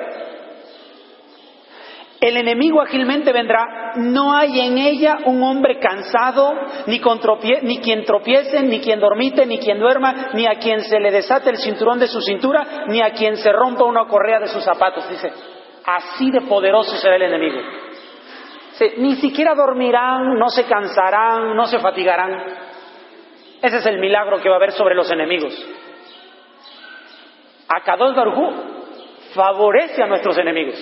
El 2.21 2.37
enemigo 2.37 2.81
ágilmente 2.81 3.33
vendrá. 3.33 3.93
No 3.95 4.35
hay 4.35 4.61
en 4.61 4.77
ella 4.77 5.17
un 5.25 5.41
hombre 5.41 5.79
cansado, 5.79 6.53
ni, 6.85 7.01
ni 7.63 7.79
quien 7.79 8.05
tropiece, 8.05 8.61
ni 8.61 8.79
quien 8.79 8.99
dormite, 8.99 9.47
ni 9.47 9.57
quien 9.57 9.79
duerma, 9.79 10.29
ni 10.33 10.45
a 10.45 10.59
quien 10.59 10.81
se 10.81 10.99
le 10.99 11.09
desate 11.09 11.49
el 11.49 11.57
cinturón 11.57 11.97
de 11.97 12.07
su 12.07 12.21
cintura, 12.21 12.85
ni 12.87 13.01
a 13.01 13.11
quien 13.13 13.37
se 13.37 13.51
rompa 13.51 13.85
una 13.85 14.05
correa 14.05 14.39
de 14.39 14.47
sus 14.47 14.63
zapatos. 14.63 15.09
Dice, 15.09 15.31
así 15.83 16.29
de 16.29 16.41
poderoso 16.41 16.95
será 16.97 17.15
el 17.15 17.23
enemigo. 17.23 17.59
ni 18.97 19.15
siquiera 19.15 19.55
dormirán, 19.55 20.37
no 20.37 20.49
se 20.49 20.65
cansarán, 20.65 21.55
no 21.55 21.65
se 21.65 21.79
fatigarán. 21.79 22.70
Ese 23.61 23.77
es 23.77 23.85
el 23.85 23.99
milagro 23.99 24.41
que 24.41 24.49
va 24.49 24.55
a 24.55 24.57
haber 24.57 24.71
sobre 24.71 24.95
los 24.95 25.09
enemigos. 25.11 25.53
Akadosh 27.67 28.15
Baruj 28.15 28.53
favorece 29.33 30.01
a 30.01 30.07
nuestros 30.07 30.37
enemigos 30.37 30.77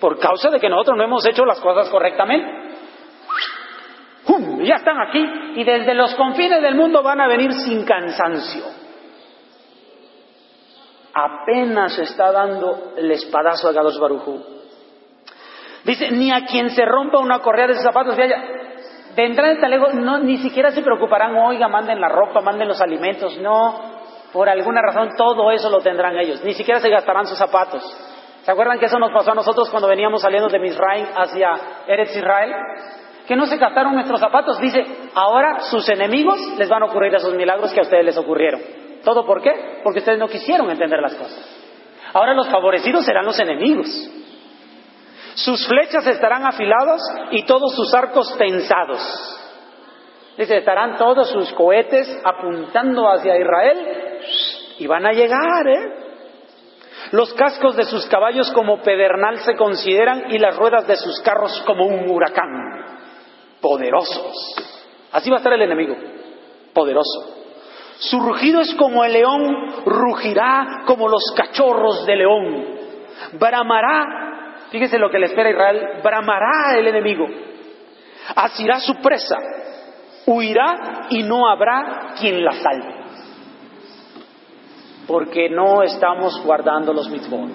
por 0.00 0.18
causa 0.18 0.50
de 0.50 0.58
que 0.58 0.68
nosotros 0.68 0.96
no 0.96 1.04
hemos 1.04 1.26
hecho 1.26 1.44
las 1.44 1.60
cosas 1.60 1.88
correctamente. 1.88 2.58
Ya 4.62 4.76
están 4.76 5.00
aquí 5.00 5.24
y 5.56 5.64
desde 5.64 5.94
los 5.94 6.14
confines 6.14 6.62
del 6.62 6.74
mundo 6.74 7.02
van 7.02 7.20
a 7.20 7.28
venir 7.28 7.52
sin 7.52 7.84
cansancio. 7.84 8.64
Apenas 11.12 11.98
está 11.98 12.30
dando 12.30 12.92
el 12.96 13.10
espadazo 13.10 13.68
a 13.68 13.74
Kadosh 13.74 13.98
Barujú. 13.98 14.44
Dice, 15.84 16.10
ni 16.10 16.30
a 16.30 16.44
quien 16.44 16.70
se 16.70 16.84
rompa 16.84 17.18
una 17.18 17.40
correa 17.40 17.66
de 17.66 17.74
zapatos, 17.74 18.16
vaya, 18.16 18.36
Vendrán 18.36 18.59
de 19.16 19.68
lejos, 19.68 19.94
no, 19.94 20.18
ni 20.18 20.38
siquiera 20.38 20.70
se 20.70 20.82
preocuparán, 20.82 21.36
oiga, 21.36 21.68
manden 21.68 22.00
la 22.00 22.08
ropa, 22.08 22.40
manden 22.40 22.68
los 22.68 22.80
alimentos, 22.80 23.38
no, 23.38 23.80
por 24.32 24.48
alguna 24.48 24.80
razón 24.82 25.10
todo 25.16 25.50
eso 25.50 25.68
lo 25.70 25.80
tendrán 25.80 26.16
ellos, 26.16 26.42
ni 26.44 26.54
siquiera 26.54 26.80
se 26.80 26.88
gastarán 26.88 27.26
sus 27.26 27.38
zapatos. 27.38 27.82
¿Se 28.42 28.50
acuerdan 28.50 28.78
que 28.78 28.86
eso 28.86 28.98
nos 28.98 29.12
pasó 29.12 29.32
a 29.32 29.34
nosotros 29.34 29.68
cuando 29.70 29.88
veníamos 29.88 30.22
saliendo 30.22 30.48
de 30.48 30.58
Misraim 30.58 31.06
hacia 31.14 31.50
Eretz 31.86 32.16
Israel? 32.16 32.52
Que 33.26 33.36
no 33.36 33.46
se 33.46 33.58
gastaron 33.58 33.94
nuestros 33.94 34.18
zapatos. 34.18 34.58
Dice, 34.58 34.82
ahora 35.14 35.60
sus 35.60 35.88
enemigos 35.88 36.40
les 36.58 36.68
van 36.68 36.82
a 36.82 36.86
ocurrir 36.86 37.14
esos 37.14 37.34
milagros 37.34 37.72
que 37.72 37.80
a 37.80 37.82
ustedes 37.82 38.04
les 38.04 38.16
ocurrieron. 38.16 38.60
¿Todo 39.04 39.26
por 39.26 39.42
qué? 39.42 39.80
Porque 39.84 40.00
ustedes 40.00 40.18
no 40.18 40.26
quisieron 40.26 40.70
entender 40.70 41.00
las 41.00 41.14
cosas. 41.14 41.60
Ahora 42.12 42.34
los 42.34 42.48
favorecidos 42.48 43.04
serán 43.04 43.26
los 43.26 43.38
enemigos. 43.38 43.88
Sus 45.34 45.66
flechas 45.66 46.06
estarán 46.06 46.46
afilados 46.46 47.00
y 47.30 47.44
todos 47.44 47.74
sus 47.74 47.92
arcos 47.94 48.36
tensados. 48.36 49.00
Dice, 50.36 50.58
estarán 50.58 50.96
todos 50.96 51.28
sus 51.30 51.52
cohetes 51.52 52.08
apuntando 52.24 53.08
hacia 53.10 53.38
Israel 53.38 54.20
y 54.78 54.86
van 54.86 55.06
a 55.06 55.12
llegar, 55.12 55.68
¿eh? 55.68 56.00
Los 57.12 57.34
cascos 57.34 57.76
de 57.76 57.84
sus 57.84 58.06
caballos 58.06 58.50
como 58.52 58.82
pedernal 58.82 59.38
se 59.38 59.56
consideran 59.56 60.30
y 60.30 60.38
las 60.38 60.56
ruedas 60.56 60.86
de 60.86 60.96
sus 60.96 61.20
carros 61.20 61.62
como 61.66 61.86
un 61.86 62.08
huracán. 62.08 62.48
Poderosos. 63.60 64.56
Así 65.12 65.28
va 65.28 65.36
a 65.36 65.38
estar 65.38 65.52
el 65.52 65.62
enemigo. 65.62 65.96
Poderoso. 66.72 67.40
Su 67.98 68.20
rugido 68.20 68.60
es 68.60 68.74
como 68.76 69.04
el 69.04 69.12
león, 69.12 69.84
rugirá 69.84 70.84
como 70.86 71.08
los 71.08 71.22
cachorros 71.36 72.06
de 72.06 72.16
león. 72.16 72.66
Bramará, 73.32 74.29
fíjese 74.70 74.98
lo 74.98 75.10
que 75.10 75.18
le 75.18 75.26
espera 75.26 75.50
Israel, 75.50 76.00
bramará 76.02 76.78
el 76.78 76.86
enemigo. 76.86 77.26
Asirá 78.34 78.80
su 78.80 78.94
presa, 78.96 79.36
huirá 80.26 81.06
y 81.10 81.22
no 81.22 81.48
habrá 81.48 82.14
quien 82.18 82.44
la 82.44 82.52
salve. 82.52 82.94
Porque 85.06 85.48
no 85.50 85.82
estamos 85.82 86.40
guardando 86.44 86.92
los 86.92 87.08
mitzvot. 87.10 87.50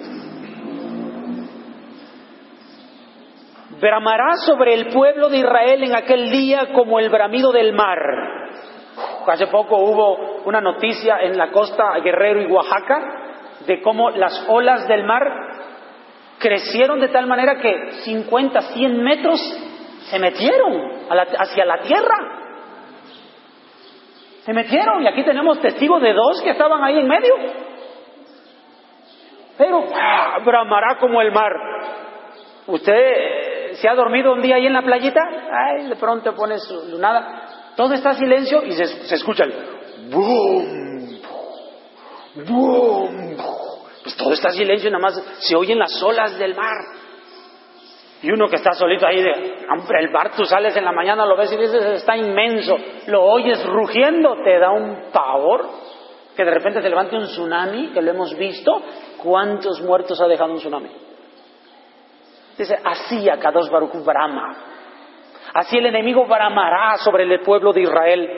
Bramará 3.80 4.36
sobre 4.44 4.74
el 4.74 4.88
pueblo 4.88 5.28
de 5.28 5.38
Israel 5.38 5.82
en 5.82 5.96
aquel 5.96 6.30
día 6.30 6.72
como 6.72 6.98
el 6.98 7.10
bramido 7.10 7.52
del 7.52 7.74
mar. 7.74 7.98
Hace 9.26 9.48
poco 9.48 9.76
hubo 9.78 10.44
una 10.44 10.60
noticia 10.60 11.18
en 11.20 11.36
la 11.36 11.50
costa 11.50 11.98
Guerrero 12.02 12.42
y 12.42 12.46
Oaxaca 12.46 13.26
de 13.66 13.82
cómo 13.82 14.10
las 14.10 14.46
olas 14.48 14.86
del 14.86 15.04
mar 15.04 15.55
crecieron 16.38 17.00
de 17.00 17.08
tal 17.08 17.26
manera 17.26 17.56
que 17.60 17.92
50, 18.04 18.60
100 18.60 19.02
metros 19.02 19.40
se 20.10 20.18
metieron 20.18 21.06
hacia 21.38 21.64
la 21.64 21.78
tierra. 21.80 22.16
Se 24.44 24.52
metieron 24.52 25.02
y 25.02 25.08
aquí 25.08 25.24
tenemos 25.24 25.60
testigos 25.60 26.00
de 26.00 26.12
dos 26.12 26.40
que 26.42 26.50
estaban 26.50 26.82
ahí 26.84 26.98
en 26.98 27.08
medio. 27.08 27.34
Pero 29.58 29.84
¡ah! 29.94 30.38
bramará 30.44 30.98
como 31.00 31.20
el 31.20 31.32
mar. 31.32 31.52
¿Usted 32.66 33.72
se 33.72 33.88
ha 33.88 33.94
dormido 33.94 34.32
un 34.32 34.42
día 34.42 34.56
ahí 34.56 34.66
en 34.66 34.72
la 34.72 34.82
playita? 34.82 35.20
Ay, 35.50 35.88
de 35.88 35.96
pronto 35.96 36.34
pone 36.34 36.58
su 36.58 36.90
lunada. 36.90 37.72
Todo 37.76 37.94
está 37.94 38.14
silencio 38.14 38.64
y 38.64 38.72
se, 38.72 38.86
se 38.86 39.14
escucha 39.14 39.44
el 39.44 39.54
boom, 40.10 41.20
boom. 42.46 43.36
Pues 44.06 44.16
todo 44.16 44.34
está 44.34 44.50
silencio 44.50 44.88
nada 44.88 45.02
más 45.02 45.20
se 45.40 45.56
oyen 45.56 45.80
las 45.80 46.00
olas 46.00 46.38
del 46.38 46.54
mar. 46.54 46.76
Y 48.22 48.30
uno 48.30 48.46
que 48.46 48.54
está 48.54 48.70
solito 48.70 49.04
ahí 49.04 49.20
de, 49.20 49.66
hombre, 49.68 49.98
el 49.98 50.12
bar, 50.12 50.30
tú 50.30 50.44
sales 50.44 50.76
en 50.76 50.84
la 50.84 50.92
mañana, 50.92 51.26
lo 51.26 51.36
ves 51.36 51.52
y 51.52 51.56
dices, 51.56 51.84
está 51.86 52.16
inmenso, 52.16 52.76
lo 53.08 53.24
oyes 53.24 53.66
rugiendo, 53.66 54.36
te 54.44 54.60
da 54.60 54.70
un 54.70 55.10
pavor 55.12 55.68
que 56.36 56.44
de 56.44 56.52
repente 56.52 56.82
se 56.82 56.88
levante 56.88 57.16
un 57.16 57.24
tsunami, 57.24 57.88
que 57.88 58.00
lo 58.00 58.12
hemos 58.12 58.32
visto, 58.36 58.80
¿cuántos 59.24 59.82
muertos 59.82 60.20
ha 60.20 60.28
dejado 60.28 60.52
un 60.52 60.58
tsunami? 60.58 60.90
Dice, 62.56 62.78
así 62.84 63.28
a 63.28 63.38
Kadosh 63.38 63.68
Baruch 63.68 64.04
Brahma, 64.04 64.56
así 65.52 65.78
el 65.78 65.86
enemigo 65.86 66.26
bramará 66.26 66.96
sobre 66.98 67.24
el 67.24 67.40
pueblo 67.40 67.72
de 67.72 67.80
Israel. 67.80 68.30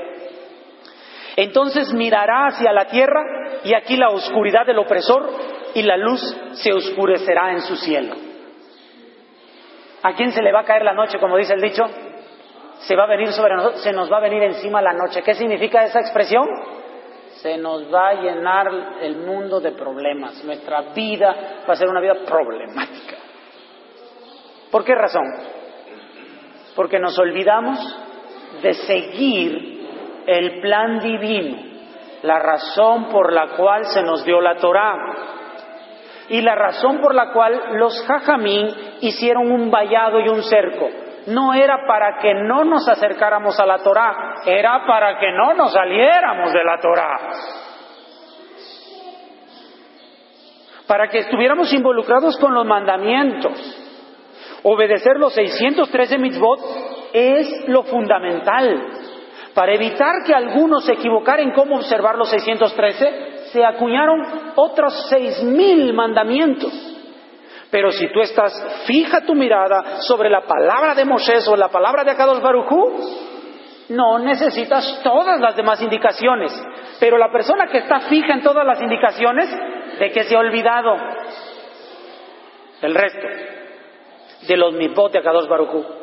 Entonces 1.41 1.95
mirará 1.95 2.47
hacia 2.49 2.73
la 2.73 2.87
tierra 2.87 3.23
y 3.63 3.73
aquí 3.73 3.97
la 3.97 4.11
oscuridad 4.11 4.67
del 4.67 4.81
opresor 4.81 5.31
y 5.73 5.83
la 5.83 5.97
luz 5.97 6.21
se 6.55 6.73
oscurecerá 6.73 7.53
en 7.53 7.61
su 7.61 7.77
cielo. 7.77 8.17
¿A 10.03 10.15
quién 10.15 10.33
se 10.33 10.43
le 10.43 10.51
va 10.51 10.63
a 10.63 10.65
caer 10.65 10.83
la 10.83 10.95
noche, 10.95 11.21
como 11.21 11.37
dice 11.37 11.55
el 11.55 11.61
dicho? 11.61 11.85
Se 12.81 12.97
va 12.97 13.05
a 13.05 13.07
venir 13.07 13.29
sobre 13.29 13.55
nosotros, 13.55 13.85
se 13.85 13.93
nos 13.93 14.11
va 14.11 14.17
a 14.17 14.23
venir 14.23 14.43
encima 14.43 14.83
la 14.83 14.93
noche. 14.93 15.23
¿Qué 15.23 15.35
significa 15.35 15.85
esa 15.85 16.01
expresión? 16.01 16.45
Se 17.41 17.57
nos 17.57 17.85
va 17.85 18.09
a 18.09 18.15
llenar 18.15 18.97
el 19.01 19.19
mundo 19.19 19.61
de 19.61 19.71
problemas. 19.71 20.43
Nuestra 20.43 20.93
vida 20.93 21.61
va 21.69 21.73
a 21.73 21.77
ser 21.77 21.89
una 21.89 22.01
vida 22.01 22.15
problemática. 22.27 23.17
¿Por 24.73 24.85
qué 24.85 24.93
razón? 24.93 25.23
Porque 26.75 26.99
nos 26.99 27.17
olvidamos 27.17 27.79
de 28.61 28.75
seguir 28.75 29.78
el 30.29 30.61
plan 30.61 31.01
divino, 31.01 31.57
la 32.23 32.39
razón 32.39 33.07
por 33.11 33.33
la 33.33 33.57
cual 33.57 33.87
se 33.87 34.03
nos 34.03 34.25
dio 34.27 34.43
la 34.43 34.57
Torah 34.57 34.95
y 36.29 36.43
la 36.43 36.55
razón 36.55 37.01
por 37.01 37.15
la 37.15 37.33
cual 37.33 37.79
los 37.79 38.05
jajamín 38.07 38.69
hicieron 39.01 39.51
un 39.51 39.71
vallado 39.71 40.21
y 40.21 40.29
un 40.29 40.43
cerco. 40.43 40.87
No 41.29 41.55
era 41.55 41.87
para 41.87 42.19
que 42.21 42.35
no 42.35 42.65
nos 42.65 42.87
acercáramos 42.87 43.59
a 43.59 43.65
la 43.65 43.79
Torá, 43.79 44.35
era 44.45 44.85
para 44.87 45.19
que 45.19 45.33
no 45.33 45.55
nos 45.55 45.73
saliéramos 45.73 46.53
de 46.53 46.65
la 46.65 46.79
Torá. 46.79 47.19
Para 50.87 51.09
que 51.09 51.21
estuviéramos 51.21 51.73
involucrados 51.73 52.37
con 52.39 52.53
los 52.53 52.67
mandamientos. 52.67 53.53
Obedecer 54.63 55.17
los 55.17 55.33
613 55.35 56.19
mitzvot 56.19 56.61
es 57.15 57.69
lo 57.69 57.85
fundamental. 57.85 59.08
Para 59.59 59.75
evitar 59.75 60.23
que 60.25 60.33
algunos 60.33 60.85
se 60.85 60.93
equivocaran 60.93 61.49
en 61.49 61.53
cómo 61.53 61.79
observar 61.79 62.15
los 62.15 62.31
613, 62.31 63.49
se 63.51 63.65
acuñaron 63.65 64.53
otros 64.55 65.09
seis 65.11 65.43
mil 65.43 65.93
mandamientos. 65.95 66.73
Pero 67.69 67.91
si 67.91 68.07
tú 68.13 68.21
estás 68.21 68.85
fija 68.87 69.23
tu 69.23 69.35
mirada 69.35 70.01
sobre 70.03 70.31
la 70.31 70.43
palabra 70.43 70.95
de 70.95 71.05
Moshe 71.05 71.39
o 71.49 71.57
la 71.57 71.71
palabra 71.71 72.05
de 72.05 72.13
Akados 72.13 72.41
Barujú, 72.41 73.01
no 73.89 74.21
necesitas 74.21 75.01
todas 75.03 75.41
las 75.41 75.57
demás 75.57 75.83
indicaciones. 75.83 76.53
Pero 77.01 77.19
la 77.19 77.33
persona 77.33 77.67
que 77.67 77.79
está 77.79 77.99
fija 78.03 78.35
en 78.35 78.43
todas 78.45 78.65
las 78.65 78.81
indicaciones, 78.81 79.51
de 79.99 80.13
que 80.13 80.23
se 80.23 80.37
ha 80.37 80.39
olvidado 80.39 80.95
del 82.81 82.95
resto, 82.95 83.27
de 84.47 84.57
los 84.57 84.73
mitzvot 84.75 85.11
de 85.11 85.19
Akados 85.19 85.49
Barujú. 85.49 85.98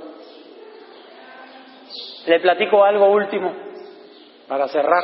Le 2.26 2.40
platico 2.40 2.84
algo 2.84 3.12
último 3.12 3.54
para 4.48 4.68
cerrar. 4.68 5.04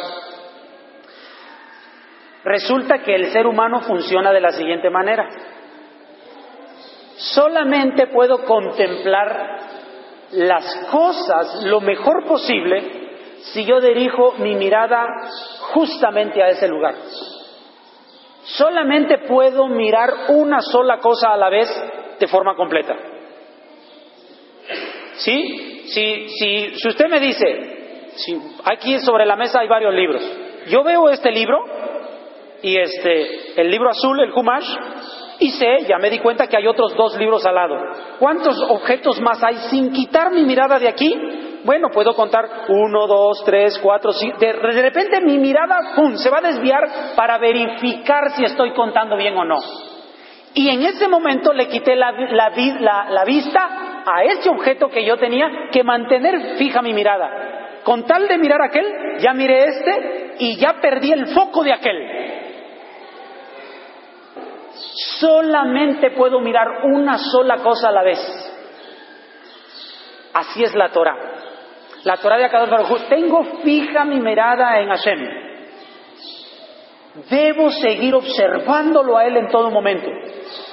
Resulta 2.43 2.99
que 2.99 3.15
el 3.15 3.31
ser 3.31 3.45
humano 3.45 3.81
funciona 3.81 4.31
de 4.31 4.41
la 4.41 4.51
siguiente 4.51 4.89
manera. 4.89 5.29
Solamente 7.15 8.07
puedo 8.07 8.43
contemplar 8.45 9.59
las 10.31 10.87
cosas 10.91 11.63
lo 11.65 11.81
mejor 11.81 12.25
posible 12.25 13.01
si 13.53 13.65
yo 13.65 13.79
dirijo 13.79 14.33
mi 14.37 14.55
mirada 14.55 15.05
justamente 15.73 16.41
a 16.41 16.49
ese 16.49 16.67
lugar. 16.67 16.95
Solamente 18.43 19.19
puedo 19.27 19.67
mirar 19.67 20.09
una 20.29 20.61
sola 20.61 20.97
cosa 20.99 21.33
a 21.33 21.37
la 21.37 21.49
vez 21.49 21.69
de 22.19 22.27
forma 22.27 22.55
completa. 22.55 22.95
¿Sí? 25.17 25.80
Si, 25.91 26.29
si, 26.29 26.75
si 26.75 26.87
usted 26.87 27.07
me 27.09 27.19
dice, 27.19 28.11
si 28.15 28.41
aquí 28.63 28.97
sobre 28.99 29.25
la 29.25 29.35
mesa 29.35 29.59
hay 29.59 29.67
varios 29.67 29.93
libros, 29.93 30.23
yo 30.67 30.83
veo 30.83 31.09
este 31.09 31.31
libro 31.31 31.57
y 32.61 32.77
este, 32.77 33.59
el 33.59 33.69
libro 33.69 33.89
azul, 33.89 34.19
el 34.21 34.31
Humash, 34.31 34.69
y 35.39 35.49
sé, 35.49 35.85
ya 35.89 35.97
me 35.97 36.09
di 36.09 36.19
cuenta 36.19 36.47
que 36.47 36.55
hay 36.55 36.67
otros 36.67 36.95
dos 36.95 37.17
libros 37.17 37.45
al 37.45 37.55
lado. 37.55 37.75
¿Cuántos 38.19 38.55
objetos 38.69 39.19
más 39.19 39.43
hay 39.43 39.55
sin 39.69 39.91
quitar 39.91 40.31
mi 40.31 40.43
mirada 40.43 40.79
de 40.79 40.87
aquí? 40.87 41.13
Bueno, 41.65 41.89
puedo 41.93 42.13
contar 42.13 42.65
uno, 42.69 43.07
dos, 43.07 43.43
tres, 43.43 43.77
cuatro, 43.79 44.13
cinco. 44.13 44.37
De, 44.39 44.53
repente 44.53 45.19
mi 45.19 45.39
mirada, 45.39 45.93
¡pum!, 45.95 46.15
se 46.15 46.29
va 46.29 46.37
a 46.37 46.41
desviar 46.53 47.15
para 47.15 47.37
verificar 47.37 48.31
si 48.35 48.45
estoy 48.45 48.71
contando 48.73 49.17
bien 49.17 49.35
o 49.35 49.43
no. 49.43 49.57
Y 50.53 50.69
en 50.69 50.83
ese 50.83 51.07
momento 51.07 51.51
le 51.51 51.67
quité 51.67 51.95
la, 51.95 52.11
la 52.11 53.25
vista 53.25 53.90
a 54.05 54.23
ese 54.23 54.49
objeto 54.49 54.89
que 54.89 55.05
yo 55.05 55.17
tenía 55.17 55.69
que 55.71 55.83
mantener 55.83 56.57
fija 56.57 56.81
mi 56.81 56.93
mirada. 56.93 57.81
Con 57.83 58.05
tal 58.05 58.27
de 58.27 58.37
mirar 58.37 58.61
aquel, 58.61 59.17
ya 59.19 59.33
miré 59.33 59.65
este 59.65 60.35
y 60.39 60.57
ya 60.57 60.79
perdí 60.79 61.11
el 61.11 61.27
foco 61.27 61.63
de 61.63 61.73
aquel. 61.73 62.21
Solamente 65.19 66.11
puedo 66.11 66.39
mirar 66.39 66.83
una 66.83 67.17
sola 67.17 67.57
cosa 67.57 67.89
a 67.89 67.91
la 67.91 68.03
vez. 68.03 68.19
Así 70.33 70.63
es 70.63 70.75
la 70.75 70.89
Torah. 70.89 71.17
La 72.03 72.17
Torah 72.17 72.37
de 72.37 72.45
Akadosh 72.45 72.69
Baruj 72.69 73.07
Tengo 73.09 73.43
fija 73.63 74.05
mi 74.05 74.19
mirada 74.19 74.79
en 74.79 74.89
Hashem. 74.89 75.50
Debo 77.29 77.69
seguir 77.71 78.15
observándolo 78.15 79.17
a 79.17 79.25
Él 79.25 79.35
en 79.35 79.49
todo 79.49 79.69
momento. 79.69 80.07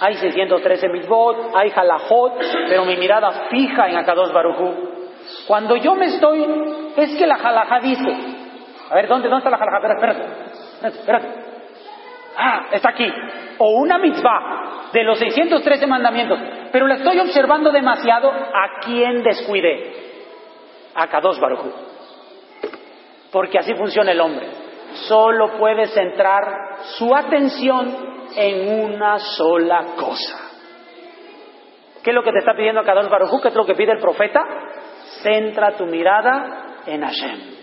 Hay 0.01 0.15
613 0.15 0.89
mitzvot, 0.89 1.53
hay 1.55 1.73
halajot, 1.75 2.35
pero 2.69 2.85
mi 2.85 2.97
mirada 2.97 3.49
fija 3.51 3.89
en 3.89 3.97
Akadosh 3.97 4.33
Baruj 4.33 4.57
Cuando 5.49 5.77
yo 5.77 5.97
me 5.97 6.07
estoy, 6.07 6.47
es 6.97 7.17
que 7.17 7.27
la 7.27 7.35
halajá 7.35 7.81
dice, 7.81 8.17
a 8.89 8.95
ver, 8.95 9.09
¿dónde, 9.09 9.29
dónde 9.29 9.49
está 9.49 9.51
la 9.51 9.57
halajá? 9.57 9.95
Espérate, 9.95 10.23
espérate, 10.75 10.99
espérate. 10.99 11.49
Ah, 12.37 12.67
está 12.71 12.91
aquí. 12.91 13.13
O 13.59 13.71
una 13.81 13.99
mitzvah 13.99 14.91
de 14.93 15.03
los 15.03 15.19
613 15.19 15.89
mandamientos. 15.89 16.39
Pero 16.71 16.87
la 16.87 16.95
estoy 16.95 17.19
observando 17.19 17.73
demasiado. 17.73 18.31
¿A 18.31 18.81
quién 18.85 19.25
descuidé? 19.25 19.93
A 20.95 21.09
Kadosh 21.09 21.41
Porque 23.33 23.59
así 23.59 23.75
funciona 23.75 24.13
el 24.13 24.21
hombre. 24.21 24.68
Solo 25.07 25.59
puede 25.59 25.87
centrar 25.89 26.77
su 26.97 27.15
atención 27.15 28.09
en 28.37 28.85
una 28.85 29.19
sola 29.19 29.95
cosa. 29.97 30.49
¿Qué 32.03 32.11
es 32.11 32.15
lo 32.15 32.23
que 32.23 32.33
te 32.33 32.39
está 32.39 32.55
pidiendo 32.55 32.83
Kadosh 32.83 33.09
Baruj 33.09 33.43
¿Qué 33.43 33.49
es 33.49 33.55
lo 33.55 33.67
que 33.67 33.75
pide 33.75 33.93
el 33.93 34.01
profeta? 34.01 34.41
Centra 35.23 35.77
tu 35.77 35.87
mirada 35.87 36.83
en 36.87 37.03
Hashem. 37.03 37.59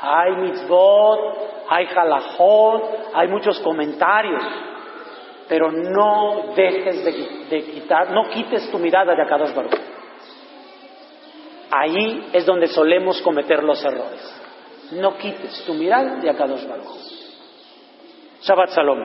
Hay 0.00 0.36
mitzvot, 0.36 1.66
hay 1.68 1.86
halajot, 1.86 3.10
hay 3.14 3.28
muchos 3.28 3.58
comentarios, 3.60 4.42
pero 5.48 5.72
no 5.72 6.54
dejes 6.54 7.04
de, 7.50 7.62
quitar, 7.62 8.12
no 8.12 8.28
quites 8.30 8.70
tu 8.70 8.78
mirada 8.78 9.14
de 9.14 9.22
Akadosh 9.22 9.54
Baruch. 9.54 9.74
Ahí 11.70 12.30
es 12.32 12.46
donde 12.46 12.68
solemos 12.68 13.20
cometer 13.22 13.62
los 13.62 13.84
errores. 13.84 14.47
No 14.92 15.16
quites 15.18 15.64
tu 15.66 15.74
mirada 15.74 16.16
de 16.16 16.30
Akadosh 16.30 16.66
Baruch. 16.66 16.96
Shabbat 18.40 18.70
Shalom. 18.70 18.98